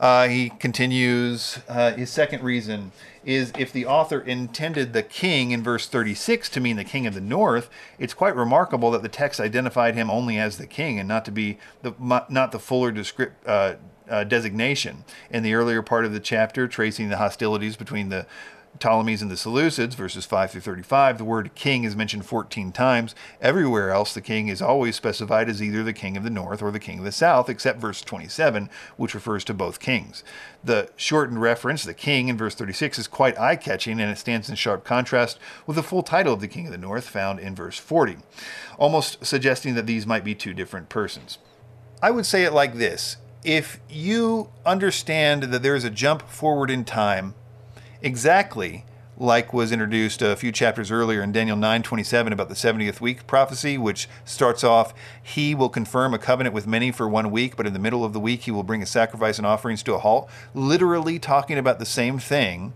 Uh, 0.00 0.28
he 0.28 0.50
continues. 0.50 1.58
Uh, 1.68 1.92
his 1.92 2.10
second 2.10 2.42
reason 2.42 2.92
is 3.24 3.52
if 3.58 3.72
the 3.72 3.86
author 3.86 4.20
intended 4.20 4.92
the 4.92 5.02
king 5.02 5.50
in 5.50 5.62
verse 5.62 5.86
36 5.88 6.48
to 6.50 6.60
mean 6.60 6.76
the 6.76 6.84
king 6.84 7.06
of 7.06 7.14
the 7.14 7.20
north, 7.20 7.70
it's 7.98 8.14
quite 8.14 8.36
remarkable 8.36 8.90
that 8.90 9.02
the 9.02 9.08
text 9.08 9.40
identified 9.40 9.94
him 9.94 10.10
only 10.10 10.38
as 10.38 10.58
the 10.58 10.66
king 10.66 10.98
and 10.98 11.08
not 11.08 11.24
to 11.24 11.30
be 11.30 11.58
the 11.82 11.94
not 12.28 12.52
the 12.52 12.58
fuller 12.58 12.90
descript, 12.90 13.46
uh, 13.46 13.74
uh, 14.08 14.24
designation. 14.24 15.04
In 15.30 15.42
the 15.42 15.54
earlier 15.54 15.82
part 15.82 16.04
of 16.04 16.12
the 16.12 16.20
chapter, 16.20 16.68
tracing 16.68 17.08
the 17.08 17.16
hostilities 17.16 17.76
between 17.76 18.08
the 18.10 18.26
Ptolemies 18.78 19.22
and 19.22 19.30
the 19.30 19.36
Seleucids, 19.36 19.94
verses 19.94 20.26
5 20.26 20.50
through 20.50 20.60
35, 20.60 21.18
the 21.18 21.24
word 21.24 21.54
king 21.54 21.84
is 21.84 21.94
mentioned 21.94 22.26
14 22.26 22.72
times. 22.72 23.14
Everywhere 23.40 23.90
else, 23.90 24.12
the 24.12 24.20
king 24.20 24.48
is 24.48 24.60
always 24.60 24.96
specified 24.96 25.48
as 25.48 25.62
either 25.62 25.82
the 25.82 25.92
king 25.92 26.16
of 26.16 26.24
the 26.24 26.30
north 26.30 26.60
or 26.60 26.70
the 26.70 26.80
king 26.80 26.98
of 26.98 27.04
the 27.04 27.12
south, 27.12 27.48
except 27.48 27.78
verse 27.78 28.00
27, 28.02 28.68
which 28.96 29.14
refers 29.14 29.44
to 29.44 29.54
both 29.54 29.80
kings. 29.80 30.24
The 30.62 30.90
shortened 30.96 31.40
reference, 31.40 31.84
the 31.84 31.94
king, 31.94 32.28
in 32.28 32.36
verse 32.36 32.54
36 32.54 32.98
is 32.98 33.06
quite 33.06 33.38
eye 33.38 33.56
catching 33.56 34.00
and 34.00 34.10
it 34.10 34.18
stands 34.18 34.48
in 34.48 34.56
sharp 34.56 34.84
contrast 34.84 35.38
with 35.66 35.76
the 35.76 35.82
full 35.82 36.02
title 36.02 36.34
of 36.34 36.40
the 36.40 36.48
king 36.48 36.66
of 36.66 36.72
the 36.72 36.78
north 36.78 37.08
found 37.08 37.38
in 37.38 37.54
verse 37.54 37.78
40, 37.78 38.18
almost 38.78 39.24
suggesting 39.24 39.74
that 39.74 39.86
these 39.86 40.06
might 40.06 40.24
be 40.24 40.34
two 40.34 40.54
different 40.54 40.88
persons. 40.88 41.38
I 42.02 42.10
would 42.10 42.26
say 42.26 42.44
it 42.44 42.52
like 42.52 42.74
this 42.74 43.18
if 43.44 43.78
you 43.90 44.50
understand 44.64 45.44
that 45.44 45.62
there 45.62 45.76
is 45.76 45.84
a 45.84 45.90
jump 45.90 46.22
forward 46.22 46.70
in 46.70 46.84
time 46.84 47.34
exactly. 48.04 48.84
Like 49.16 49.52
was 49.52 49.70
introduced 49.70 50.22
a 50.22 50.34
few 50.34 50.50
chapters 50.50 50.90
earlier 50.90 51.22
in 51.22 51.30
Daniel 51.30 51.56
9:27 51.56 52.32
about 52.32 52.48
the 52.48 52.56
70th 52.56 53.00
week 53.00 53.28
prophecy 53.28 53.78
which 53.78 54.08
starts 54.24 54.64
off 54.64 54.92
he 55.22 55.54
will 55.54 55.68
confirm 55.68 56.12
a 56.12 56.18
covenant 56.18 56.52
with 56.52 56.66
many 56.66 56.90
for 56.90 57.08
one 57.08 57.30
week 57.30 57.56
but 57.56 57.64
in 57.64 57.72
the 57.72 57.78
middle 57.78 58.04
of 58.04 58.12
the 58.12 58.18
week 58.18 58.42
he 58.42 58.50
will 58.50 58.64
bring 58.64 58.82
a 58.82 58.86
sacrifice 58.86 59.38
and 59.38 59.46
offerings 59.46 59.84
to 59.84 59.94
a 59.94 59.98
halt. 59.98 60.28
Literally 60.52 61.20
talking 61.20 61.58
about 61.58 61.78
the 61.78 61.86
same 61.86 62.18
thing. 62.18 62.74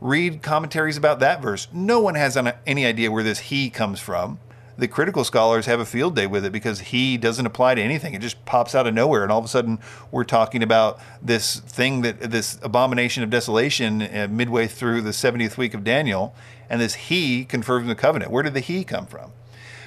Read 0.00 0.40
commentaries 0.40 0.96
about 0.96 1.18
that 1.18 1.42
verse. 1.42 1.66
No 1.72 2.00
one 2.00 2.14
has 2.14 2.38
any 2.66 2.86
idea 2.86 3.10
where 3.10 3.24
this 3.24 3.40
he 3.40 3.68
comes 3.68 3.98
from 3.98 4.38
the 4.76 4.88
critical 4.88 5.24
scholars 5.24 5.66
have 5.66 5.80
a 5.80 5.84
field 5.84 6.16
day 6.16 6.26
with 6.26 6.44
it 6.44 6.52
because 6.52 6.80
he 6.80 7.16
doesn't 7.16 7.44
apply 7.44 7.74
to 7.74 7.82
anything. 7.82 8.14
It 8.14 8.22
just 8.22 8.44
pops 8.44 8.74
out 8.74 8.86
of 8.86 8.94
nowhere, 8.94 9.22
and 9.22 9.30
all 9.30 9.38
of 9.38 9.44
a 9.44 9.48
sudden 9.48 9.78
we're 10.10 10.24
talking 10.24 10.62
about 10.62 10.98
this 11.20 11.60
thing 11.60 12.02
that 12.02 12.20
this 12.20 12.58
abomination 12.62 13.22
of 13.22 13.30
desolation 13.30 14.02
uh, 14.02 14.28
midway 14.30 14.66
through 14.66 15.02
the 15.02 15.10
70th 15.10 15.56
week 15.56 15.74
of 15.74 15.84
Daniel, 15.84 16.34
and 16.70 16.80
this 16.80 16.94
he 16.94 17.44
confirms 17.44 17.86
the 17.86 17.94
covenant. 17.94 18.30
Where 18.30 18.42
did 18.42 18.54
the 18.54 18.60
he 18.60 18.84
come 18.84 19.06
from? 19.06 19.32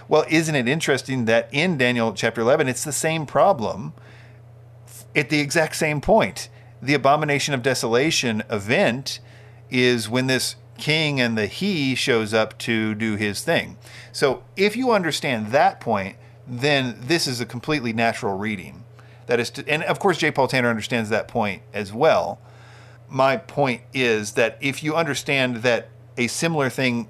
Well, 0.08 0.26
isn't 0.30 0.54
it 0.54 0.68
interesting 0.68 1.26
that 1.26 1.50
in 1.52 1.78
Daniel 1.78 2.14
chapter 2.14 2.42
11 2.42 2.68
it's 2.68 2.84
the 2.84 2.92
same 2.92 3.26
problem 3.26 3.94
at 5.16 5.30
the 5.30 5.40
exact 5.40 5.76
same 5.76 6.00
point? 6.00 6.50
The 6.82 6.94
abomination 6.94 7.56
of 7.56 7.64
desolation 7.64 8.44
event 8.52 9.20
is 9.72 10.08
when 10.08 10.28
this 10.28 10.56
king 10.78 11.22
and 11.22 11.38
the 11.38 11.48
he 11.48 11.96
shows 11.96 12.34
up 12.34 12.58
to 12.60 12.96
do 12.96 13.16
his 13.16 13.42
thing. 13.42 13.78
So 14.12 14.44
if 14.56 14.76
you 14.76 14.92
understand 14.92 15.48
that 15.48 15.80
point, 15.80 16.18
then 16.48 16.98
this 17.00 17.28
is 17.28 17.42
a 17.42 17.46
completely 17.46 17.94
natural 17.94 18.38
reading. 18.38 18.84
That 19.28 19.40
is, 19.40 19.50
to, 19.52 19.68
and 19.68 19.84
of 19.84 20.00
course, 20.00 20.18
J. 20.18 20.32
Paul 20.32 20.48
Tanner 20.48 20.70
understands 20.70 21.10
that 21.10 21.28
point 21.28 21.64
as 21.74 21.92
well. 21.92 22.40
My 23.10 23.38
point 23.38 23.82
is 23.94 24.34
that 24.34 24.58
if 24.62 24.84
you 24.84 24.96
understand 24.96 25.58
that 25.58 25.90
a 26.18 26.28
similar 26.28 26.70
thing, 26.70 27.08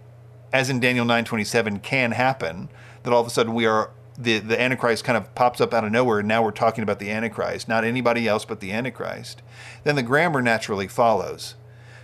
as 0.53 0.69
in 0.69 0.79
Daniel 0.79 1.05
nine 1.05 1.25
twenty 1.25 1.43
seven, 1.43 1.79
can 1.79 2.11
happen, 2.11 2.69
that 3.03 3.11
all 3.11 3.21
of 3.21 3.27
a 3.27 3.29
sudden 3.29 3.53
we 3.53 3.65
are 3.65 3.91
the 4.17 4.39
the 4.39 4.59
Antichrist 4.59 5.03
kind 5.03 5.17
of 5.17 5.33
pops 5.35 5.59
up 5.59 5.73
out 5.73 5.83
of 5.83 5.91
nowhere, 5.91 6.19
and 6.19 6.27
now 6.27 6.41
we're 6.41 6.51
talking 6.51 6.83
about 6.83 6.99
the 6.99 7.11
Antichrist, 7.11 7.67
not 7.67 7.83
anybody 7.83 8.27
else 8.27 8.45
but 8.45 8.61
the 8.61 8.71
Antichrist. 8.71 9.41
Then 9.83 9.95
the 9.95 10.03
grammar 10.03 10.41
naturally 10.41 10.87
follows. 10.87 11.55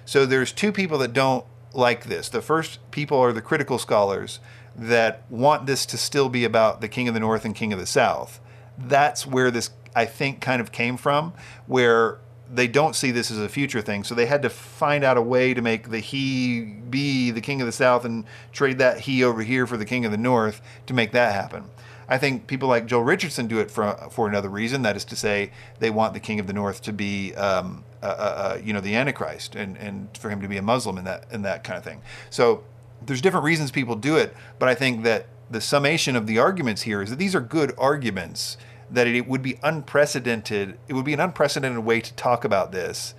So 0.04 0.26
there's 0.26 0.52
two 0.52 0.72
people 0.74 0.98
that 0.98 1.14
don't 1.14 1.46
like 1.74 2.06
this. 2.06 2.30
The 2.30 2.42
first 2.42 2.80
people 2.92 3.18
are 3.20 3.34
the 3.34 3.42
critical 3.42 3.78
scholars 3.78 4.40
that 4.76 5.24
want 5.30 5.66
this 5.66 5.86
to 5.88 5.98
still 5.98 6.30
be 6.30 6.46
about 6.46 6.82
the 6.82 6.88
king 6.88 7.08
of 7.08 7.14
the 7.14 7.20
north 7.20 7.46
and 7.46 7.56
king 7.56 7.74
of 7.74 7.80
the 7.80 7.86
south. 7.86 8.40
That's 8.78 9.28
where 9.28 9.52
this, 9.52 9.72
I 9.96 10.06
think, 10.06 10.42
kind 10.42 10.62
of 10.62 10.72
came 10.72 10.98
from, 10.98 11.34
where 11.68 12.20
they 12.54 12.68
don't 12.68 12.96
see 12.96 13.12
this 13.12 13.32
as 13.32 13.40
a 13.40 13.50
future 13.50 13.82
thing. 13.82 14.04
So 14.04 14.16
they 14.16 14.26
had 14.26 14.42
to 14.42 14.50
find 14.50 15.04
out 15.04 15.18
a 15.18 15.22
way 15.22 15.54
to 15.54 15.62
make 15.62 15.90
the 15.90 16.00
he 16.00 16.62
be 16.62 17.32
the 17.32 17.42
king 17.42 17.62
of 17.62 17.66
the 17.66 17.72
south 17.72 18.06
and 18.06 18.26
trade 18.52 18.78
that 18.80 19.02
he 19.02 19.24
over 19.24 19.42
here 19.42 19.66
for 19.66 19.78
the 19.78 19.86
king 19.86 20.06
of 20.06 20.12
the 20.12 20.18
north 20.18 20.62
to 20.88 20.94
make 20.94 21.12
that 21.14 21.34
happen. 21.34 21.70
I 22.10 22.18
think 22.18 22.48
people 22.48 22.68
like 22.68 22.88
Joel 22.88 23.04
Richardson 23.04 23.48
do 23.48 23.60
it 23.60 23.72
for 23.72 23.96
for 24.12 24.28
another 24.28 24.50
reason. 24.50 24.82
That 24.82 24.98
is 24.98 25.06
to 25.06 25.16
say, 25.16 25.52
they 25.80 25.90
want 25.90 26.14
the 26.14 26.20
king 26.20 26.42
of 26.42 26.48
the 26.48 26.54
north 26.54 26.82
to 26.84 26.94
be, 26.94 27.34
um, 27.36 27.86
uh, 28.02 28.06
uh, 28.06 28.10
uh, 28.10 28.58
you 28.64 28.74
know, 28.74 28.82
the 28.82 28.96
Antichrist, 28.96 29.56
and, 29.56 29.78
and 29.78 30.10
for 30.18 30.30
him 30.30 30.42
to 30.42 30.48
be 30.48 30.58
a 30.58 30.62
Muslim 30.62 30.98
and 30.98 31.08
that 31.08 31.26
and 31.32 31.46
that 31.46 31.64
kind 31.64 31.78
of 31.78 31.84
thing. 31.84 32.02
So 32.30 32.64
there's 33.06 33.22
different 33.22 33.46
reasons 33.46 33.72
people 33.72 33.96
do 33.96 34.18
it, 34.18 34.36
but 34.60 34.70
I 34.70 34.76
think 34.76 35.04
that 35.04 35.28
the 35.50 35.62
summation 35.62 36.16
of 36.16 36.28
the 36.28 36.40
arguments 36.40 36.84
here 36.84 37.02
is 37.02 37.10
that 37.10 37.20
these 37.20 37.36
are 37.36 37.42
good 37.42 37.74
arguments. 37.78 38.58
That 38.90 39.08
it 39.08 39.26
would 39.26 39.42
be 39.42 39.58
unprecedented. 39.64 40.78
It 40.90 40.94
would 40.94 41.06
be 41.06 41.14
an 41.14 41.22
unprecedented 41.22 41.86
way 41.86 42.02
to 42.02 42.14
talk 42.14 42.44
about 42.44 42.74
this. 42.74 43.14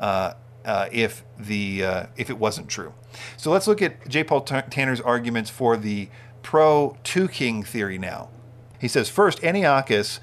Uh, 0.00 0.34
if 0.92 1.24
the 1.38 1.84
uh, 1.84 2.06
if 2.16 2.30
it 2.30 2.38
wasn't 2.38 2.68
true. 2.68 2.92
So 3.36 3.50
let's 3.50 3.66
look 3.66 3.80
at 3.80 4.06
J. 4.08 4.22
Paul 4.22 4.42
Tanner's 4.42 5.00
arguments 5.00 5.50
for 5.50 5.76
the 5.76 6.08
pro 6.42 6.96
two 7.04 7.28
king 7.28 7.62
theory 7.62 7.98
now. 7.98 8.28
He 8.78 8.88
says 8.88 9.08
first, 9.08 9.42
Antiochus, 9.42 10.20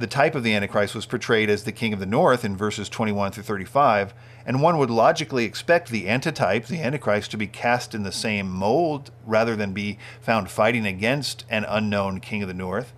the 0.00 0.06
type 0.06 0.34
of 0.34 0.42
the 0.42 0.54
Antichrist, 0.54 0.94
was 0.94 1.06
portrayed 1.06 1.50
as 1.50 1.64
the 1.64 1.72
king 1.72 1.92
of 1.92 2.00
the 2.00 2.06
north 2.06 2.44
in 2.44 2.56
verses 2.56 2.88
21 2.88 3.32
through 3.32 3.42
35, 3.42 4.14
and 4.46 4.62
one 4.62 4.78
would 4.78 4.90
logically 4.90 5.44
expect 5.44 5.90
the 5.90 6.08
antitype, 6.08 6.66
the 6.66 6.80
Antichrist, 6.80 7.30
to 7.30 7.36
be 7.36 7.46
cast 7.46 7.94
in 7.94 8.02
the 8.02 8.10
same 8.10 8.50
mold 8.50 9.10
rather 9.26 9.54
than 9.54 9.72
be 9.72 9.98
found 10.20 10.50
fighting 10.50 10.86
against 10.86 11.44
an 11.50 11.64
unknown 11.68 12.18
king 12.18 12.42
of 12.42 12.48
the 12.48 12.54
north. 12.54 12.94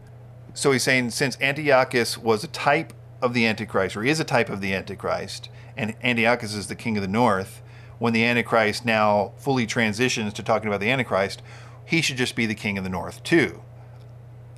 So 0.54 0.70
he's 0.70 0.84
saying 0.84 1.10
since 1.10 1.36
Antiochus 1.40 2.16
was 2.16 2.44
a 2.44 2.48
type 2.48 2.92
of 3.20 3.34
the 3.34 3.46
Antichrist, 3.46 3.96
or 3.96 4.04
is 4.04 4.20
a 4.20 4.24
type 4.24 4.48
of 4.48 4.60
the 4.60 4.72
Antichrist, 4.72 5.48
and 5.76 5.94
Antiochus 6.02 6.54
is 6.54 6.68
the 6.68 6.74
king 6.74 6.96
of 6.96 7.02
the 7.02 7.08
north, 7.08 7.62
when 7.98 8.12
the 8.12 8.24
Antichrist 8.24 8.84
now 8.84 9.32
fully 9.36 9.66
transitions 9.66 10.32
to 10.34 10.42
talking 10.42 10.68
about 10.68 10.80
the 10.80 10.90
Antichrist, 10.90 11.42
he 11.84 12.00
should 12.00 12.16
just 12.16 12.36
be 12.36 12.46
the 12.46 12.54
king 12.54 12.78
of 12.78 12.84
the 12.84 12.90
north 12.90 13.22
too. 13.22 13.62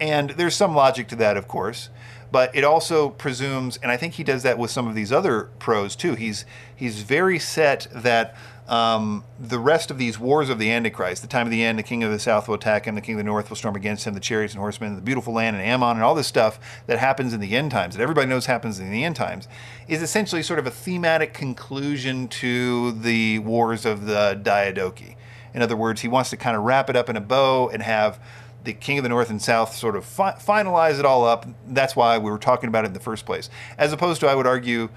And 0.01 0.31
there's 0.31 0.57
some 0.57 0.75
logic 0.75 1.09
to 1.09 1.17
that, 1.17 1.37
of 1.37 1.49
course, 1.49 1.89
but 2.35 2.53
it 2.53 2.65
also 2.65 3.11
presumes, 3.11 3.77
and 3.77 3.93
I 3.93 3.97
think 3.97 4.15
he 4.15 4.25
does 4.25 4.43
that 4.43 4.59
with 4.59 4.73
some 4.73 4.89
of 4.89 4.97
these 4.97 5.13
other 5.13 5.51
pros 5.61 5.95
too. 5.95 6.17
He's 6.17 6.45
he's 6.75 7.03
very 7.03 7.39
set 7.39 7.87
that 7.95 8.35
um, 8.67 9.23
the 9.39 9.61
rest 9.61 9.89
of 9.89 9.99
these 9.99 10.19
wars 10.19 10.51
of 10.51 10.59
the 10.59 10.69
Antichrist, 10.73 11.23
the 11.23 11.29
time 11.29 11.47
of 11.47 11.53
the 11.53 11.63
end, 11.63 11.79
the 11.79 11.85
king 11.85 12.03
of 12.03 12.11
the 12.11 12.19
south 12.19 12.49
will 12.49 12.57
attack 12.57 12.87
him, 12.87 12.97
the 12.97 13.01
king 13.01 13.15
of 13.15 13.19
the 13.19 13.23
north 13.23 13.51
will 13.51 13.57
storm 13.57 13.77
against 13.77 14.05
him, 14.05 14.15
the 14.15 14.21
chariots 14.21 14.53
and 14.53 14.59
horsemen, 14.59 14.97
the 14.97 15.01
beautiful 15.01 15.33
land 15.33 15.55
and 15.55 15.65
Ammon, 15.65 15.93
and 15.93 16.03
all 16.03 16.17
this 16.17 16.27
stuff 16.27 16.59
that 16.89 16.99
happens 16.99 17.33
in 17.33 17.39
the 17.39 17.55
end 17.55 17.71
times, 17.71 17.95
that 17.95 18.03
everybody 18.03 18.27
knows 18.27 18.47
happens 18.47 18.81
in 18.81 18.91
the 18.91 19.05
end 19.05 19.15
times, 19.15 19.47
is 19.87 20.03
essentially 20.03 20.43
sort 20.43 20.59
of 20.59 20.67
a 20.67 20.73
thematic 20.73 21.35
conclusion 21.35 22.27
to 22.27 22.91
the 22.91 23.39
wars 23.39 23.87
of 23.87 24.07
the 24.07 24.41
Diadochi. 24.43 25.15
In 25.55 25.63
other 25.63 25.77
words, 25.77 26.01
he 26.01 26.09
wants 26.09 26.31
to 26.31 26.37
kind 26.37 26.57
of 26.57 26.65
wrap 26.65 26.91
it 26.91 26.97
up 26.97 27.09
in 27.09 27.17
a 27.17 27.21
bow 27.21 27.69
and 27.69 27.81
have 27.81 28.19
the 28.65 28.73
king 28.73 28.99
of 28.99 29.03
the 29.03 29.09
north 29.09 29.31
and 29.31 29.41
south 29.41 29.77
sort 29.77 29.95
of 29.95 30.05
fi- 30.05 30.33
finalize 30.33 30.99
it 30.99 31.05
all 31.05 31.25
up. 31.25 31.47
That's 31.69 31.95
why 31.95 32.19
we 32.19 32.31
were 32.31 32.39
talking 32.39 32.69
about 32.69 32.85
it 32.85 32.89
in 32.89 32.93
the 32.95 33.01
first 33.01 33.27
place. 33.27 33.51
As 33.79 33.93
opposed 33.93 34.21
to, 34.23 34.27
I 34.29 34.35
would 34.35 34.47
argue, 34.47 34.89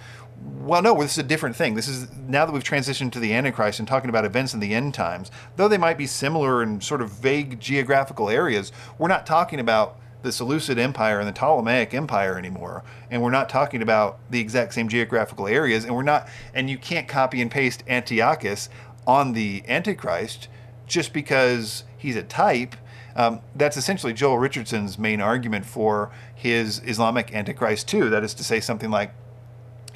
well, 0.60 0.82
no, 0.82 1.00
this 1.02 1.14
is 1.14 1.18
a 1.18 1.24
different 1.24 1.56
thing. 1.56 1.76
This 1.76 1.88
is 1.88 2.08
now 2.28 2.46
that 2.46 2.52
we've 2.52 2.64
transitioned 2.64 3.12
to 3.14 3.20
the 3.20 3.34
Antichrist 3.34 3.80
and 3.80 3.88
talking 3.88 4.10
about 4.10 4.26
events 4.26 4.54
in 4.54 4.60
the 4.60 4.74
end 4.74 4.94
times, 4.94 5.32
though 5.56 5.68
they 5.68 5.78
might 5.78 5.98
be 5.98 6.08
similar 6.08 6.64
in 6.64 6.80
sort 6.82 7.02
of 7.02 7.12
vague 7.12 7.60
geographical 7.60 8.30
areas, 8.30 8.72
we're 8.98 9.08
not 9.08 9.26
talking 9.26 9.60
about 9.60 10.00
the 10.24 10.32
Seleucid 10.32 10.80
Empire 10.80 11.20
and 11.20 11.28
the 11.28 11.34
Ptolemaic 11.34 11.94
Empire 11.94 12.38
anymore. 12.38 12.84
And 13.10 13.22
we're 13.22 13.32
not 13.32 13.50
talking 13.50 13.82
about 13.82 14.20
the 14.30 14.40
exact 14.40 14.74
same 14.74 14.88
geographical 14.90 15.48
areas. 15.48 15.86
And 15.86 15.96
we're 15.96 16.04
not, 16.04 16.28
and 16.54 16.70
you 16.70 16.78
can't 16.78 17.08
copy 17.08 17.42
and 17.42 17.52
paste 17.52 17.84
Antiochus 17.88 18.70
on 19.06 19.34
the 19.34 19.64
Antichrist 19.68 20.48
just 20.86 21.14
because 21.14 21.84
he's 21.98 22.16
a 22.16 22.24
type. 22.24 22.76
Um, 23.18 23.42
that's 23.56 23.78
essentially 23.78 24.14
Joel 24.14 24.38
Richardson's 24.38 25.00
main 25.00 25.20
argument 25.20 25.66
for 25.66 26.12
his 26.36 26.82
Islamic 26.86 27.34
Antichrist, 27.34 27.88
too. 27.88 28.12
That 28.12 28.24
is 28.24 28.36
to 28.36 28.44
say, 28.44 28.60
something 28.60 28.92
like 28.92 29.12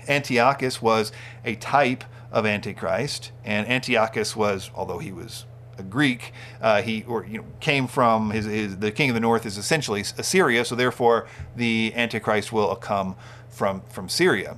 Antiochus 0.10 0.82
was 0.82 1.12
a 1.46 1.56
type 1.56 2.04
of 2.32 2.48
Antichrist, 2.48 3.32
and 3.46 3.68
Antiochus 3.68 4.36
was, 4.36 4.72
although 4.74 4.98
he 4.98 5.12
was 5.12 5.46
a 5.78 5.84
Greek, 5.84 6.34
uh, 6.62 6.82
he 6.82 7.04
or 7.04 7.24
you 7.26 7.38
know 7.38 7.46
came 7.60 7.88
from 7.88 8.32
his, 8.32 8.46
his, 8.46 8.78
the 8.78 8.92
king 8.92 9.12
of 9.12 9.14
the 9.14 9.20
north 9.20 9.46
is 9.46 9.58
essentially 9.58 10.02
Assyria, 10.02 10.66
so 10.66 10.76
therefore 10.76 11.28
the 11.56 11.94
Antichrist 11.96 12.52
will 12.52 12.76
come 12.76 13.16
from 13.50 13.82
from 13.90 14.10
Syria. 14.10 14.58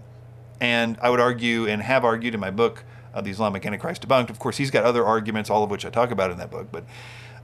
And 0.62 0.98
I 1.02 1.10
would 1.10 1.20
argue, 1.20 1.68
and 1.68 1.82
have 1.82 2.06
argued 2.06 2.34
in 2.34 2.40
my 2.40 2.52
book, 2.52 2.86
uh, 3.14 3.20
the 3.20 3.30
Islamic 3.30 3.66
Antichrist 3.66 4.08
debunked. 4.08 4.30
Of 4.30 4.40
course, 4.40 4.56
he's 4.56 4.72
got 4.72 4.86
other 4.86 5.04
arguments, 5.04 5.50
all 5.50 5.64
of 5.66 5.70
which 5.70 5.86
I 5.86 5.90
talk 5.90 6.12
about 6.12 6.32
in 6.32 6.38
that 6.38 6.50
book, 6.50 6.70
but. 6.72 6.86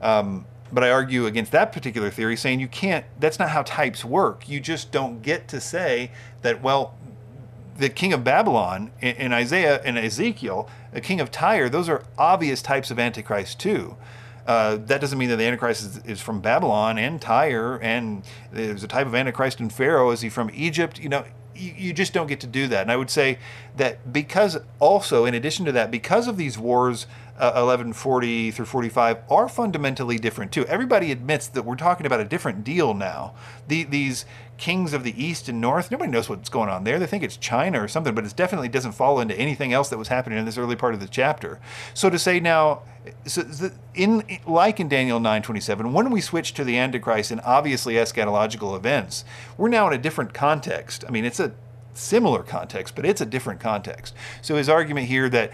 Um, 0.00 0.46
but 0.72 0.84
I 0.84 0.90
argue 0.90 1.26
against 1.26 1.52
that 1.52 1.72
particular 1.72 2.10
theory, 2.10 2.36
saying 2.36 2.60
you 2.60 2.68
can't, 2.68 3.04
that's 3.18 3.38
not 3.38 3.50
how 3.50 3.62
types 3.62 4.04
work. 4.04 4.48
You 4.48 4.60
just 4.60 4.90
don't 4.90 5.22
get 5.22 5.48
to 5.48 5.60
say 5.60 6.12
that, 6.42 6.62
well, 6.62 6.94
the 7.76 7.88
king 7.88 8.12
of 8.12 8.22
Babylon 8.22 8.90
in, 9.00 9.32
Isaiah 9.32 9.80
and 9.82 9.98
Ezekiel, 9.98 10.68
the 10.92 11.00
king 11.00 11.20
of 11.20 11.30
Tyre, 11.30 11.68
those 11.68 11.88
are 11.88 12.04
obvious 12.18 12.60
types 12.60 12.90
of 12.90 12.98
Antichrist 12.98 13.58
too. 13.58 13.96
Uh, 14.46 14.76
that 14.76 15.00
doesn't 15.00 15.18
mean 15.18 15.28
that 15.28 15.36
the 15.36 15.44
Antichrist 15.44 15.82
is, 15.82 15.96
is, 16.04 16.20
from 16.20 16.40
Babylon 16.40 16.98
and 16.98 17.20
Tyre, 17.20 17.78
and 17.82 18.22
there's 18.52 18.82
a 18.82 18.88
type 18.88 19.06
of 19.06 19.14
Antichrist 19.14 19.60
in 19.60 19.70
Pharaoh. 19.70 20.10
Is 20.10 20.20
he 20.20 20.28
from 20.28 20.50
Egypt? 20.52 20.98
You 20.98 21.08
know, 21.08 21.24
you, 21.54 21.74
you 21.76 21.92
just 21.92 22.12
don't 22.12 22.26
get 22.26 22.40
to 22.40 22.46
do 22.46 22.66
that. 22.68 22.82
And 22.82 22.90
I 22.90 22.96
would 22.96 23.10
say 23.10 23.38
that 23.76 24.12
because 24.12 24.58
also, 24.78 25.24
in 25.24 25.34
addition 25.34 25.64
to 25.66 25.72
that, 25.72 25.90
because 25.90 26.26
of 26.26 26.36
these 26.36 26.58
wars, 26.58 27.06
uh, 27.40 27.64
1140 27.64 28.50
through 28.50 28.66
45 28.66 29.18
are 29.30 29.48
fundamentally 29.48 30.18
different 30.18 30.52
too. 30.52 30.66
Everybody 30.66 31.10
admits 31.10 31.48
that 31.48 31.64
we're 31.64 31.76
talking 31.76 32.06
about 32.06 32.20
a 32.20 32.24
different 32.24 32.64
deal 32.64 32.92
now. 32.92 33.34
The, 33.66 33.84
these 33.84 34.26
kings 34.58 34.92
of 34.92 35.04
the 35.04 35.22
east 35.22 35.48
and 35.48 35.60
north, 35.60 35.90
nobody 35.90 36.10
knows 36.10 36.28
what's 36.28 36.50
going 36.50 36.68
on 36.68 36.84
there. 36.84 36.98
They 36.98 37.06
think 37.06 37.24
it's 37.24 37.38
China 37.38 37.82
or 37.82 37.88
something, 37.88 38.14
but 38.14 38.26
it 38.26 38.36
definitely 38.36 38.68
doesn't 38.68 38.92
fall 38.92 39.18
into 39.18 39.34
anything 39.34 39.72
else 39.72 39.88
that 39.88 39.98
was 39.98 40.08
happening 40.08 40.38
in 40.38 40.44
this 40.44 40.58
early 40.58 40.76
part 40.76 40.92
of 40.92 41.00
the 41.00 41.08
chapter. 41.08 41.58
So 41.94 42.10
to 42.10 42.18
say 42.18 42.40
now, 42.40 42.82
so 43.24 43.42
in 43.94 44.22
like 44.46 44.78
in 44.78 44.88
Daniel 44.88 45.18
9:27, 45.18 45.92
when 45.92 46.10
we 46.10 46.20
switch 46.20 46.52
to 46.54 46.64
the 46.64 46.76
Antichrist 46.76 47.30
and 47.30 47.40
obviously 47.40 47.94
eschatological 47.94 48.76
events, 48.76 49.24
we're 49.56 49.70
now 49.70 49.86
in 49.86 49.94
a 49.94 49.98
different 49.98 50.34
context. 50.34 51.04
I 51.08 51.10
mean, 51.10 51.24
it's 51.24 51.40
a 51.40 51.52
similar 51.94 52.42
context, 52.42 52.94
but 52.94 53.04
it's 53.04 53.20
a 53.20 53.26
different 53.26 53.60
context. 53.60 54.14
So 54.42 54.56
his 54.56 54.68
argument 54.68 55.06
here 55.08 55.28
that 55.28 55.52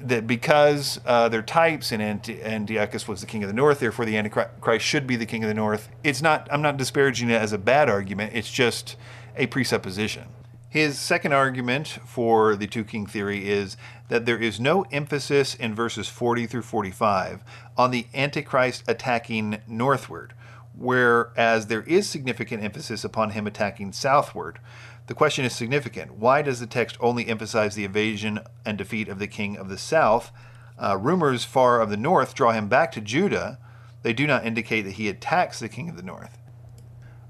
that 0.00 0.26
because 0.26 1.00
uh, 1.04 1.28
they're 1.28 1.42
types 1.42 1.92
and 1.92 2.02
Antiochus 2.02 3.06
was 3.06 3.20
the 3.20 3.26
king 3.26 3.42
of 3.42 3.48
the 3.48 3.54
north, 3.54 3.80
therefore 3.80 4.04
the 4.04 4.16
Antichrist 4.16 4.84
should 4.84 5.06
be 5.06 5.16
the 5.16 5.26
king 5.26 5.42
of 5.42 5.48
the 5.48 5.54
north. 5.54 5.88
It's 6.02 6.22
not. 6.22 6.48
I'm 6.50 6.62
not 6.62 6.76
disparaging 6.76 7.30
it 7.30 7.40
as 7.40 7.52
a 7.52 7.58
bad 7.58 7.88
argument. 7.88 8.32
It's 8.34 8.50
just 8.50 8.96
a 9.36 9.46
presupposition. 9.46 10.24
His 10.68 10.98
second 10.98 11.32
argument 11.32 11.88
for 12.04 12.54
the 12.54 12.66
two 12.66 12.84
king 12.84 13.06
theory 13.06 13.48
is 13.48 13.76
that 14.08 14.26
there 14.26 14.36
is 14.36 14.60
no 14.60 14.82
emphasis 14.92 15.54
in 15.54 15.74
verses 15.74 16.08
40 16.08 16.46
through 16.46 16.62
45 16.62 17.42
on 17.78 17.90
the 17.90 18.06
Antichrist 18.12 18.84
attacking 18.86 19.58
northward, 19.66 20.34
whereas 20.76 21.68
there 21.68 21.82
is 21.84 22.08
significant 22.08 22.62
emphasis 22.62 23.04
upon 23.04 23.30
him 23.30 23.46
attacking 23.46 23.92
southward. 23.92 24.58
The 25.06 25.14
question 25.14 25.44
is 25.44 25.54
significant. 25.54 26.14
Why 26.14 26.42
does 26.42 26.60
the 26.60 26.66
text 26.66 26.96
only 27.00 27.28
emphasize 27.28 27.74
the 27.74 27.84
invasion 27.84 28.40
and 28.64 28.76
defeat 28.76 29.08
of 29.08 29.18
the 29.18 29.28
king 29.28 29.56
of 29.56 29.68
the 29.68 29.78
south? 29.78 30.32
Uh, 30.78 30.98
rumors 30.98 31.44
far 31.44 31.80
of 31.80 31.90
the 31.90 31.96
north 31.96 32.34
draw 32.34 32.52
him 32.52 32.68
back 32.68 32.90
to 32.92 33.00
Judah. 33.00 33.58
They 34.02 34.12
do 34.12 34.26
not 34.26 34.44
indicate 34.44 34.82
that 34.82 34.92
he 34.92 35.08
attacks 35.08 35.60
the 35.60 35.68
king 35.68 35.88
of 35.88 35.96
the 35.96 36.02
north. 36.02 36.38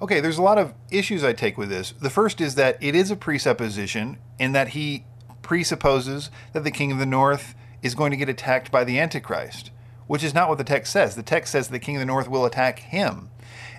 Okay, 0.00 0.20
there's 0.20 0.38
a 0.38 0.42
lot 0.42 0.58
of 0.58 0.74
issues 0.90 1.22
I 1.24 1.32
take 1.32 1.56
with 1.56 1.68
this. 1.68 1.92
The 1.92 2.10
first 2.10 2.40
is 2.40 2.54
that 2.56 2.76
it 2.82 2.94
is 2.94 3.10
a 3.10 3.16
presupposition 3.16 4.18
in 4.38 4.52
that 4.52 4.68
he 4.68 5.04
presupposes 5.42 6.30
that 6.52 6.64
the 6.64 6.70
king 6.70 6.92
of 6.92 6.98
the 6.98 7.06
north 7.06 7.54
is 7.82 7.94
going 7.94 8.10
to 8.10 8.16
get 8.16 8.28
attacked 8.28 8.70
by 8.70 8.84
the 8.84 8.98
Antichrist, 8.98 9.70
which 10.06 10.24
is 10.24 10.34
not 10.34 10.48
what 10.48 10.58
the 10.58 10.64
text 10.64 10.92
says. 10.92 11.14
The 11.14 11.22
text 11.22 11.52
says 11.52 11.68
the 11.68 11.78
king 11.78 11.96
of 11.96 12.00
the 12.00 12.06
north 12.06 12.28
will 12.28 12.44
attack 12.44 12.80
him. 12.80 13.30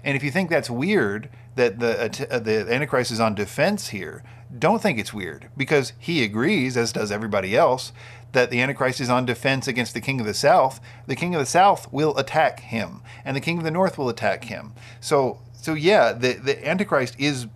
And 0.04 0.16
if 0.16 0.24
you 0.24 0.32
think 0.32 0.50
that's 0.50 0.70
weird, 0.70 1.30
that 1.58 1.80
the 1.80 2.28
uh, 2.32 2.39
the 2.39 2.72
Antichrist 2.72 3.12
is 3.12 3.20
on 3.20 3.36
defense 3.36 3.89
here, 3.89 4.24
don't 4.58 4.82
think 4.82 4.97
it's 4.97 5.14
weird 5.14 5.49
because 5.58 5.93
he 5.99 6.24
agrees, 6.24 6.78
as 6.78 6.91
does 6.91 7.12
everybody 7.12 7.55
else, 7.55 7.91
that 8.32 8.49
the 8.49 8.62
Antichrist 8.62 9.01
is 9.01 9.10
on 9.10 9.26
defense 9.26 9.68
against 9.68 9.93
the 9.93 10.01
king 10.01 10.20
of 10.20 10.26
the 10.26 10.34
south. 10.34 10.80
The 11.05 11.16
king 11.16 11.36
of 11.36 11.39
the 11.39 11.45
south 11.45 11.91
will 11.91 12.18
attack 12.18 12.62
him, 12.62 13.01
and 13.26 13.36
the 13.36 13.41
king 13.41 13.58
of 13.58 13.64
the 13.64 13.72
north 13.72 13.97
will 13.97 14.10
attack 14.10 14.45
him. 14.45 14.74
So, 15.01 15.39
so 15.53 15.74
yeah, 15.74 16.14
the 16.14 16.34
the 16.34 16.68
Antichrist 16.68 17.16
is 17.20 17.47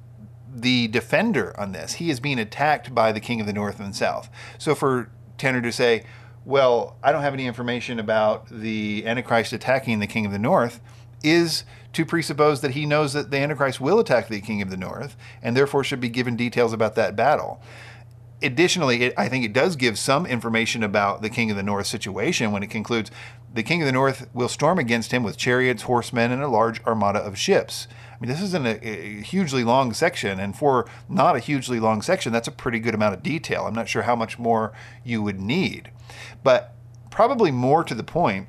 the 0.54 0.88
defender 0.90 1.58
on 1.60 1.72
this. 1.72 1.94
He 1.94 2.10
is 2.10 2.20
being 2.20 2.40
attacked 2.40 2.94
by 2.94 3.12
the 3.12 3.22
king 3.22 3.40
of 3.40 3.48
the 3.48 3.54
north 3.54 3.80
and 3.80 3.96
south. 3.96 4.30
So 4.58 4.76
for 4.76 5.10
Tanner 5.38 5.62
to 5.62 5.72
say, 5.72 6.04
well, 6.44 6.98
I 7.04 7.12
don't 7.12 7.22
have 7.22 7.34
any 7.34 7.46
information 7.46 8.00
about 8.00 8.48
the 8.50 9.06
Antichrist 9.06 9.54
attacking 9.54 10.00
the 10.00 10.08
king 10.08 10.26
of 10.26 10.32
the 10.32 10.40
north 10.40 10.82
is 11.24 11.64
to 11.94 12.06
presuppose 12.06 12.62
that 12.62 12.72
he 12.72 12.86
knows 12.86 13.14
that 13.14 13.32
the 13.32 13.38
Antichrist 13.38 13.82
will 13.82 14.00
attack 14.00 14.28
the 14.28 14.42
king 14.42 14.62
of 14.62 14.70
the 14.70 14.78
north 14.78 15.16
and 15.42 15.56
therefore 15.56 15.84
should 15.84 16.00
be 16.00 16.10
given 16.10 16.36
details 16.36 16.74
about 16.74 16.96
that 16.96 17.16
battle. 17.16 17.62
Additionally, 18.44 19.04
it, 19.04 19.14
I 19.18 19.30
think 19.30 19.46
it 19.46 19.54
does 19.54 19.76
give 19.76 20.00
some 20.00 20.26
information 20.26 20.82
about 20.82 21.22
the 21.22 21.30
king 21.30 21.52
of 21.52 21.58
the 21.58 21.64
north 21.64 21.86
situation 21.86 22.52
when 22.52 22.64
it 22.64 22.72
concludes 22.72 23.12
the 23.54 23.62
king 23.62 23.82
of 23.82 23.86
the 23.86 23.92
north 23.92 24.28
will 24.34 24.48
storm 24.48 24.80
against 24.80 25.12
him 25.12 25.24
with 25.24 25.38
chariots, 25.38 25.84
horsemen, 25.84 26.32
and 26.32 26.42
a 26.42 26.48
large 26.48 26.84
armada 26.86 27.20
of 27.20 27.38
ships. 27.38 27.88
I 28.12 28.18
mean, 28.20 28.30
this 28.30 28.42
isn't 28.42 28.66
a, 28.66 28.88
a, 28.88 29.22
hugely 29.22 29.64
long 29.64 29.94
section, 29.94 30.40
and 30.40 30.56
for 30.56 30.88
not 31.10 31.36
a 31.36 31.40
hugely 31.40 31.80
long 31.80 32.02
section, 32.02 32.32
that's 32.32 32.48
a 32.48 32.52
pretty 32.52 32.80
good 32.80 32.96
amount 32.96 33.16
of 33.16 33.24
detail. 33.24 33.66
I'm 33.66 33.76
not 33.76 33.90
sure 33.90 34.04
how 34.04 34.16
much 34.16 34.40
more 34.40 34.72
you 35.04 35.22
would 35.22 35.42
need. 35.42 35.92
But 36.44 36.74
probably 37.10 37.52
more 37.52 37.84
to 37.84 37.94
the 37.94 38.04
point, 38.04 38.48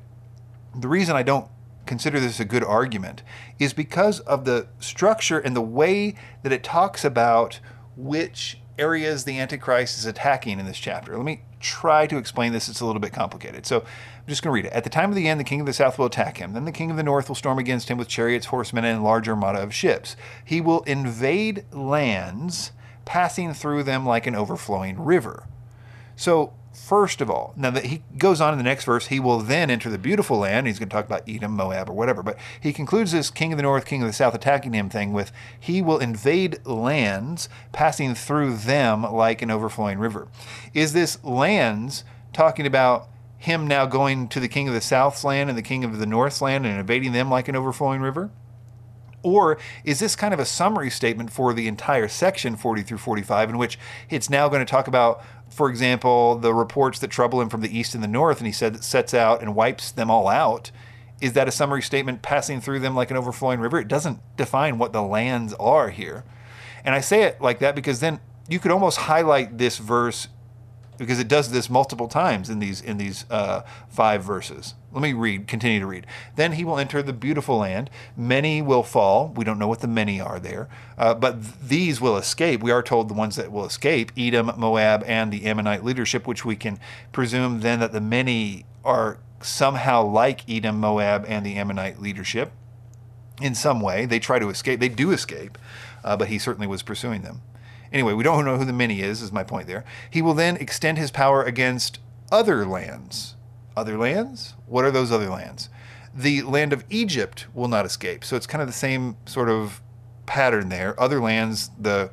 the 0.73 0.87
reason 0.87 1.15
I 1.15 1.23
don't 1.23 1.47
consider 1.93 2.19
this 2.19 2.39
a 2.39 2.45
good 2.45 2.63
argument 2.63 3.21
is 3.59 3.71
because 3.71 4.19
of 4.21 4.45
the 4.45 4.65
structure 4.79 5.37
and 5.37 5.55
the 5.55 5.61
way 5.61 6.15
that 6.41 6.51
it 6.51 6.63
talks 6.63 7.05
about 7.05 7.59
which 7.95 8.57
areas 8.79 9.25
the 9.25 9.39
Antichrist 9.39 9.99
is 9.99 10.07
attacking 10.07 10.59
in 10.59 10.65
this 10.65 10.79
chapter. 10.79 11.15
Let 11.15 11.23
me 11.23 11.43
try 11.59 12.07
to 12.07 12.17
explain 12.17 12.51
this. 12.51 12.67
It's 12.67 12.81
a 12.81 12.85
little 12.87 12.99
bit 12.99 13.13
complicated. 13.13 13.67
So 13.67 13.81
I'm 13.81 14.27
just 14.27 14.41
going 14.41 14.49
to 14.49 14.55
read 14.55 14.65
it. 14.65 14.73
At 14.73 14.83
the 14.83 14.89
time 14.89 15.11
of 15.11 15.15
the 15.15 15.27
end, 15.27 15.39
the 15.39 15.43
king 15.43 15.59
of 15.59 15.67
the 15.67 15.73
south 15.73 15.99
will 15.99 16.07
attack 16.07 16.37
him. 16.37 16.53
Then 16.53 16.65
the 16.65 16.71
king 16.71 16.89
of 16.89 16.97
the 16.97 17.03
north 17.03 17.27
will 17.27 17.35
storm 17.35 17.59
against 17.59 17.89
him 17.89 17.99
with 17.99 18.07
chariots, 18.07 18.47
horsemen, 18.47 18.85
and 18.85 18.99
a 18.99 19.03
large 19.03 19.29
armada 19.29 19.61
of 19.61 19.71
ships. 19.71 20.15
He 20.43 20.61
will 20.61 20.81
invade 20.81 21.71
lands, 21.71 22.71
passing 23.05 23.53
through 23.53 23.83
them 23.83 24.03
like 24.03 24.25
an 24.25 24.33
overflowing 24.33 24.99
river. 24.99 25.45
So 26.15 26.53
first 26.73 27.21
of 27.21 27.29
all. 27.29 27.53
Now 27.55 27.69
that 27.69 27.85
he 27.85 28.03
goes 28.17 28.41
on 28.41 28.53
in 28.53 28.57
the 28.57 28.63
next 28.63 28.85
verse, 28.85 29.07
he 29.07 29.19
will 29.19 29.39
then 29.39 29.69
enter 29.69 29.89
the 29.89 29.97
beautiful 29.97 30.39
land. 30.39 30.67
He's 30.67 30.79
going 30.79 30.89
to 30.89 30.93
talk 30.93 31.05
about 31.05 31.23
Edom, 31.27 31.51
Moab, 31.53 31.89
or 31.89 31.93
whatever. 31.93 32.23
But 32.23 32.37
he 32.59 32.73
concludes 32.73 33.11
this 33.11 33.29
king 33.29 33.53
of 33.53 33.57
the 33.57 33.63
north, 33.63 33.85
king 33.85 34.01
of 34.01 34.07
the 34.07 34.13
south 34.13 34.33
attacking 34.33 34.73
him 34.73 34.89
thing 34.89 35.13
with 35.13 35.31
he 35.59 35.81
will 35.81 35.99
invade 35.99 36.65
lands, 36.65 37.47
passing 37.71 38.15
through 38.15 38.57
them 38.57 39.03
like 39.03 39.41
an 39.41 39.51
overflowing 39.51 39.99
river. 39.99 40.27
Is 40.73 40.93
this 40.93 41.23
lands 41.23 42.03
talking 42.33 42.65
about 42.65 43.07
him 43.37 43.67
now 43.67 43.85
going 43.85 44.27
to 44.29 44.39
the 44.39 44.47
king 44.47 44.67
of 44.67 44.73
the 44.73 44.81
south's 44.81 45.23
land 45.23 45.49
and 45.49 45.57
the 45.57 45.63
king 45.63 45.83
of 45.83 45.99
the 45.99 46.05
north's 46.05 46.41
land 46.41 46.65
and 46.65 46.79
invading 46.79 47.11
them 47.11 47.29
like 47.29 47.47
an 47.47 47.55
overflowing 47.55 48.01
river? 48.01 48.31
Or 49.23 49.57
is 49.85 49.99
this 49.99 50.15
kind 50.15 50.33
of 50.33 50.39
a 50.39 50.45
summary 50.45 50.89
statement 50.89 51.31
for 51.31 51.53
the 51.53 51.67
entire 51.67 52.09
section 52.09 52.57
40 52.57 52.83
through 52.83 52.97
45 52.97 53.51
in 53.51 53.57
which 53.57 53.79
it's 54.09 54.29
now 54.29 54.49
going 54.49 54.63
to 54.63 54.69
talk 54.69 54.87
about 54.87 55.23
for 55.53 55.69
example, 55.69 56.35
the 56.35 56.53
reports 56.53 56.99
that 56.99 57.09
trouble 57.09 57.39
him 57.39 57.49
from 57.49 57.61
the 57.61 57.77
east 57.77 57.93
and 57.93 58.03
the 58.03 58.07
north, 58.07 58.39
and 58.39 58.47
he 58.47 58.53
said 58.53 58.73
that 58.73 58.83
sets 58.83 59.13
out 59.13 59.41
and 59.41 59.55
wipes 59.55 59.91
them 59.91 60.09
all 60.09 60.27
out. 60.27 60.71
Is 61.21 61.33
that 61.33 61.47
a 61.47 61.51
summary 61.51 61.81
statement 61.81 62.21
passing 62.21 62.59
through 62.59 62.79
them 62.79 62.95
like 62.95 63.11
an 63.11 63.17
overflowing 63.17 63.59
river? 63.59 63.79
It 63.79 63.87
doesn't 63.87 64.19
define 64.35 64.77
what 64.77 64.91
the 64.91 65.01
lands 65.01 65.53
are 65.53 65.89
here. 65.89 66.25
And 66.83 66.93
I 66.93 66.99
say 66.99 67.23
it 67.23 67.39
like 67.39 67.59
that 67.59 67.75
because 67.75 67.99
then 67.99 68.19
you 68.49 68.59
could 68.59 68.71
almost 68.71 68.97
highlight 68.97 69.57
this 69.57 69.77
verse 69.77 70.27
because 70.97 71.19
it 71.19 71.27
does 71.27 71.51
this 71.51 71.69
multiple 71.69 72.07
times 72.07 72.49
in 72.49 72.59
these 72.59 72.81
in 72.81 72.97
these 72.97 73.25
uh, 73.29 73.61
five 73.89 74.23
verses. 74.23 74.75
Let 74.91 75.01
me 75.01 75.13
read, 75.13 75.47
continue 75.47 75.79
to 75.79 75.87
read. 75.87 76.05
Then 76.35 76.53
he 76.53 76.63
will 76.63 76.77
enter 76.77 77.01
the 77.01 77.13
beautiful 77.13 77.57
land. 77.57 77.89
Many 78.15 78.61
will 78.61 78.83
fall. 78.83 79.33
We 79.35 79.43
don't 79.43 79.57
know 79.57 79.67
what 79.67 79.79
the 79.79 79.87
many 79.87 80.21
are 80.21 80.39
there, 80.39 80.69
uh, 80.97 81.15
but 81.15 81.41
th- 81.41 81.55
these 81.63 81.99
will 81.99 82.17
escape. 82.17 82.61
We 82.61 82.71
are 82.71 82.83
told 82.83 83.09
the 83.09 83.15
ones 83.15 83.35
that 83.35 83.51
will 83.51 83.65
escape 83.65 84.11
Edom, 84.17 84.51
Moab, 84.57 85.03
and 85.07 85.31
the 85.31 85.45
Ammonite 85.45 85.83
leadership, 85.83 86.27
which 86.27 86.45
we 86.45 86.55
can 86.55 86.79
presume 87.11 87.61
then 87.61 87.79
that 87.79 87.91
the 87.91 88.01
many 88.01 88.65
are 88.85 89.17
somehow 89.41 90.03
like 90.03 90.47
Edom, 90.49 90.79
Moab, 90.79 91.25
and 91.27 91.45
the 91.45 91.55
Ammonite 91.55 92.01
leadership 92.01 92.51
in 93.41 93.55
some 93.55 93.81
way. 93.81 94.05
They 94.05 94.19
try 94.19 94.39
to 94.39 94.49
escape. 94.49 94.79
They 94.79 94.89
do 94.89 95.11
escape, 95.11 95.57
uh, 96.03 96.17
but 96.17 96.27
he 96.27 96.37
certainly 96.37 96.67
was 96.67 96.83
pursuing 96.83 97.21
them. 97.21 97.41
Anyway, 97.93 98.13
we 98.13 98.23
don't 98.23 98.43
know 98.43 98.57
who 98.57 98.65
the 98.65 98.73
many 98.73 99.01
is, 99.01 99.21
is 99.21 99.31
my 99.31 99.43
point 99.43 99.67
there. 99.67 99.85
He 100.09 100.21
will 100.21 100.33
then 100.33 100.57
extend 100.57 100.97
his 100.97 101.11
power 101.11 101.43
against 101.43 101.99
other 102.31 102.65
lands. 102.65 103.35
Other 103.77 103.97
lands? 103.97 104.55
What 104.65 104.83
are 104.83 104.91
those 104.91 105.11
other 105.11 105.29
lands? 105.29 105.69
The 106.13 106.41
land 106.41 106.73
of 106.73 106.83
Egypt 106.89 107.45
will 107.53 107.67
not 107.67 107.85
escape. 107.85 108.23
So 108.23 108.35
it's 108.35 108.47
kind 108.47 108.61
of 108.61 108.67
the 108.67 108.73
same 108.73 109.15
sort 109.25 109.49
of 109.49 109.81
pattern 110.25 110.69
there. 110.69 110.99
Other 110.99 111.21
lands, 111.21 111.69
the 111.79 112.09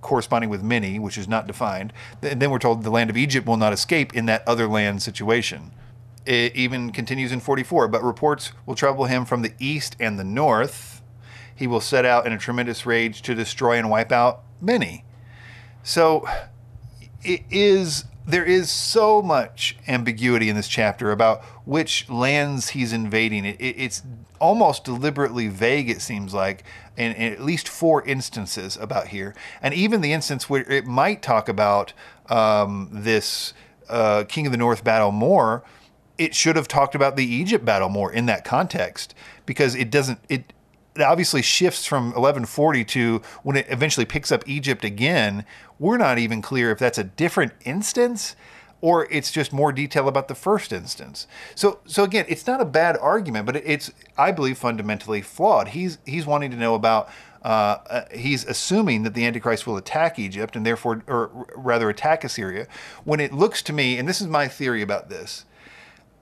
corresponding 0.00 0.50
with 0.50 0.62
many, 0.62 0.98
which 0.98 1.16
is 1.16 1.28
not 1.28 1.46
defined. 1.46 1.92
And 2.22 2.42
then 2.42 2.50
we're 2.50 2.58
told 2.58 2.82
the 2.82 2.90
land 2.90 3.10
of 3.10 3.16
Egypt 3.16 3.46
will 3.46 3.56
not 3.56 3.72
escape 3.72 4.14
in 4.14 4.26
that 4.26 4.46
other 4.48 4.66
land 4.66 5.02
situation. 5.02 5.72
It 6.26 6.54
even 6.56 6.90
continues 6.90 7.32
in 7.32 7.40
44, 7.40 7.88
but 7.88 8.02
reports 8.02 8.52
will 8.66 8.74
trouble 8.74 9.06
him 9.06 9.24
from 9.24 9.42
the 9.42 9.52
east 9.58 9.96
and 10.00 10.18
the 10.18 10.24
north. 10.24 11.02
He 11.54 11.66
will 11.66 11.80
set 11.80 12.04
out 12.04 12.26
in 12.26 12.32
a 12.32 12.38
tremendous 12.38 12.86
rage 12.86 13.22
to 13.22 13.34
destroy 13.34 13.78
and 13.78 13.90
wipe 13.90 14.12
out 14.12 14.42
many. 14.60 15.04
So 15.82 16.26
it 17.22 17.42
is 17.50 18.04
there 18.26 18.44
is 18.44 18.70
so 18.70 19.20
much 19.22 19.76
ambiguity 19.88 20.48
in 20.48 20.56
this 20.56 20.68
chapter 20.68 21.10
about 21.10 21.42
which 21.64 22.08
lands 22.08 22.70
he's 22.70 22.92
invading. 22.92 23.44
It, 23.44 23.60
it, 23.60 23.74
it's 23.76 24.02
almost 24.38 24.84
deliberately 24.84 25.48
vague, 25.48 25.90
it 25.90 26.00
seems 26.00 26.32
like, 26.32 26.64
in, 26.96 27.12
in, 27.12 27.32
at 27.32 27.40
least 27.40 27.68
four 27.68 28.02
instances 28.04 28.76
about 28.76 29.08
here. 29.08 29.34
And 29.60 29.74
even 29.74 30.00
the 30.00 30.12
instance 30.12 30.48
where 30.48 30.62
it 30.70 30.86
might 30.86 31.22
talk 31.22 31.48
about 31.48 31.92
um, 32.28 32.88
this 32.92 33.52
uh, 33.88 34.24
King 34.28 34.46
of 34.46 34.52
the 34.52 34.58
North 34.58 34.84
battle 34.84 35.10
more, 35.10 35.64
it 36.16 36.34
should 36.34 36.56
have 36.56 36.68
talked 36.68 36.94
about 36.94 37.16
the 37.16 37.26
Egypt 37.26 37.64
battle 37.64 37.88
more 37.88 38.12
in 38.12 38.26
that 38.26 38.44
context 38.44 39.14
because 39.46 39.74
it 39.74 39.90
doesn't. 39.90 40.20
It 40.28 40.52
it 40.94 41.02
obviously 41.02 41.42
shifts 41.42 41.86
from 41.86 42.06
1140 42.06 42.84
to 42.84 43.22
when 43.42 43.56
it 43.56 43.66
eventually 43.68 44.06
picks 44.06 44.32
up 44.32 44.42
Egypt 44.48 44.84
again. 44.84 45.44
We're 45.78 45.98
not 45.98 46.18
even 46.18 46.42
clear 46.42 46.70
if 46.70 46.78
that's 46.78 46.98
a 46.98 47.04
different 47.04 47.52
instance 47.64 48.36
or 48.80 49.06
it's 49.10 49.30
just 49.30 49.52
more 49.52 49.72
detail 49.72 50.08
about 50.08 50.28
the 50.28 50.34
first 50.34 50.72
instance. 50.72 51.26
So, 51.54 51.80
so 51.84 52.02
again, 52.04 52.24
it's 52.28 52.46
not 52.46 52.60
a 52.60 52.64
bad 52.64 52.96
argument, 52.96 53.46
but 53.46 53.56
it's 53.56 53.92
I 54.16 54.32
believe 54.32 54.58
fundamentally 54.58 55.22
flawed. 55.22 55.68
He's 55.68 55.98
he's 56.06 56.26
wanting 56.26 56.50
to 56.50 56.56
know 56.56 56.74
about. 56.74 57.08
Uh, 57.42 57.78
uh, 57.88 58.04
he's 58.12 58.44
assuming 58.44 59.02
that 59.02 59.14
the 59.14 59.24
Antichrist 59.24 59.66
will 59.66 59.78
attack 59.78 60.18
Egypt 60.18 60.56
and 60.56 60.66
therefore, 60.66 61.02
or 61.06 61.46
rather, 61.56 61.88
attack 61.88 62.22
Assyria. 62.22 62.66
When 63.04 63.18
it 63.18 63.32
looks 63.32 63.62
to 63.62 63.72
me, 63.72 63.96
and 63.96 64.06
this 64.06 64.20
is 64.20 64.26
my 64.26 64.46
theory 64.46 64.82
about 64.82 65.08
this, 65.08 65.46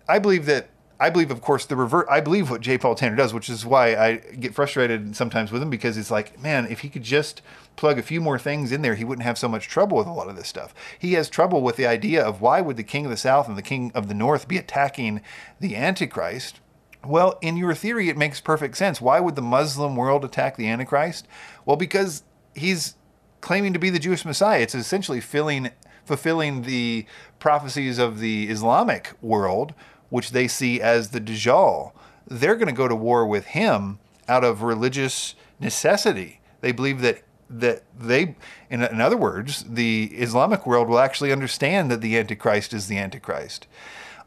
I 0.08 0.20
believe 0.20 0.46
that 0.46 0.68
I 1.00 1.10
believe, 1.10 1.30
of 1.30 1.40
course, 1.40 1.64
the 1.64 1.76
revert. 1.76 2.06
I 2.10 2.20
believe 2.20 2.50
what 2.50 2.60
J. 2.60 2.76
Paul 2.76 2.96
Tanner 2.96 3.14
does, 3.14 3.32
which 3.32 3.48
is 3.48 3.64
why 3.64 3.94
I 3.94 4.16
get 4.16 4.54
frustrated 4.54 5.14
sometimes 5.14 5.52
with 5.52 5.62
him 5.62 5.70
because 5.70 5.96
it's 5.96 6.10
like, 6.10 6.40
man, 6.40 6.66
if 6.68 6.80
he 6.80 6.88
could 6.88 7.04
just 7.04 7.40
plug 7.76 7.98
a 7.98 8.02
few 8.02 8.20
more 8.20 8.38
things 8.38 8.72
in 8.72 8.82
there, 8.82 8.96
he 8.96 9.04
wouldn't 9.04 9.24
have 9.24 9.38
so 9.38 9.48
much 9.48 9.68
trouble 9.68 9.96
with 9.96 10.08
a 10.08 10.12
lot 10.12 10.28
of 10.28 10.34
this 10.34 10.48
stuff. 10.48 10.74
He 10.98 11.12
has 11.12 11.28
trouble 11.28 11.62
with 11.62 11.76
the 11.76 11.86
idea 11.86 12.24
of 12.24 12.40
why 12.40 12.60
would 12.60 12.76
the 12.76 12.82
king 12.82 13.04
of 13.04 13.12
the 13.12 13.16
south 13.16 13.48
and 13.48 13.56
the 13.56 13.62
king 13.62 13.92
of 13.94 14.08
the 14.08 14.14
north 14.14 14.48
be 14.48 14.58
attacking 14.58 15.20
the 15.60 15.76
Antichrist? 15.76 16.58
Well, 17.04 17.38
in 17.40 17.56
your 17.56 17.74
theory, 17.74 18.08
it 18.08 18.16
makes 18.16 18.40
perfect 18.40 18.76
sense. 18.76 19.00
Why 19.00 19.20
would 19.20 19.36
the 19.36 19.42
Muslim 19.42 19.94
world 19.94 20.24
attack 20.24 20.56
the 20.56 20.68
Antichrist? 20.68 21.28
Well, 21.64 21.76
because 21.76 22.24
he's 22.56 22.96
claiming 23.40 23.72
to 23.72 23.78
be 23.78 23.90
the 23.90 24.00
Jewish 24.00 24.24
Messiah. 24.24 24.62
It's 24.62 24.74
essentially 24.74 25.20
filling, 25.20 25.70
fulfilling 26.04 26.62
the 26.62 27.06
prophecies 27.38 27.98
of 27.98 28.18
the 28.18 28.48
Islamic 28.48 29.12
world 29.22 29.74
which 30.10 30.30
they 30.30 30.48
see 30.48 30.80
as 30.80 31.10
the 31.10 31.20
Dajjal, 31.20 31.92
they're 32.26 32.56
going 32.56 32.68
to 32.68 32.72
go 32.72 32.88
to 32.88 32.94
war 32.94 33.26
with 33.26 33.46
him 33.46 33.98
out 34.28 34.44
of 34.44 34.62
religious 34.62 35.34
necessity. 35.60 36.40
They 36.60 36.72
believe 36.72 37.00
that 37.00 37.22
that 37.50 37.82
they, 37.98 38.36
in, 38.68 38.82
in 38.82 39.00
other 39.00 39.16
words, 39.16 39.64
the 39.64 40.10
Islamic 40.12 40.66
world 40.66 40.88
will 40.88 40.98
actually 40.98 41.32
understand 41.32 41.90
that 41.90 42.02
the 42.02 42.18
Antichrist 42.18 42.74
is 42.74 42.88
the 42.88 42.98
Antichrist. 42.98 43.66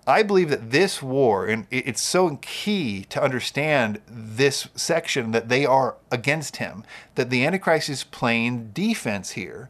I 0.08 0.24
believe 0.24 0.50
that 0.50 0.72
this 0.72 1.04
war, 1.04 1.46
and 1.46 1.68
it's 1.70 2.02
so 2.02 2.40
key 2.42 3.06
to 3.10 3.22
understand 3.22 4.02
this 4.08 4.68
section 4.74 5.32
that 5.32 5.50
they 5.50 5.66
are 5.66 5.98
against 6.10 6.58
him, 6.58 6.84
that 7.14 7.30
the 7.30 7.46
Antichrist 7.46 7.90
is 7.90 8.04
playing 8.04 8.72
defense 8.72 9.32
here. 9.32 9.70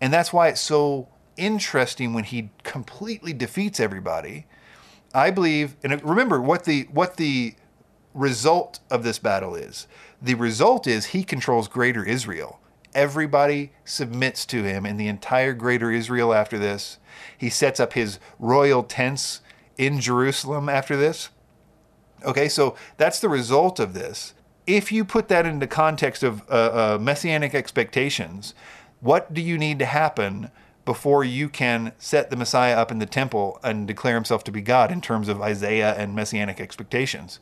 And 0.00 0.12
that's 0.12 0.32
why 0.32 0.48
it's 0.48 0.60
so 0.60 1.08
interesting 1.36 2.14
when 2.14 2.24
he 2.24 2.50
completely 2.62 3.32
defeats 3.32 3.80
everybody 3.80 4.46
I 5.16 5.30
believe, 5.30 5.76
and 5.82 6.04
remember 6.04 6.42
what 6.42 6.64
the 6.64 6.82
what 6.92 7.16
the 7.16 7.54
result 8.12 8.80
of 8.90 9.02
this 9.02 9.18
battle 9.18 9.54
is. 9.54 9.86
The 10.20 10.34
result 10.34 10.86
is 10.86 11.06
he 11.06 11.24
controls 11.24 11.68
greater 11.68 12.04
Israel. 12.04 12.60
Everybody 12.94 13.72
submits 13.86 14.44
to 14.46 14.62
him 14.62 14.84
in 14.84 14.98
the 14.98 15.08
entire 15.08 15.54
greater 15.54 15.90
Israel 15.90 16.34
after 16.34 16.58
this. 16.58 16.98
He 17.36 17.48
sets 17.48 17.80
up 17.80 17.94
his 17.94 18.18
royal 18.38 18.82
tents 18.82 19.40
in 19.78 20.00
Jerusalem 20.00 20.68
after 20.68 20.98
this. 20.98 21.30
Okay, 22.22 22.48
so 22.48 22.76
that's 22.98 23.18
the 23.18 23.30
result 23.30 23.80
of 23.80 23.94
this. 23.94 24.34
If 24.66 24.92
you 24.92 25.02
put 25.02 25.28
that 25.28 25.46
into 25.46 25.66
context 25.66 26.22
of 26.22 26.42
uh, 26.50 26.52
uh, 26.52 26.98
messianic 27.00 27.54
expectations, 27.54 28.54
what 29.00 29.32
do 29.32 29.40
you 29.40 29.56
need 29.56 29.78
to 29.78 29.86
happen 29.86 30.50
before 30.86 31.24
you 31.24 31.50
can 31.50 31.92
set 31.98 32.30
the 32.30 32.36
Messiah 32.36 32.76
up 32.76 32.90
in 32.90 33.00
the 33.00 33.06
temple 33.06 33.60
and 33.62 33.86
declare 33.86 34.14
himself 34.14 34.44
to 34.44 34.52
be 34.52 34.62
God 34.62 34.90
in 34.90 35.02
terms 35.02 35.28
of 35.28 35.42
Isaiah 35.42 35.94
and 35.94 36.14
messianic 36.14 36.60
expectations. 36.60 37.40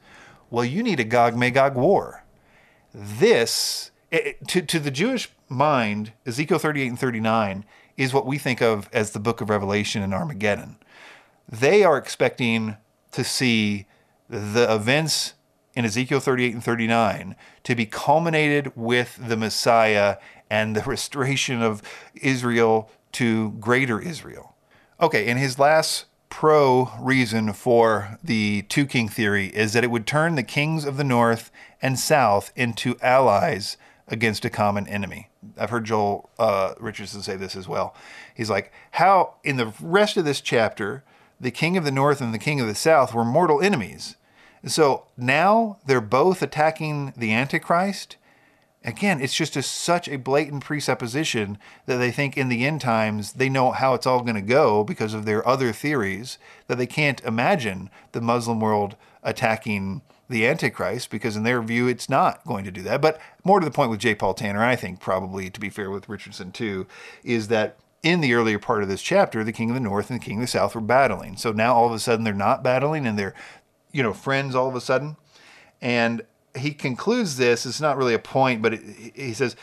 Well, 0.50 0.64
you 0.64 0.82
need 0.82 0.98
a 0.98 1.04
Gog 1.04 1.36
Magog 1.36 1.76
war. 1.76 2.24
This, 2.92 3.92
it, 4.10 4.48
to, 4.48 4.62
to 4.62 4.80
the 4.80 4.90
Jewish 4.90 5.28
mind, 5.48 6.12
Ezekiel 6.26 6.58
38 6.58 6.88
and 6.88 6.98
39 6.98 7.64
is 7.96 8.12
what 8.12 8.26
we 8.26 8.38
think 8.38 8.60
of 8.60 8.88
as 8.92 9.10
the 9.10 9.20
book 9.20 9.40
of 9.40 9.50
Revelation 9.50 10.02
and 10.02 10.14
Armageddon. 10.14 10.76
They 11.48 11.84
are 11.84 11.98
expecting 11.98 12.78
to 13.12 13.22
see 13.22 13.86
the 14.28 14.72
events 14.74 15.34
in 15.74 15.84
Ezekiel 15.84 16.20
38 16.20 16.54
and 16.54 16.64
39 16.64 17.36
to 17.64 17.74
be 17.74 17.84
culminated 17.84 18.72
with 18.74 19.18
the 19.20 19.36
Messiah 19.36 20.16
and 20.48 20.74
the 20.74 20.82
restoration 20.82 21.62
of 21.62 21.82
Israel 22.14 22.90
to 23.14 23.50
greater 23.52 24.00
Israel. 24.00 24.54
Okay, 25.00 25.26
and 25.28 25.38
his 25.38 25.58
last 25.58 26.06
pro 26.28 26.90
reason 27.00 27.52
for 27.52 28.18
the 28.22 28.62
two 28.62 28.86
king 28.86 29.08
theory 29.08 29.46
is 29.48 29.72
that 29.72 29.84
it 29.84 29.90
would 29.90 30.06
turn 30.06 30.34
the 30.34 30.42
kings 30.42 30.84
of 30.84 30.96
the 30.96 31.04
north 31.04 31.50
and 31.80 31.98
south 31.98 32.52
into 32.56 32.96
allies 33.00 33.76
against 34.08 34.44
a 34.44 34.50
common 34.50 34.86
enemy. 34.88 35.30
I've 35.56 35.70
heard 35.70 35.84
Joel 35.84 36.30
uh, 36.38 36.74
Richardson 36.80 37.22
say 37.22 37.36
this 37.36 37.56
as 37.56 37.68
well. 37.68 37.94
He's 38.34 38.50
like, 38.50 38.72
how 38.92 39.34
in 39.44 39.56
the 39.56 39.72
rest 39.80 40.16
of 40.16 40.24
this 40.24 40.40
chapter, 40.40 41.04
the 41.40 41.50
king 41.50 41.76
of 41.76 41.84
the 41.84 41.90
north 41.92 42.20
and 42.20 42.34
the 42.34 42.38
king 42.38 42.60
of 42.60 42.66
the 42.66 42.74
south 42.74 43.14
were 43.14 43.24
mortal 43.24 43.60
enemies. 43.60 44.16
So 44.66 45.06
now 45.16 45.78
they're 45.86 46.00
both 46.00 46.42
attacking 46.42 47.12
the 47.16 47.32
Antichrist. 47.32 48.16
Again, 48.84 49.20
it's 49.22 49.34
just 49.34 49.56
a, 49.56 49.62
such 49.62 50.08
a 50.08 50.18
blatant 50.18 50.62
presupposition 50.62 51.56
that 51.86 51.96
they 51.96 52.10
think 52.10 52.36
in 52.36 52.50
the 52.50 52.66
end 52.66 52.82
times 52.82 53.32
they 53.32 53.48
know 53.48 53.70
how 53.70 53.94
it's 53.94 54.06
all 54.06 54.20
going 54.20 54.34
to 54.34 54.42
go 54.42 54.84
because 54.84 55.14
of 55.14 55.24
their 55.24 55.46
other 55.48 55.72
theories 55.72 56.36
that 56.66 56.76
they 56.76 56.86
can't 56.86 57.22
imagine 57.22 57.88
the 58.12 58.20
Muslim 58.20 58.60
world 58.60 58.96
attacking 59.22 60.02
the 60.28 60.46
Antichrist 60.46 61.10
because, 61.10 61.34
in 61.34 61.44
their 61.44 61.62
view, 61.62 61.88
it's 61.88 62.08
not 62.08 62.44
going 62.44 62.64
to 62.64 62.70
do 62.70 62.82
that. 62.82 63.00
But 63.00 63.18
more 63.42 63.58
to 63.58 63.64
the 63.64 63.70
point 63.70 63.90
with 63.90 64.00
J. 64.00 64.14
Paul 64.14 64.34
Tanner, 64.34 64.62
I 64.62 64.76
think 64.76 65.00
probably 65.00 65.48
to 65.48 65.60
be 65.60 65.70
fair 65.70 65.90
with 65.90 66.08
Richardson 66.08 66.52
too, 66.52 66.86
is 67.22 67.48
that 67.48 67.78
in 68.02 68.20
the 68.20 68.34
earlier 68.34 68.58
part 68.58 68.82
of 68.82 68.88
this 68.90 69.00
chapter, 69.00 69.42
the 69.42 69.52
king 69.52 69.70
of 69.70 69.74
the 69.74 69.80
north 69.80 70.10
and 70.10 70.20
the 70.20 70.24
king 70.24 70.36
of 70.36 70.42
the 70.42 70.46
south 70.46 70.74
were 70.74 70.80
battling. 70.82 71.38
So 71.38 71.52
now 71.52 71.74
all 71.74 71.86
of 71.86 71.92
a 71.92 71.98
sudden 71.98 72.24
they're 72.24 72.34
not 72.34 72.62
battling 72.62 73.06
and 73.06 73.18
they're, 73.18 73.34
you 73.92 74.02
know, 74.02 74.12
friends 74.12 74.54
all 74.54 74.68
of 74.68 74.74
a 74.74 74.80
sudden. 74.80 75.16
And 75.80 76.22
he 76.56 76.72
concludes 76.72 77.36
this. 77.36 77.66
It's 77.66 77.80
not 77.80 77.96
really 77.96 78.14
a 78.14 78.18
point, 78.18 78.62
but 78.62 78.74
it, 78.74 78.82
he 79.14 79.34
says, 79.34 79.56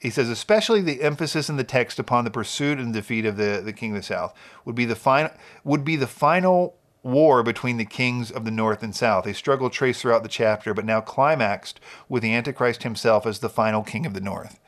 he 0.00 0.10
says, 0.10 0.28
especially 0.28 0.80
the 0.80 1.02
emphasis 1.02 1.48
in 1.48 1.56
the 1.56 1.64
text 1.64 1.98
upon 1.98 2.24
the 2.24 2.30
pursuit 2.30 2.78
and 2.78 2.92
defeat 2.92 3.24
of 3.24 3.36
the, 3.36 3.60
the 3.64 3.72
king 3.72 3.92
of 3.92 3.96
the 3.96 4.02
south 4.02 4.34
would 4.64 4.74
be 4.74 4.84
the 4.84 4.96
final 4.96 5.30
would 5.64 5.84
be 5.84 5.96
the 5.96 6.06
final 6.06 6.76
war 7.06 7.42
between 7.42 7.76
the 7.76 7.84
kings 7.84 8.30
of 8.30 8.44
the 8.44 8.50
north 8.50 8.82
and 8.82 8.94
south, 8.94 9.26
a 9.26 9.34
struggle 9.34 9.70
traced 9.70 10.02
throughout 10.02 10.22
the 10.22 10.28
chapter, 10.28 10.74
but 10.74 10.84
now 10.84 11.00
climaxed 11.00 11.80
with 12.08 12.22
the 12.22 12.34
Antichrist 12.34 12.82
himself 12.82 13.26
as 13.26 13.38
the 13.38 13.48
final 13.48 13.82
king 13.82 14.04
of 14.04 14.12
the 14.12 14.20
north. 14.20 14.58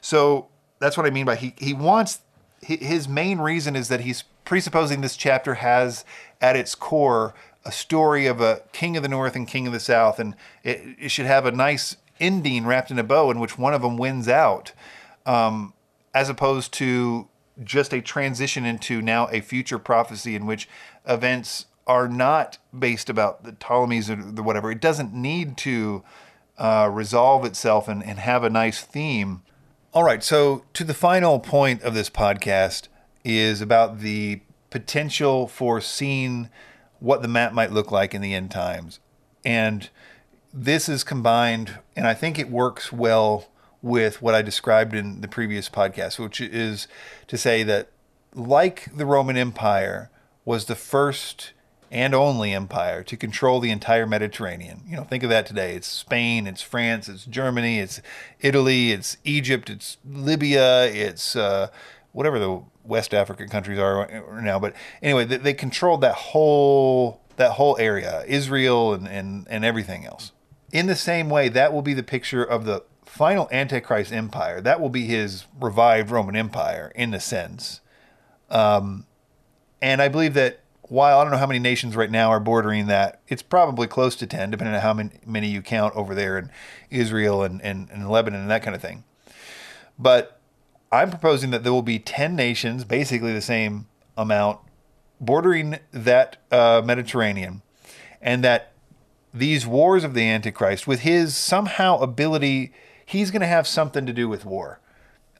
So 0.00 0.48
that's 0.80 0.96
what 0.96 1.06
I 1.06 1.10
mean 1.10 1.24
by 1.24 1.36
he, 1.36 1.54
he 1.56 1.72
wants, 1.72 2.20
his 2.60 3.08
main 3.08 3.38
reason 3.38 3.76
is 3.76 3.88
that 3.88 4.00
he's 4.00 4.24
presupposing 4.44 5.00
this 5.00 5.16
chapter 5.16 5.54
has 5.54 6.04
at 6.40 6.56
its 6.56 6.74
core 6.74 7.34
a 7.64 7.72
story 7.72 8.26
of 8.26 8.40
a 8.40 8.62
king 8.72 8.96
of 8.96 9.02
the 9.02 9.08
north 9.08 9.36
and 9.36 9.48
king 9.48 9.66
of 9.66 9.72
the 9.72 9.80
south, 9.80 10.18
and 10.18 10.34
it, 10.62 10.82
it 10.98 11.08
should 11.10 11.26
have 11.26 11.46
a 11.46 11.52
nice 11.52 11.96
ending 12.20 12.66
wrapped 12.66 12.90
in 12.90 12.98
a 12.98 13.04
bow 13.04 13.30
in 13.30 13.40
which 13.40 13.58
one 13.58 13.74
of 13.74 13.82
them 13.82 13.96
wins 13.96 14.28
out, 14.28 14.72
um, 15.26 15.72
as 16.14 16.28
opposed 16.28 16.72
to 16.72 17.28
just 17.62 17.92
a 17.92 18.00
transition 18.00 18.64
into 18.64 19.00
now 19.00 19.28
a 19.28 19.40
future 19.40 19.78
prophecy 19.78 20.34
in 20.34 20.46
which 20.46 20.68
events 21.06 21.66
are 21.86 22.08
not 22.08 22.58
based 22.76 23.10
about 23.10 23.44
the 23.44 23.52
Ptolemies 23.52 24.10
or 24.10 24.16
the 24.16 24.42
whatever. 24.42 24.70
It 24.70 24.80
doesn't 24.80 25.12
need 25.12 25.56
to 25.58 26.02
uh, 26.58 26.88
resolve 26.92 27.44
itself 27.44 27.88
and, 27.88 28.02
and 28.02 28.18
have 28.18 28.44
a 28.44 28.50
nice 28.50 28.82
theme. 28.82 29.42
All 29.92 30.04
right, 30.04 30.22
so 30.22 30.64
to 30.74 30.84
the 30.84 30.94
final 30.94 31.38
point 31.38 31.82
of 31.82 31.94
this 31.94 32.10
podcast 32.10 32.88
is 33.24 33.60
about 33.60 34.00
the 34.00 34.40
potential 34.70 35.46
for 35.46 35.80
seeing 35.80 36.48
what 37.04 37.20
the 37.20 37.28
map 37.28 37.52
might 37.52 37.70
look 37.70 37.92
like 37.92 38.14
in 38.14 38.22
the 38.22 38.32
end 38.32 38.50
times. 38.50 38.98
And 39.44 39.90
this 40.54 40.88
is 40.88 41.04
combined, 41.04 41.78
and 41.94 42.06
I 42.06 42.14
think 42.14 42.38
it 42.38 42.48
works 42.48 42.90
well 42.90 43.48
with 43.82 44.22
what 44.22 44.34
I 44.34 44.40
described 44.40 44.94
in 44.94 45.20
the 45.20 45.28
previous 45.28 45.68
podcast, 45.68 46.18
which 46.18 46.40
is 46.40 46.88
to 47.26 47.36
say 47.36 47.62
that, 47.64 47.90
like 48.34 48.88
the 48.96 49.04
Roman 49.04 49.36
Empire, 49.36 50.10
was 50.46 50.64
the 50.64 50.74
first 50.74 51.52
and 51.90 52.14
only 52.14 52.54
empire 52.54 53.02
to 53.02 53.18
control 53.18 53.60
the 53.60 53.70
entire 53.70 54.06
Mediterranean. 54.06 54.80
You 54.88 54.96
know, 54.96 55.04
think 55.04 55.22
of 55.22 55.28
that 55.28 55.44
today. 55.44 55.74
It's 55.74 55.86
Spain, 55.86 56.46
it's 56.46 56.62
France, 56.62 57.06
it's 57.10 57.26
Germany, 57.26 57.80
it's 57.80 58.00
Italy, 58.40 58.92
it's 58.92 59.18
Egypt, 59.24 59.68
it's 59.68 59.98
Libya, 60.08 60.86
it's 60.86 61.36
uh, 61.36 61.68
whatever 62.12 62.38
the 62.38 62.62
West 62.84 63.14
African 63.14 63.48
countries 63.48 63.78
are 63.78 64.40
now. 64.42 64.58
But 64.58 64.74
anyway, 65.02 65.24
they, 65.24 65.38
they 65.38 65.54
controlled 65.54 66.02
that 66.02 66.14
whole 66.14 67.20
that 67.36 67.52
whole 67.52 67.76
area, 67.78 68.24
Israel 68.26 68.94
and, 68.94 69.08
and, 69.08 69.46
and 69.50 69.64
everything 69.64 70.06
else. 70.06 70.32
In 70.72 70.86
the 70.86 70.96
same 70.96 71.28
way, 71.28 71.48
that 71.48 71.72
will 71.72 71.82
be 71.82 71.94
the 71.94 72.02
picture 72.02 72.44
of 72.44 72.64
the 72.64 72.84
final 73.04 73.48
Antichrist 73.50 74.12
empire. 74.12 74.60
That 74.60 74.80
will 74.80 74.88
be 74.88 75.06
his 75.06 75.46
revived 75.60 76.10
Roman 76.10 76.36
Empire 76.36 76.92
in 76.94 77.14
a 77.14 77.20
sense. 77.20 77.80
Um, 78.50 79.06
and 79.82 80.00
I 80.00 80.08
believe 80.08 80.34
that 80.34 80.60
while 80.82 81.18
I 81.18 81.24
don't 81.24 81.32
know 81.32 81.38
how 81.38 81.46
many 81.46 81.58
nations 81.58 81.96
right 81.96 82.10
now 82.10 82.30
are 82.30 82.40
bordering 82.40 82.86
that, 82.86 83.20
it's 83.28 83.42
probably 83.42 83.86
close 83.86 84.16
to 84.16 84.26
10, 84.26 84.50
depending 84.50 84.74
on 84.74 84.80
how 84.80 84.92
many, 84.92 85.10
many 85.24 85.48
you 85.48 85.62
count 85.62 85.94
over 85.96 86.14
there 86.14 86.38
in 86.38 86.50
Israel 86.90 87.42
and, 87.42 87.60
and, 87.62 87.88
and 87.90 88.08
Lebanon 88.08 88.42
and 88.42 88.50
that 88.50 88.62
kind 88.62 88.74
of 88.74 88.82
thing. 88.82 89.04
But 89.98 90.40
I'm 90.94 91.10
proposing 91.10 91.50
that 91.50 91.64
there 91.64 91.72
will 91.72 91.82
be 91.82 91.98
10 91.98 92.36
nations, 92.36 92.84
basically 92.84 93.32
the 93.32 93.40
same 93.40 93.88
amount, 94.16 94.60
bordering 95.20 95.78
that 95.90 96.36
uh, 96.52 96.82
Mediterranean, 96.84 97.62
and 98.22 98.44
that 98.44 98.72
these 99.32 99.66
wars 99.66 100.04
of 100.04 100.14
the 100.14 100.22
Antichrist, 100.22 100.86
with 100.86 101.00
his 101.00 101.36
somehow 101.36 101.98
ability, 101.98 102.72
he's 103.04 103.32
going 103.32 103.40
to 103.40 103.46
have 103.48 103.66
something 103.66 104.06
to 104.06 104.12
do 104.12 104.28
with 104.28 104.44
war. 104.44 104.78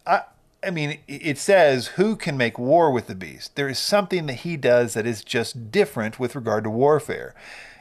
I, 0.05 0.23
I 0.67 0.71
mean, 0.71 0.99
it 1.07 1.39
says, 1.39 1.89
Who 1.89 2.17
can 2.17 2.37
make 2.37 2.59
war 2.59 2.91
with 2.91 3.07
the 3.07 3.15
beast? 3.15 3.55
There 3.55 3.69
is 3.69 3.79
something 3.79 4.27
that 4.27 4.41
he 4.41 4.57
does 4.57 4.95
that 4.95 5.07
is 5.07 5.23
just 5.23 5.71
different 5.71 6.19
with 6.19 6.35
regard 6.35 6.65
to 6.65 6.71
warfare. 6.71 7.33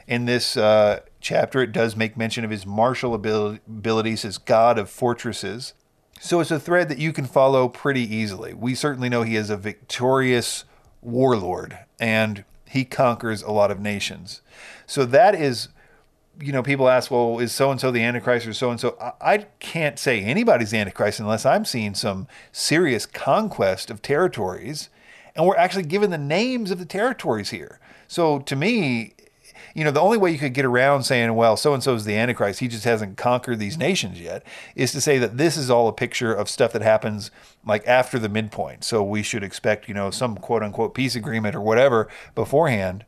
In 0.06 0.26
this 0.26 0.56
uh, 0.56 1.00
chapter, 1.20 1.60
it 1.60 1.72
does 1.72 1.96
make 1.96 2.16
mention 2.16 2.44
of 2.44 2.50
his 2.52 2.64
martial 2.64 3.14
abilities 3.14 4.24
as 4.24 4.38
god 4.38 4.78
of 4.78 4.88
fortresses. 4.88 5.74
So 6.24 6.40
it's 6.40 6.50
a 6.50 6.58
thread 6.58 6.88
that 6.88 6.96
you 6.96 7.12
can 7.12 7.26
follow 7.26 7.68
pretty 7.68 8.00
easily. 8.00 8.54
We 8.54 8.74
certainly 8.74 9.10
know 9.10 9.24
he 9.24 9.36
is 9.36 9.50
a 9.50 9.58
victorious 9.58 10.64
warlord 11.02 11.78
and 12.00 12.46
he 12.66 12.86
conquers 12.86 13.42
a 13.42 13.50
lot 13.50 13.70
of 13.70 13.78
nations. 13.78 14.40
So 14.86 15.04
that 15.04 15.34
is 15.34 15.68
you 16.40 16.50
know, 16.50 16.62
people 16.62 16.88
ask, 16.88 17.10
well, 17.10 17.38
is 17.40 17.52
so 17.52 17.70
and 17.70 17.78
so 17.78 17.90
the 17.90 18.02
Antichrist 18.02 18.46
or 18.46 18.54
so 18.54 18.70
and 18.70 18.80
so? 18.80 18.96
I 19.20 19.46
can't 19.60 19.98
say 19.98 20.22
anybody's 20.24 20.72
Antichrist 20.72 21.20
unless 21.20 21.44
I'm 21.44 21.66
seeing 21.66 21.94
some 21.94 22.26
serious 22.52 23.04
conquest 23.04 23.90
of 23.90 24.00
territories. 24.00 24.88
And 25.36 25.46
we're 25.46 25.56
actually 25.56 25.84
given 25.84 26.10
the 26.10 26.16
names 26.16 26.70
of 26.70 26.78
the 26.78 26.86
territories 26.86 27.50
here. 27.50 27.78
So 28.08 28.38
to 28.38 28.56
me, 28.56 29.12
you 29.74 29.82
know, 29.82 29.90
the 29.90 30.00
only 30.00 30.16
way 30.16 30.30
you 30.30 30.38
could 30.38 30.54
get 30.54 30.64
around 30.64 31.02
saying, 31.02 31.34
well, 31.34 31.56
so 31.56 31.74
and 31.74 31.82
so 31.82 31.94
is 31.94 32.04
the 32.04 32.16
Antichrist, 32.16 32.60
he 32.60 32.68
just 32.68 32.84
hasn't 32.84 33.16
conquered 33.16 33.58
these 33.58 33.76
nations 33.76 34.20
yet, 34.20 34.44
is 34.76 34.92
to 34.92 35.00
say 35.00 35.18
that 35.18 35.36
this 35.36 35.56
is 35.56 35.68
all 35.68 35.88
a 35.88 35.92
picture 35.92 36.32
of 36.32 36.48
stuff 36.48 36.72
that 36.72 36.82
happens 36.82 37.32
like 37.66 37.86
after 37.86 38.18
the 38.18 38.28
midpoint. 38.28 38.84
So 38.84 39.02
we 39.02 39.24
should 39.24 39.42
expect, 39.42 39.88
you 39.88 39.94
know, 39.94 40.12
some 40.12 40.36
quote 40.36 40.62
unquote 40.62 40.94
peace 40.94 41.16
agreement 41.16 41.56
or 41.56 41.60
whatever 41.60 42.08
beforehand. 42.36 43.04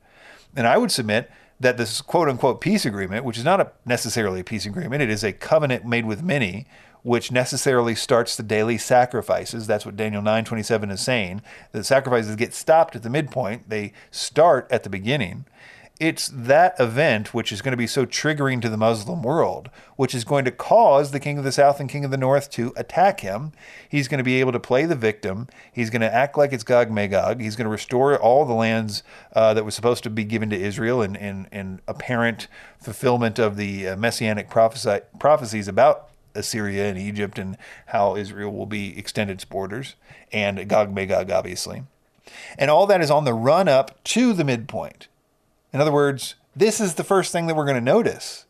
And 0.57 0.67
I 0.67 0.77
would 0.77 0.91
submit 0.91 1.31
that 1.61 1.77
this 1.77 2.01
quote 2.01 2.29
unquote 2.29 2.61
peace 2.61 2.85
agreement, 2.85 3.25
which 3.25 3.39
is 3.39 3.45
not 3.45 3.61
a, 3.61 3.71
necessarily 3.85 4.41
a 4.41 4.45
peace 4.45 4.67
agreement, 4.67 5.03
it 5.03 5.11
is 5.11 5.23
a 5.23 5.33
covenant 5.33 5.85
made 5.85 6.05
with 6.05 6.21
many, 6.21 6.67
which 7.03 7.31
necessarily 7.31 7.95
starts 7.95 8.35
the 8.35 8.43
daily 8.43 8.77
sacrifices. 8.77 9.69
That's 9.69 9.87
what 9.87 9.97
Daniel 9.97 10.21
9:27 10.21 10.91
is 10.91 11.01
saying. 11.01 11.43
The 11.71 11.85
sacrifices 11.85 12.35
get 12.35 12.53
stopped 12.53 12.97
at 12.97 13.05
the 13.05 13.11
midpoint; 13.11 13.69
they 13.71 13.93
start 14.11 14.67
at 14.73 14.83
the 14.83 14.91
beginning 14.91 15.45
it's 15.99 16.29
that 16.29 16.79
event 16.79 17.33
which 17.33 17.51
is 17.51 17.63
going 17.63 17.73
to 17.73 17.77
be 17.77 17.87
so 17.87 18.05
triggering 18.05 18.61
to 18.61 18.69
the 18.69 18.77
Muslim 18.77 19.23
world, 19.23 19.71
which 19.97 20.15
is 20.15 20.25
going 20.25 20.45
to 20.45 20.51
cause 20.51 21.11
the 21.11 21.21
king 21.21 21.39
of 21.39 21.45
the 21.45 21.53
south 21.53 21.81
and 21.81 21.89
king 21.89 22.05
of 22.05 22.11
the 22.11 22.19
north 22.19 22.51
to 22.51 22.75
attack 22.77 23.21
him. 23.21 23.53
He's 23.89 24.07
going 24.07 24.19
to 24.19 24.25
be 24.25 24.39
able 24.39 24.53
to 24.53 24.61
play 24.61 24.85
the 24.85 24.95
victim. 24.95 25.49
He's 25.73 25.89
going 25.89 26.03
to 26.03 26.13
act 26.13 26.37
like 26.37 26.53
it's 26.53 26.65
Gog 26.65 26.91
Magog. 26.91 27.41
He's 27.41 27.57
going 27.57 27.65
to 27.65 27.71
restore 27.71 28.19
all 28.19 28.45
the 28.45 28.53
lands 28.53 29.03
uh, 29.35 29.55
that 29.55 29.65
was 29.65 29.75
supposed 29.75 30.03
to 30.05 30.11
be 30.11 30.25
given 30.25 30.51
to 30.51 30.57
Israel 30.57 31.01
in, 31.01 31.17
in, 31.17 31.49
in 31.51 31.81
apparent 31.89 32.47
fulfillment 32.79 33.39
of 33.39 33.57
the 33.57 33.89
uh, 33.89 33.97
messianic 33.97 34.51
prophesy, 34.51 35.01
prophecies 35.19 35.67
about 35.67 36.11
Assyria 36.35 36.91
and 36.91 36.99
Egypt 36.99 37.39
and 37.39 37.57
how 37.87 38.17
Israel 38.17 38.53
will 38.53 38.67
be 38.67 38.99
extended 38.99 39.35
its 39.35 39.47
borders, 39.47 39.95
and 40.31 40.69
Gog 40.69 40.93
Magog, 40.95 41.31
obviously. 41.31 41.85
And 42.59 42.71
all 42.71 42.87
that 42.87 43.01
is 43.01 43.11
on 43.11 43.25
the 43.25 43.33
run 43.33 43.67
up 43.67 44.03
to 44.05 44.35
the 44.35 44.45
midpoint. 44.45 45.09
In 45.73 45.81
other 45.81 45.93
words, 45.93 46.35
this 46.55 46.81
is 46.81 46.95
the 46.95 47.05
first 47.05 47.33
thing 47.33 47.47
that 47.47 47.55
we're 47.55 47.65
going 47.65 47.77
to 47.77 47.81
notice. 47.81 48.47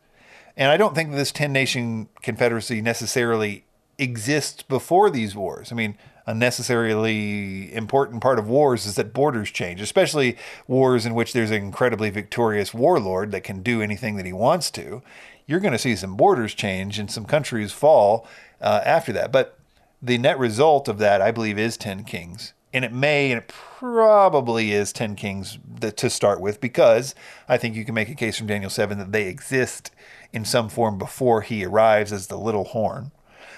And 0.57 0.71
I 0.71 0.77
don't 0.77 0.95
think 0.95 1.13
this 1.13 1.33
10 1.33 1.53
nation 1.53 2.09
confederacy 2.23 2.81
necessarily 2.81 3.65
exists 3.99 4.63
before 4.63 5.11
these 5.11 5.35
wars. 5.35 5.73
I 5.73 5.75
mean, 5.75 5.99
a 6.27 6.35
necessarily 6.35 7.73
important 7.75 8.21
part 8.21 8.39
of 8.39 8.49
wars 8.49 8.85
is 8.85 8.97
that 8.97 9.13
borders 9.13 9.51
change, 9.51 9.81
especially 9.81 10.37
wars 10.67 11.07
in 11.07 11.15
which 11.15 11.33
there's 11.33 11.51
an 11.51 11.63
incredibly 11.63 12.11
victorious 12.11 12.75
warlord 12.75 13.31
that 13.31 13.45
can 13.45 13.63
do 13.63 13.81
anything 13.81 14.17
that 14.17 14.27
he 14.27 14.33
wants 14.33 14.71
to. 14.73 15.03
you're 15.49 15.61
going 15.61 15.73
to 15.73 15.79
see 15.79 15.95
some 15.95 16.17
borders 16.17 16.55
change 16.55 16.99
and 16.99 17.09
some 17.09 17.25
countries 17.25 17.71
fall 17.71 18.27
uh, 18.61 18.81
after 18.85 19.13
that. 19.13 19.31
But 19.31 19.57
the 20.03 20.19
net 20.19 20.41
result 20.41 20.89
of 20.89 20.99
that, 20.99 21.23
I 21.23 21.31
believe, 21.31 21.57
is 21.57 21.77
10 21.77 22.03
kings. 22.03 22.53
And 22.77 22.85
it 22.85 22.93
may 22.93 23.33
and 23.33 23.39
it 23.39 23.49
probably 23.49 24.71
is 24.71 24.93
10 24.93 25.17
kings 25.17 25.59
to 25.81 26.11
start 26.11 26.43
with 26.43 26.61
because 26.61 27.15
I 27.49 27.57
think 27.57 27.75
you 27.75 27.87
can 27.87 27.95
make 27.95 28.11
a 28.11 28.15
case 28.15 28.37
from 28.37 28.49
Daniel 28.49 28.69
7 28.69 28.99
that 28.99 29.13
they 29.13 29.29
exist 29.29 29.91
in 30.31 30.45
some 30.45 30.69
form 30.69 30.99
before 30.99 31.41
he 31.41 31.65
arrives 31.65 32.13
as 32.13 32.27
the 32.27 32.37
little 32.37 32.65
horn. 32.65 33.13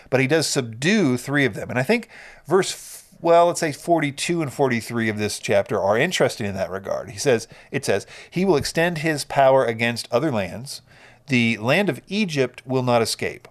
But 0.08 0.20
he 0.20 0.28
does 0.28 0.46
subdue 0.46 1.16
three 1.16 1.44
of 1.44 1.54
them. 1.54 1.68
And 1.68 1.80
I 1.80 1.82
think 1.82 2.08
verse 2.46 3.06
well, 3.20 3.46
let's 3.46 3.58
say 3.58 3.72
42 3.72 4.40
and 4.40 4.52
43 4.52 5.08
of 5.08 5.18
this 5.18 5.40
chapter 5.40 5.80
are 5.80 5.98
interesting 5.98 6.46
in 6.46 6.54
that 6.54 6.70
regard. 6.70 7.10
He 7.10 7.18
says, 7.18 7.48
it 7.72 7.84
says, 7.84 8.06
he 8.30 8.44
will 8.44 8.56
extend 8.56 8.98
his 8.98 9.24
power 9.24 9.64
against 9.64 10.06
other 10.12 10.30
lands. 10.30 10.80
The 11.26 11.56
land 11.58 11.88
of 11.88 12.00
Egypt 12.06 12.62
will 12.64 12.84
not 12.84 13.02
escape. 13.02 13.48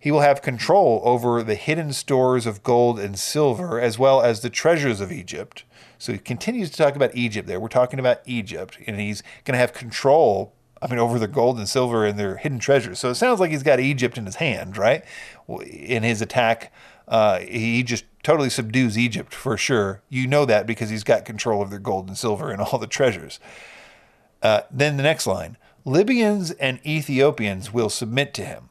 He 0.00 0.10
will 0.10 0.20
have 0.20 0.42
control 0.42 1.00
over 1.04 1.42
the 1.42 1.54
hidden 1.54 1.92
stores 1.92 2.46
of 2.46 2.62
gold 2.62 2.98
and 3.00 3.18
silver, 3.18 3.80
as 3.80 3.98
well 3.98 4.22
as 4.22 4.40
the 4.40 4.50
treasures 4.50 5.00
of 5.00 5.10
Egypt. 5.10 5.64
So 5.98 6.12
he 6.12 6.18
continues 6.18 6.70
to 6.70 6.76
talk 6.76 6.94
about 6.94 7.14
Egypt 7.14 7.48
there. 7.48 7.58
We're 7.58 7.68
talking 7.68 7.98
about 7.98 8.20
Egypt, 8.24 8.78
and 8.86 9.00
he's 9.00 9.22
going 9.44 9.54
to 9.54 9.58
have 9.58 9.72
control, 9.72 10.54
I 10.80 10.86
mean, 10.86 11.00
over 11.00 11.18
the 11.18 11.26
gold 11.26 11.58
and 11.58 11.68
silver 11.68 12.06
and 12.06 12.18
their 12.18 12.36
hidden 12.36 12.60
treasures. 12.60 13.00
So 13.00 13.10
it 13.10 13.16
sounds 13.16 13.40
like 13.40 13.50
he's 13.50 13.64
got 13.64 13.80
Egypt 13.80 14.16
in 14.16 14.26
his 14.26 14.36
hand, 14.36 14.76
right? 14.76 15.04
In 15.48 16.04
his 16.04 16.22
attack, 16.22 16.72
uh, 17.08 17.40
he 17.40 17.82
just 17.82 18.04
totally 18.22 18.50
subdues 18.50 18.96
Egypt 18.96 19.34
for 19.34 19.56
sure. 19.56 20.02
You 20.08 20.28
know 20.28 20.44
that 20.44 20.66
because 20.66 20.90
he's 20.90 21.04
got 21.04 21.24
control 21.24 21.60
of 21.60 21.70
their 21.70 21.78
gold 21.80 22.06
and 22.06 22.16
silver 22.16 22.50
and 22.50 22.60
all 22.62 22.78
the 22.78 22.86
treasures. 22.86 23.40
Uh, 24.40 24.60
then 24.70 24.96
the 24.96 25.02
next 25.02 25.26
line 25.26 25.56
Libyans 25.84 26.52
and 26.52 26.78
Ethiopians 26.86 27.72
will 27.72 27.88
submit 27.88 28.34
to 28.34 28.44
him. 28.44 28.68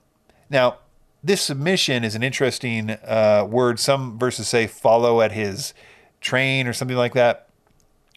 Now, 0.49 0.77
this 1.23 1.41
submission 1.41 2.03
is 2.03 2.15
an 2.15 2.23
interesting 2.23 2.91
uh, 2.91 3.45
word. 3.49 3.79
Some 3.79 4.17
verses 4.17 4.47
say 4.47 4.67
follow 4.67 5.21
at 5.21 5.31
his 5.31 5.73
train 6.21 6.67
or 6.67 6.73
something 6.73 6.97
like 6.97 7.13
that. 7.13 7.47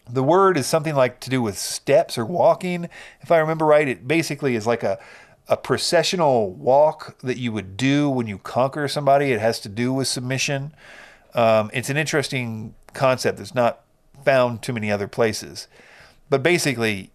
The 0.09 0.23
word 0.23 0.57
is 0.57 0.67
something 0.67 0.95
like 0.95 1.19
to 1.21 1.29
do 1.29 1.41
with 1.41 1.57
steps 1.57 2.17
or 2.17 2.25
walking. 2.25 2.89
If 3.21 3.31
I 3.31 3.37
remember 3.37 3.65
right, 3.65 3.87
it 3.87 4.07
basically 4.07 4.55
is 4.55 4.67
like 4.67 4.83
a, 4.83 4.99
a 5.47 5.57
processional 5.57 6.51
walk 6.51 7.17
that 7.19 7.37
you 7.37 7.51
would 7.51 7.77
do 7.77 8.09
when 8.09 8.27
you 8.27 8.37
conquer 8.37 8.87
somebody. 8.87 9.31
It 9.31 9.39
has 9.39 9.59
to 9.61 9.69
do 9.69 9.93
with 9.93 10.07
submission. 10.07 10.73
Um, 11.33 11.69
it's 11.73 11.89
an 11.89 11.97
interesting 11.97 12.75
concept 12.93 13.37
that's 13.37 13.55
not 13.55 13.81
found 14.23 14.61
too 14.61 14.73
many 14.73 14.91
other 14.91 15.07
places. 15.07 15.67
But 16.29 16.43
basically, 16.43 17.11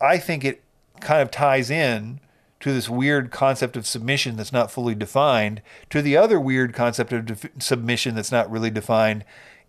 I 0.00 0.18
think 0.18 0.44
it 0.44 0.62
kind 1.00 1.22
of 1.22 1.30
ties 1.30 1.70
in 1.70 2.20
to 2.60 2.72
this 2.72 2.88
weird 2.88 3.30
concept 3.30 3.76
of 3.76 3.86
submission 3.86 4.36
that's 4.36 4.52
not 4.52 4.70
fully 4.70 4.94
defined, 4.94 5.62
to 5.90 6.02
the 6.02 6.16
other 6.16 6.40
weird 6.40 6.74
concept 6.74 7.12
of 7.12 7.26
def- 7.26 7.50
submission 7.58 8.14
that's 8.14 8.32
not 8.32 8.50
really 8.50 8.70
defined 8.70 9.24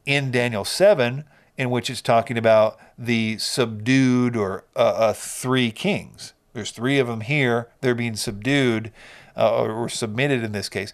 in 0.06 0.32
Daniel 0.32 0.66
7, 0.66 1.24
in 1.58 1.70
which 1.70 1.90
it's 1.90 2.02
talking 2.02 2.38
about 2.38 2.80
the 2.98 3.38
subdued 3.38 4.36
or 4.36 4.64
uh, 4.76 4.80
uh, 4.80 5.14
three 5.14 5.72
kings. 5.72 6.34
There's 6.54 6.72
three 6.72 7.00
of 7.00 7.08
them 7.08 7.22
here. 7.22 7.70
They're 7.82 7.96
being 7.96 8.16
subdued 8.16 8.92
uh, 9.38 9.64
or 9.64 9.88
submitted 9.88 10.44
in 10.44 10.52
this 10.52 10.70
case. 10.70 10.92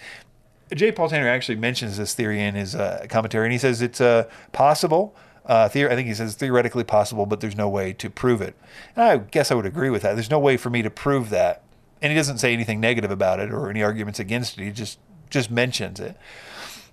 J. 0.73 0.91
Paul 0.91 1.09
Tanner 1.09 1.29
actually 1.29 1.55
mentions 1.55 1.97
this 1.97 2.13
theory 2.13 2.41
in 2.41 2.55
his 2.55 2.75
uh, 2.75 3.05
commentary, 3.09 3.45
and 3.45 3.53
he 3.53 3.59
says 3.59 3.81
it's 3.81 4.01
uh, 4.01 4.27
possible. 4.51 5.15
Uh, 5.45 5.69
theor- 5.69 5.91
I 5.91 5.95
think 5.95 6.07
he 6.07 6.13
says 6.13 6.35
theoretically 6.35 6.83
possible, 6.83 7.25
but 7.27 7.39
there's 7.39 7.55
no 7.55 7.69
way 7.69 7.93
to 7.93 8.09
prove 8.09 8.41
it. 8.41 8.55
And 8.95 9.05
I 9.05 9.17
guess 9.17 9.51
I 9.51 9.55
would 9.55 9.67
agree 9.67 9.91
with 9.91 10.01
that. 10.01 10.15
There's 10.15 10.31
no 10.31 10.39
way 10.39 10.57
for 10.57 10.71
me 10.71 10.81
to 10.81 10.89
prove 10.89 11.29
that 11.29 11.61
and 12.05 12.11
he 12.11 12.15
doesn't 12.15 12.37
say 12.37 12.53
anything 12.53 12.79
negative 12.79 13.09
about 13.09 13.39
it 13.39 13.51
or 13.51 13.67
any 13.67 13.81
arguments 13.81 14.19
against 14.19 14.59
it. 14.59 14.63
He 14.63 14.69
just 14.69 14.99
just 15.31 15.49
mentions 15.49 15.99
it. 15.99 16.15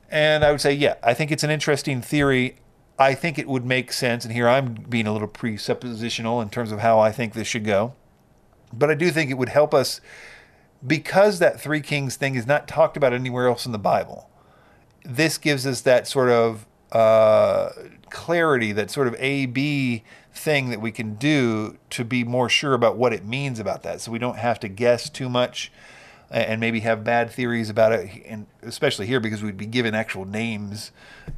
And 0.09 0.43
I 0.43 0.51
would 0.51 0.63
say, 0.63 0.73
yeah, 0.73 0.95
I 1.03 1.13
think 1.13 1.31
it's 1.31 1.45
an 1.45 1.51
interesting 1.51 2.01
theory. 2.01 2.57
I 2.99 3.15
think 3.15 3.39
it 3.39 3.47
would 3.47 3.67
make 3.67 3.93
sense, 3.93 4.25
and 4.25 4.33
here 4.33 4.49
I'm 4.49 4.73
being 4.89 5.07
a 5.07 5.13
little 5.13 5.29
presuppositional 5.29 6.41
in 6.41 6.49
terms 6.49 6.73
of 6.73 6.79
how 6.79 6.99
I 6.99 7.13
think 7.13 7.35
this 7.35 7.47
should 7.47 7.67
go. 7.67 7.93
But 8.73 8.91
I 8.91 8.95
do 8.95 9.11
think 9.11 9.31
it 9.31 9.35
would 9.35 9.51
help 9.51 9.75
us 9.75 10.01
because 10.87 11.41
that 11.41 11.61
three 11.61 11.83
kings 11.83 12.17
thing 12.17 12.35
is 12.35 12.47
not 12.47 12.67
talked 12.67 12.97
about 12.97 13.13
anywhere 13.13 13.49
else 13.49 13.67
in 13.67 13.73
the 13.73 13.79
Bible. 13.79 14.31
This 15.05 15.37
gives 15.37 15.67
us 15.67 15.83
that 15.83 16.09
sort 16.09 16.31
of 16.31 16.67
uh, 16.91 17.69
clarity, 18.09 18.73
that 18.73 18.91
sort 18.91 19.09
of 19.09 19.17
A 19.19 19.45
B 19.45 20.05
thing 20.43 20.71
that 20.71 20.81
we 20.81 20.91
can 20.91 21.15
do 21.15 21.79
to 21.91 22.05
be 22.05 22.25
more 22.25 22.49
sure 22.49 22.75
about 22.75 22.97
what 22.97 23.13
it 23.13 23.25
means 23.25 23.61
about 23.61 23.83
that 23.85 24.01
so 24.01 24.11
we 24.11 24.19
don't 24.19 24.39
have 24.39 24.59
to 24.59 24.69
guess 24.69 25.09
too 25.09 25.29
much 25.29 25.71
and 26.31 26.61
maybe 26.61 26.81
have 26.81 27.05
bad 27.05 27.31
theories 27.31 27.69
about 27.69 27.93
it 27.93 28.23
and 28.27 28.47
especially 28.63 29.07
here 29.07 29.21
because 29.21 29.43
we'd 29.43 29.57
be 29.57 29.67
given 29.67 29.95
actual 29.95 30.25
names 30.25 30.91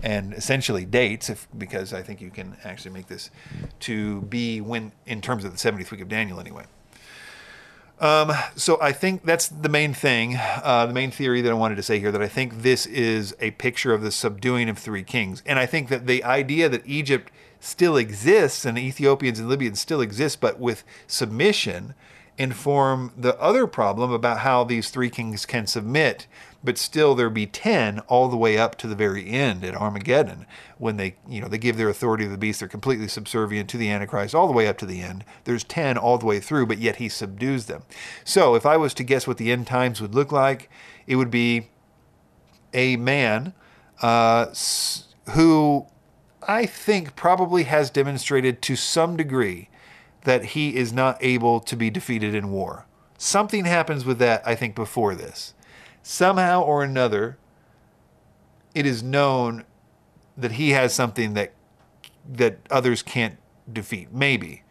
and 0.03 0.33
essentially 0.33 0.85
dates 0.85 1.29
if 1.29 1.49
because 1.59 1.93
I 1.93 2.03
think 2.03 2.21
you 2.21 2.31
can 2.31 2.57
actually 2.65 2.93
make 2.93 3.09
this 3.09 3.31
to 3.81 4.23
be 4.23 4.61
when 4.61 4.93
in 5.05 5.21
terms 5.21 5.45
of 5.45 5.53
the 5.53 5.59
70th 5.59 5.91
week 5.91 6.01
of 6.01 6.09
Daniel 6.09 6.41
anyway. 6.41 6.65
Um, 8.01 8.33
so 8.57 8.81
I 8.81 8.93
think 8.93 9.25
that's 9.25 9.49
the 9.49 9.69
main 9.69 9.95
thing, 9.95 10.37
uh, 10.37 10.87
the 10.87 10.93
main 10.93 11.11
theory 11.11 11.41
that 11.43 11.51
I 11.51 11.55
wanted 11.55 11.77
to 11.77 11.83
say 11.83 12.01
here. 12.01 12.11
That 12.11 12.23
I 12.23 12.29
think 12.29 12.63
this 12.63 12.87
is 12.87 13.37
a 13.41 13.53
picture 13.53 13.95
of 13.95 14.03
the 14.03 14.11
subduing 14.11 14.69
of 14.69 14.79
three 14.79 15.05
kings, 15.05 15.43
and 15.47 15.61
I 15.61 15.67
think 15.67 15.89
that 15.91 16.07
the 16.07 16.25
idea 16.25 16.69
that 16.69 16.83
Egypt 16.87 17.31
still 17.65 17.97
exists 17.97 18.65
and 18.65 18.77
Ethiopians 18.77 19.39
and 19.39 19.49
Libyans 19.49 19.81
still 19.81 20.01
exist, 20.01 20.41
but 20.41 20.61
with 20.61 20.85
submission, 21.07 21.95
inform 22.37 23.13
the 23.17 23.39
other 23.41 23.67
problem 23.67 24.11
about 24.11 24.39
how 24.41 24.65
these 24.65 24.91
three 24.91 25.09
kings 25.09 25.47
can 25.47 25.67
submit, 25.67 26.27
but 26.63 26.77
still 26.77 27.15
there 27.15 27.31
be 27.31 27.47
ten 27.47 28.01
all 28.01 28.29
the 28.29 28.37
way 28.37 28.59
up 28.59 28.77
to 28.77 28.87
the 28.87 28.95
very 28.95 29.29
end 29.29 29.65
at 29.65 29.75
Armageddon, 29.75 30.47
when 30.79 30.97
they 30.97 31.17
you 31.29 31.41
know 31.41 31.49
they 31.49 31.59
give 31.59 31.77
their 31.77 31.89
authority 31.89 32.25
to 32.25 32.31
the 32.31 32.39
beast, 32.39 32.61
they're 32.61 32.69
completely 32.69 33.09
subservient 33.09 33.71
to 33.71 33.79
the 33.79 33.91
Antichrist 33.91 34.35
all 34.35 34.47
the 34.47 34.53
way 34.53 34.67
up 34.67 34.79
to 34.79 34.87
the 34.87 35.01
end. 35.01 35.25
There's 35.45 35.65
ten 35.65 35.97
all 35.97 36.19
the 36.19 36.27
way 36.27 36.41
through, 36.41 36.67
but 36.67 36.79
yet 36.79 36.97
he 36.97 37.09
subdues 37.09 37.67
them. 37.67 37.83
So 38.25 38.55
if 38.55 38.67
I 38.67 38.77
was 38.77 38.95
to 38.95 39.05
guess 39.05 39.27
what 39.27 39.37
the 39.37 39.53
end 39.53 39.67
times 39.67 40.01
would 40.01 40.15
look 40.15 40.33
like, 40.33 40.69
it 41.07 41.17
would 41.17 41.31
be 41.31 41.71
a 42.73 42.97
man 42.97 43.55
uh, 44.03 44.47
who 45.31 45.87
I 46.49 46.67
think 46.67 47.17
probably 47.17 47.65
has 47.65 47.91
demonstrated 47.91 48.63
to 48.63 48.77
some 48.77 49.17
degree 49.17 49.69
that 50.25 50.45
he 50.47 50.77
is 50.77 50.93
not 50.93 51.19
able 51.21 51.61
to 51.61 51.77
be 51.77 51.91
defeated 51.91 52.35
in 52.35 52.51
war. 52.51 52.87
Something 53.19 53.65
happens 53.65 54.05
with 54.05 54.19
that, 54.19 54.47
I 54.47 54.55
think, 54.55 54.75
before 54.75 55.15
this. 55.15 55.55
Somehow 56.03 56.63
or 56.63 56.83
another, 56.83 57.39
it 58.75 58.87
is 58.87 59.03
known 59.03 59.65
that 60.37 60.53
he 60.53 60.71
has 60.71 60.93
something 60.93 61.35
that 61.35 61.53
that 62.27 62.59
others 62.71 63.03
can't 63.03 63.37
defeat. 63.71 64.13
Maybe. 64.13 64.63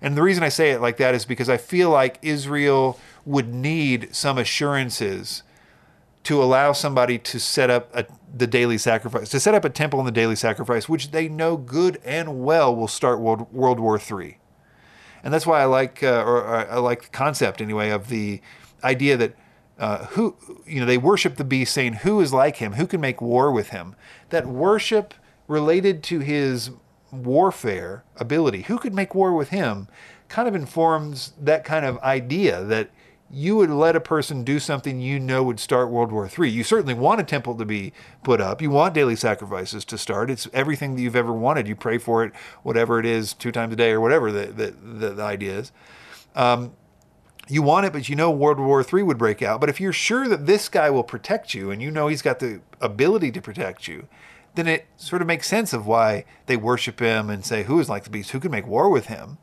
And 0.00 0.16
the 0.16 0.22
reason 0.22 0.42
I 0.42 0.48
say 0.48 0.70
it 0.70 0.80
like 0.80 0.96
that 0.98 1.14
is 1.14 1.24
because 1.24 1.48
I 1.48 1.56
feel 1.56 1.90
like 1.90 2.18
Israel 2.22 2.98
would 3.24 3.52
need 3.52 4.14
some 4.14 4.38
assurances 4.38 5.42
to 6.22 6.42
allow 6.42 6.72
somebody 6.72 7.18
to 7.18 7.38
set 7.38 7.68
up 7.68 7.94
a, 7.94 8.06
the 8.34 8.46
daily 8.46 8.78
sacrifice, 8.78 9.28
to 9.30 9.40
set 9.40 9.54
up 9.54 9.64
a 9.64 9.70
temple 9.70 9.98
in 10.00 10.06
the 10.06 10.12
daily 10.12 10.36
sacrifice, 10.36 10.88
which 10.88 11.10
they 11.10 11.28
know 11.28 11.56
good 11.56 12.00
and 12.04 12.42
well 12.42 12.74
will 12.74 12.88
start 12.88 13.20
World, 13.20 13.52
World 13.52 13.80
War 13.80 13.98
III. 13.98 14.38
And 15.22 15.34
that's 15.34 15.46
why 15.46 15.60
I 15.60 15.64
like, 15.66 16.02
uh, 16.02 16.24
or, 16.24 16.38
or, 16.38 16.70
I 16.70 16.78
like 16.78 17.02
the 17.02 17.08
concept 17.08 17.60
anyway, 17.60 17.90
of 17.90 18.08
the 18.08 18.40
idea 18.82 19.16
that 19.16 19.34
uh, 19.78 20.06
who, 20.06 20.36
you 20.66 20.78
know, 20.78 20.86
they 20.86 20.98
worship 20.98 21.36
the 21.36 21.44
beast, 21.44 21.72
saying, 21.72 21.94
"Who 21.94 22.20
is 22.20 22.34
like 22.34 22.56
him? 22.56 22.74
Who 22.74 22.86
can 22.86 23.00
make 23.00 23.22
war 23.22 23.50
with 23.50 23.70
him?" 23.70 23.96
That 24.28 24.46
worship 24.46 25.14
related 25.48 26.02
to 26.04 26.20
his 26.20 26.70
warfare 27.10 28.04
ability, 28.16 28.62
who 28.62 28.78
could 28.78 28.94
make 28.94 29.14
war 29.14 29.32
with 29.34 29.48
him, 29.48 29.88
kind 30.28 30.46
of 30.46 30.54
informs 30.54 31.32
that 31.40 31.64
kind 31.64 31.86
of 31.86 31.98
idea 32.00 32.62
that 32.64 32.90
you 33.32 33.56
would 33.56 33.70
let 33.70 33.94
a 33.94 34.00
person 34.00 34.42
do 34.42 34.58
something 34.58 35.00
you 35.00 35.20
know 35.20 35.42
would 35.44 35.60
start 35.60 35.88
World 35.88 36.10
War 36.10 36.28
III. 36.28 36.50
You 36.50 36.64
certainly 36.64 36.94
want 36.94 37.20
a 37.20 37.24
temple 37.24 37.54
to 37.56 37.64
be 37.64 37.92
put 38.24 38.40
up. 38.40 38.60
You 38.60 38.70
want 38.70 38.92
daily 38.92 39.14
sacrifices 39.14 39.84
to 39.86 39.98
start. 39.98 40.30
It's 40.30 40.48
everything 40.52 40.96
that 40.96 41.02
you've 41.02 41.14
ever 41.14 41.32
wanted. 41.32 41.68
You 41.68 41.76
pray 41.76 41.98
for 41.98 42.24
it, 42.24 42.32
whatever 42.62 42.98
it 42.98 43.06
is, 43.06 43.32
two 43.32 43.52
times 43.52 43.72
a 43.72 43.76
day 43.76 43.92
or 43.92 44.00
whatever 44.00 44.32
the, 44.32 44.46
the, 44.46 45.10
the, 45.10 45.22
idea 45.22 45.58
is. 45.58 45.72
Um, 46.34 46.72
you 47.48 47.62
want 47.62 47.86
it, 47.86 47.92
but 47.92 48.08
you 48.08 48.16
know 48.16 48.32
World 48.32 48.58
War 48.58 48.84
III 48.84 49.04
would 49.04 49.18
break 49.18 49.42
out. 49.42 49.60
But 49.60 49.68
if 49.68 49.80
you're 49.80 49.92
sure 49.92 50.26
that 50.26 50.46
this 50.46 50.68
guy 50.68 50.90
will 50.90 51.04
protect 51.04 51.54
you 51.54 51.70
and 51.70 51.80
you 51.80 51.90
know 51.90 52.08
he's 52.08 52.22
got 52.22 52.40
the 52.40 52.60
ability 52.80 53.30
to 53.32 53.40
protect 53.40 53.86
you, 53.86 54.08
then 54.56 54.66
it 54.66 54.86
sort 54.96 55.22
of 55.22 55.28
makes 55.28 55.46
sense 55.46 55.72
of 55.72 55.86
why 55.86 56.24
they 56.46 56.56
worship 56.56 56.98
him 56.98 57.30
and 57.30 57.44
say, 57.44 57.62
Who 57.62 57.78
is 57.78 57.88
like 57.88 58.02
the 58.02 58.10
beast? 58.10 58.32
Who 58.32 58.40
can 58.40 58.50
make 58.50 58.66
war 58.66 58.90
with 58.90 59.06
him? 59.06 59.38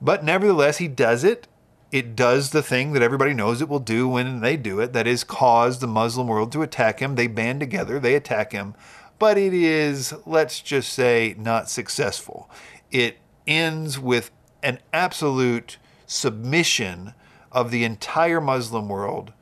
But 0.00 0.24
nevertheless, 0.24 0.78
he 0.78 0.88
does 0.88 1.24
it 1.24 1.46
it 1.92 2.16
does 2.16 2.50
the 2.50 2.62
thing 2.62 2.92
that 2.94 3.02
everybody 3.02 3.34
knows 3.34 3.60
it 3.60 3.68
will 3.68 3.78
do 3.78 4.08
when 4.08 4.40
they 4.40 4.56
do 4.56 4.80
it 4.80 4.94
that 4.94 5.06
is 5.06 5.22
cause 5.22 5.78
the 5.78 5.86
Muslim 5.86 6.26
world 6.26 6.50
to 6.50 6.62
attack 6.62 7.00
him. 7.00 7.14
They 7.14 7.26
band 7.26 7.60
together, 7.60 8.00
they 8.00 8.14
attack 8.14 8.52
him, 8.52 8.74
but 9.18 9.36
it 9.36 9.52
is, 9.52 10.14
let's 10.24 10.60
just 10.60 10.90
say, 10.94 11.36
not 11.38 11.68
successful. 11.68 12.50
It 12.90 13.18
ends 13.46 13.98
with 13.98 14.30
an 14.62 14.78
absolute 14.94 15.76
submission 16.06 17.12
of 17.52 17.70
the 17.70 17.84
entire 17.84 18.40
Muslim 18.40 18.88
world, 18.88 19.34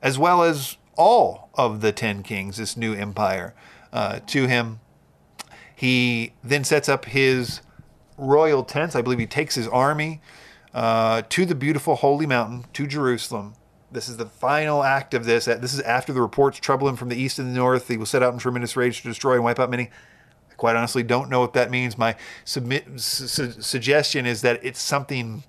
as 0.00 0.18
well 0.18 0.42
as 0.42 0.78
all 0.96 1.50
of 1.54 1.82
the 1.82 1.92
10 1.92 2.22
kings, 2.22 2.56
this 2.56 2.74
new 2.74 2.94
empire, 2.94 3.54
uh, 3.92 4.20
to 4.28 4.46
him. 4.46 4.80
He 5.76 6.32
then 6.42 6.64
sets 6.64 6.88
up 6.88 7.04
his 7.04 7.60
royal 8.16 8.64
tents. 8.64 8.96
I 8.96 9.02
believe 9.02 9.18
he 9.18 9.26
takes 9.26 9.54
his 9.54 9.68
army 9.68 10.22
uh, 10.74 11.22
to 11.28 11.44
the 11.44 11.54
beautiful 11.54 11.96
holy 11.96 12.26
mountain, 12.26 12.64
to 12.72 12.86
Jerusalem. 12.86 13.54
This 13.90 14.08
is 14.08 14.18
the 14.18 14.26
final 14.26 14.82
act 14.82 15.14
of 15.14 15.24
this. 15.24 15.46
This 15.46 15.72
is 15.72 15.80
after 15.80 16.12
the 16.12 16.20
reports 16.20 16.58
trouble 16.58 16.88
him 16.88 16.96
from 16.96 17.08
the 17.08 17.16
east 17.16 17.38
and 17.38 17.48
the 17.48 17.54
north. 17.54 17.88
He 17.88 17.96
will 17.96 18.06
set 18.06 18.22
out 18.22 18.32
in 18.34 18.38
tremendous 18.38 18.76
rage 18.76 19.00
to 19.02 19.08
destroy 19.08 19.34
and 19.34 19.44
wipe 19.44 19.58
out 19.58 19.70
many. 19.70 19.90
I 20.50 20.54
quite 20.54 20.76
honestly 20.76 21.02
don't 21.02 21.30
know 21.30 21.40
what 21.40 21.54
that 21.54 21.70
means. 21.70 21.96
My 21.96 22.14
submit, 22.44 23.00
su- 23.00 23.52
suggestion 23.62 24.26
is 24.26 24.42
that 24.42 24.60
it's 24.62 24.80
something 24.80 25.42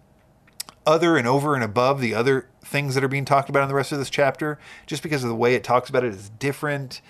other 0.86 1.17
and 1.17 1.28
over 1.28 1.53
and 1.53 1.63
above 1.63 1.99
the 1.99 2.13
other 2.15 2.47
things 2.63 2.95
that 2.95 3.03
are 3.03 3.09
being 3.09 3.26
talked 3.26 3.49
about 3.49 3.63
in 3.63 3.67
the 3.67 3.76
rest 3.76 3.91
of 3.91 3.99
this 3.99 4.09
chapter, 4.09 4.57
just 4.86 5.03
because 5.03 5.24
of 5.24 5.30
the 5.30 5.36
way 5.36 5.53
it 5.53 5.63
talks 5.63 5.89
about 5.89 6.05
it 6.05 6.13
is 6.13 6.30
different. 6.30 7.01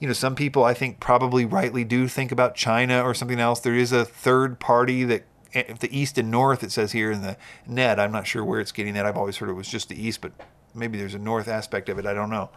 You 0.00 0.08
know, 0.08 0.14
some 0.14 0.34
people 0.34 0.64
I 0.64 0.74
think 0.74 0.98
probably 0.98 1.44
rightly 1.44 1.84
do 1.84 2.08
think 2.08 2.32
about 2.32 2.56
China 2.56 3.02
or 3.02 3.14
something 3.14 3.38
else. 3.38 3.60
There 3.60 3.76
is 3.76 3.92
a 3.92 4.04
third 4.04 4.58
party 4.58 5.04
that 5.04 5.22
if 5.52 5.78
the 5.78 5.96
east 5.96 6.18
and 6.18 6.30
north 6.30 6.62
it 6.62 6.72
says 6.72 6.92
here 6.92 7.10
in 7.10 7.22
the 7.22 7.36
net, 7.66 8.00
I'm 8.00 8.12
not 8.12 8.26
sure 8.26 8.44
where 8.44 8.60
it's 8.60 8.72
getting 8.72 8.94
that. 8.94 9.06
I've 9.06 9.16
always 9.16 9.36
heard 9.36 9.48
it 9.50 9.54
was 9.54 9.68
just 9.68 9.88
the 9.88 10.00
east, 10.00 10.20
but 10.20 10.32
maybe 10.74 10.98
there's 10.98 11.14
a 11.14 11.18
north 11.18 11.48
aspect 11.48 11.88
of 11.88 11.98
it. 11.98 12.06
I 12.06 12.14
don't 12.14 12.30
know. 12.30 12.50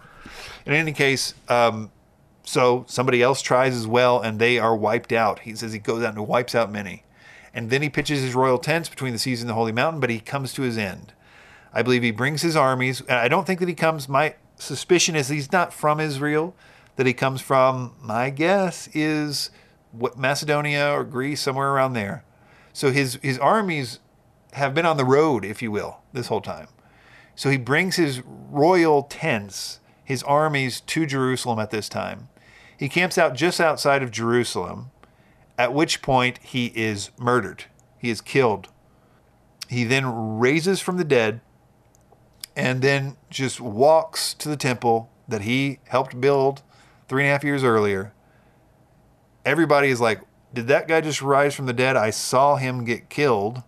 In 0.65 0.73
any 0.73 0.93
case, 0.93 1.33
um, 1.49 1.91
so 2.43 2.85
somebody 2.87 3.21
else 3.21 3.41
tries 3.41 3.75
as 3.75 3.87
well, 3.87 4.21
and 4.21 4.39
they 4.39 4.59
are 4.59 4.75
wiped 4.75 5.11
out. 5.11 5.39
He 5.39 5.55
says 5.55 5.73
he 5.73 5.79
goes 5.79 6.03
out 6.03 6.15
and 6.15 6.27
wipes 6.27 6.55
out 6.55 6.71
many. 6.71 7.03
And 7.53 7.69
then 7.69 7.81
he 7.81 7.89
pitches 7.89 8.21
his 8.21 8.35
royal 8.35 8.57
tents 8.57 8.89
between 8.89 9.13
the 9.13 9.19
seas 9.19 9.41
and 9.41 9.49
the 9.49 9.53
holy 9.53 9.71
mountain, 9.71 9.99
but 9.99 10.09
he 10.09 10.19
comes 10.19 10.53
to 10.53 10.61
his 10.61 10.77
end. 10.77 11.13
I 11.73 11.81
believe 11.81 12.03
he 12.03 12.11
brings 12.11 12.41
his 12.41 12.55
armies. 12.55 13.01
And 13.01 13.17
I 13.17 13.27
don't 13.27 13.47
think 13.47 13.59
that 13.61 13.69
he 13.69 13.75
comes, 13.75 14.07
my 14.07 14.35
suspicion 14.57 15.15
is 15.15 15.29
he's 15.29 15.51
not 15.51 15.73
from 15.73 15.99
Israel, 15.99 16.55
that 16.97 17.05
he 17.05 17.13
comes 17.13 17.41
from, 17.41 17.95
my 18.01 18.29
guess 18.29 18.89
is 18.93 19.51
what, 19.91 20.17
Macedonia 20.17 20.91
or 20.91 21.03
Greece, 21.03 21.41
somewhere 21.41 21.71
around 21.71 21.93
there. 21.93 22.23
So 22.75 22.91
his, 22.91 23.17
his 23.23 23.39
armies 23.39 23.99
have 24.51 24.73
been 24.73 24.85
on 24.85 24.97
the 24.97 25.05
road, 25.05 25.45
if 25.45 25.61
you 25.61 25.71
will, 25.71 26.01
this 26.11 26.27
whole 26.27 26.41
time. 26.41 26.67
So 27.33 27.49
he 27.49 27.57
brings 27.57 27.95
his 27.95 28.21
royal 28.25 29.03
tents, 29.03 29.79
his 30.03 30.21
armies 30.23 30.81
to 30.81 31.05
Jerusalem 31.05 31.57
at 31.57 31.71
this 31.71 31.87
time. 31.87 32.27
He 32.77 32.89
camps 32.89 33.17
out 33.17 33.33
just 33.33 33.61
outside 33.61 34.03
of 34.03 34.11
Jerusalem, 34.11 34.91
at 35.57 35.73
which 35.73 36.01
point 36.01 36.39
he 36.43 36.73
is 36.75 37.11
murdered. 37.17 37.63
He 37.97 38.09
is 38.09 38.19
killed. 38.19 38.67
He 39.69 39.85
then 39.85 40.37
raises 40.37 40.81
from 40.81 40.97
the 40.97 41.05
dead 41.05 41.39
and 42.57 42.81
then 42.81 43.15
just 43.29 43.61
walks 43.61 44.33
to 44.33 44.49
the 44.49 44.57
temple 44.57 45.09
that 45.29 45.43
he 45.43 45.79
helped 45.87 46.19
build 46.19 46.61
three 47.07 47.23
and 47.23 47.29
a 47.29 47.31
half 47.31 47.43
years 47.45 47.63
earlier. 47.63 48.11
Everybody 49.45 49.87
is 49.87 50.01
like, 50.01 50.19
Did 50.55 50.67
that 50.67 50.87
guy 50.87 51.01
just 51.01 51.21
rise 51.21 51.53
from 51.53 51.65
the 51.65 51.73
dead? 51.73 51.97
I 51.97 52.11
saw 52.11 52.55
him 52.55 52.85
get 52.85 53.09
killed 53.09 53.61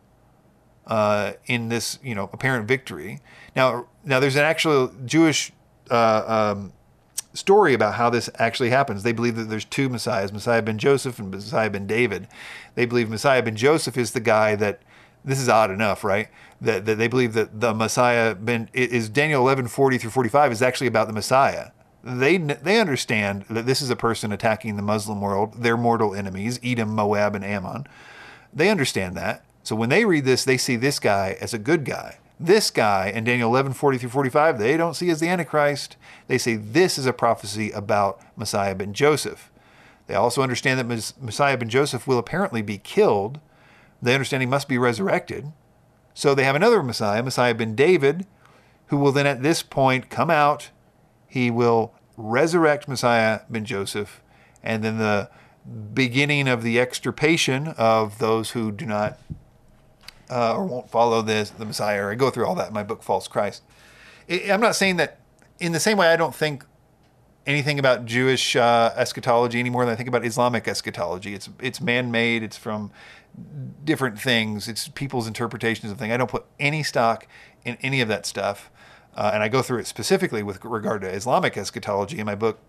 uh, 0.88 1.34
in 1.46 1.68
this, 1.68 2.00
you 2.02 2.16
know, 2.16 2.30
apparent 2.32 2.66
victory. 2.66 3.20
Now, 3.56 3.88
now 4.06 4.22
there's 4.22 4.38
an 4.38 4.44
actual 4.44 4.94
Jewish 5.06 5.52
uh, 5.92 6.54
um, 6.56 6.72
story 7.34 7.74
about 7.74 7.96
how 7.96 8.10
this 8.10 8.30
actually 8.40 8.70
happens. 8.70 9.04
They 9.04 9.12
believe 9.12 9.36
that 9.36 9.50
there's 9.50 9.66
two 9.66 9.90
messiahs, 9.90 10.32
Messiah 10.32 10.62
ben 10.62 10.78
Joseph 10.78 11.20
and 11.20 11.30
Messiah 11.30 11.70
ben 11.70 11.88
David. 11.88 12.30
They 12.76 12.86
believe 12.86 13.10
Messiah 13.10 13.44
ben 13.44 13.58
Joseph 13.58 13.98
is 13.98 14.12
the 14.12 14.22
guy 14.22 14.56
that 14.56 14.82
this 15.26 15.42
is 15.42 15.50
odd 15.50 15.72
enough, 15.72 16.06
right? 16.06 16.30
That, 16.62 16.86
that 16.86 16.98
they 16.98 17.10
believe 17.10 17.34
that 17.34 17.60
the 17.60 17.74
Messiah 17.74 18.34
ben 18.34 18.70
is 18.72 19.10
Daniel 19.10 19.42
11 19.42 19.68
40 19.68 19.98
through 19.98 20.12
45 20.12 20.54
is 20.54 20.62
actually 20.62 20.88
about 20.88 21.08
the 21.08 21.14
Messiah. 21.14 21.72
They 22.04 22.38
they 22.38 22.80
understand 22.80 23.46
that 23.50 23.66
this 23.66 23.82
is 23.82 23.90
a 23.90 23.96
person 23.96 24.32
attacking 24.32 24.76
the 24.76 24.82
Muslim 24.82 25.20
world, 25.20 25.62
their 25.62 25.78
mortal 25.78 26.16
enemies, 26.16 26.60
Edom, 26.64 26.96
Moab, 26.96 27.36
and 27.36 27.44
Ammon. 27.44 27.88
They 28.54 28.70
understand 28.70 29.16
that. 29.16 29.44
So 29.64 29.76
when 29.76 29.90
they 29.90 30.06
read 30.06 30.26
this, 30.26 30.46
they 30.46 30.58
see 30.58 30.78
this 30.78 31.00
guy 31.00 31.38
as 31.42 31.54
a 31.54 31.60
good 31.60 31.84
guy. 31.84 32.20
This 32.40 32.70
guy 32.70 33.12
in 33.14 33.24
Daniel 33.24 33.50
11, 33.50 33.74
40 33.74 33.98
through 33.98 34.10
45, 34.10 34.60
they 34.60 34.78
don't 34.78 34.94
see 34.94 35.10
as 35.10 35.20
the 35.20 35.28
Antichrist. 35.28 35.98
They 36.28 36.38
say 36.38 36.56
this 36.56 36.98
is 36.98 37.06
a 37.06 37.14
prophecy 37.14 37.72
about 37.72 38.22
Messiah 38.38 38.76
ben 38.76 38.94
Joseph. 38.94 39.52
They 40.06 40.16
also 40.16 40.42
understand 40.42 40.80
that 40.80 41.14
Messiah 41.20 41.58
ben 41.58 41.68
Joseph 41.68 42.08
will 42.08 42.18
apparently 42.20 42.62
be 42.62 42.78
killed. 42.78 43.40
They 44.02 44.14
understand 44.14 44.42
he 44.42 44.48
must 44.48 44.70
be 44.70 44.78
resurrected. 44.78 45.52
So 46.14 46.34
they 46.34 46.44
have 46.44 46.56
another 46.56 46.82
Messiah, 46.82 47.22
Messiah 47.22 47.54
ben 47.54 47.76
David, 47.76 48.26
who 48.88 48.98
will 48.98 49.12
then 49.12 49.28
at 49.28 49.44
this 49.44 49.62
point 49.64 50.10
come 50.10 50.30
out. 50.30 50.70
He 51.28 51.52
will 51.52 51.94
resurrect 52.16 52.88
Messiah 52.88 53.42
ben 53.50 53.66
Joseph, 53.66 54.22
and 54.64 54.84
then 54.84 54.98
the 54.98 55.30
beginning 55.94 56.48
of 56.48 56.64
the 56.64 56.80
extirpation 56.80 57.70
of 57.78 58.20
those 58.20 58.52
who 58.52 58.72
do 58.72 58.86
not 58.86 59.20
uh, 60.30 60.56
or 60.56 60.66
won't 60.66 60.90
follow 60.90 61.22
this, 61.22 61.50
the 61.50 61.66
Messiah. 61.66 62.08
I 62.08 62.16
go 62.16 62.30
through 62.30 62.46
all 62.46 62.56
that 62.56 62.70
in 62.70 62.74
my 62.74 62.84
book, 62.84 63.04
False 63.04 63.28
Christ. 63.28 63.64
I'm 64.30 64.60
not 64.62 64.76
saying 64.76 64.98
that 64.98 65.20
in 65.60 65.72
the 65.72 65.80
same 65.80 65.98
way 65.98 66.08
I 66.08 66.16
don't 66.16 66.36
think 66.36 66.66
anything 67.46 67.80
about 67.80 68.06
Jewish 68.06 68.56
uh, 68.56 68.94
eschatology 68.96 69.60
any 69.60 69.70
more 69.70 69.86
than 69.86 69.94
I 69.94 69.96
think 69.96 70.10
about 70.10 70.26
Islamic 70.26 70.68
eschatology. 70.68 71.34
It's 71.34 71.50
it's 71.62 71.80
man-made. 71.80 72.44
It's 72.44 72.58
from 72.58 72.92
different 73.84 74.20
things. 74.20 74.68
It's 74.68 74.90
people's 74.90 75.28
interpretations 75.28 75.92
of 75.92 75.98
things. 75.98 76.14
I 76.14 76.18
don't 76.18 76.30
put 76.30 76.46
any 76.60 76.84
stock 76.84 77.28
in 77.64 77.78
any 77.82 78.02
of 78.02 78.10
that 78.10 78.26
stuff, 78.26 78.70
uh, 79.18 79.32
and 79.34 79.44
I 79.44 79.50
go 79.50 79.62
through 79.64 79.80
it 79.80 79.88
specifically 79.88 80.44
with 80.44 80.64
regard 80.64 81.02
to 81.02 81.10
Islamic 81.10 81.58
eschatology 81.58 82.20
in 82.20 82.28
my 82.28 82.36
book. 82.36 82.60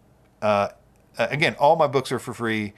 Uh, 0.41 0.69
again, 1.19 1.55
all 1.59 1.77
my 1.77 1.87
books 1.87 2.11
are 2.11 2.19
for 2.19 2.33
free 2.33 2.73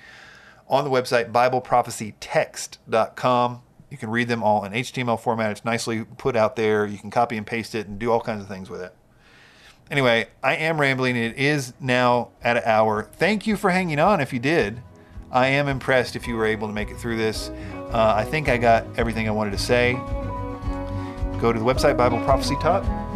on 0.68 0.82
the 0.84 0.90
website 0.90 1.30
BibleProphecyText.com. 1.30 3.62
You 3.90 3.96
can 3.96 4.10
read 4.10 4.26
them 4.28 4.42
all 4.42 4.64
in 4.64 4.72
HTML 4.72 5.20
format. 5.20 5.52
It's 5.52 5.64
nicely 5.64 6.04
put 6.04 6.34
out 6.36 6.56
there. 6.56 6.84
You 6.84 6.98
can 6.98 7.10
copy 7.10 7.36
and 7.36 7.46
paste 7.46 7.76
it 7.76 7.86
and 7.86 7.96
do 7.98 8.10
all 8.10 8.20
kinds 8.20 8.42
of 8.42 8.48
things 8.48 8.68
with 8.68 8.80
it. 8.80 8.92
Anyway, 9.90 10.28
I 10.42 10.56
am 10.56 10.80
rambling. 10.80 11.16
It 11.16 11.36
is 11.36 11.74
now 11.80 12.30
at 12.42 12.56
an 12.56 12.62
hour. 12.64 13.02
Thank 13.02 13.46
you 13.46 13.56
for 13.56 13.70
hanging 13.70 13.98
on 13.98 14.20
if 14.20 14.32
you 14.32 14.38
did. 14.38 14.82
I 15.32 15.48
am 15.48 15.68
impressed 15.68 16.16
if 16.16 16.26
you 16.26 16.36
were 16.36 16.46
able 16.46 16.66
to 16.66 16.74
make 16.74 16.90
it 16.90 16.96
through 16.96 17.16
this. 17.16 17.50
Uh, 17.92 18.14
I 18.16 18.24
think 18.24 18.48
I 18.48 18.56
got 18.56 18.84
everything 18.96 19.28
I 19.28 19.32
wanted 19.32 19.52
to 19.52 19.58
say. 19.58 19.92
Go 21.40 21.52
to 21.52 21.58
the 21.58 21.64
website, 21.64 21.96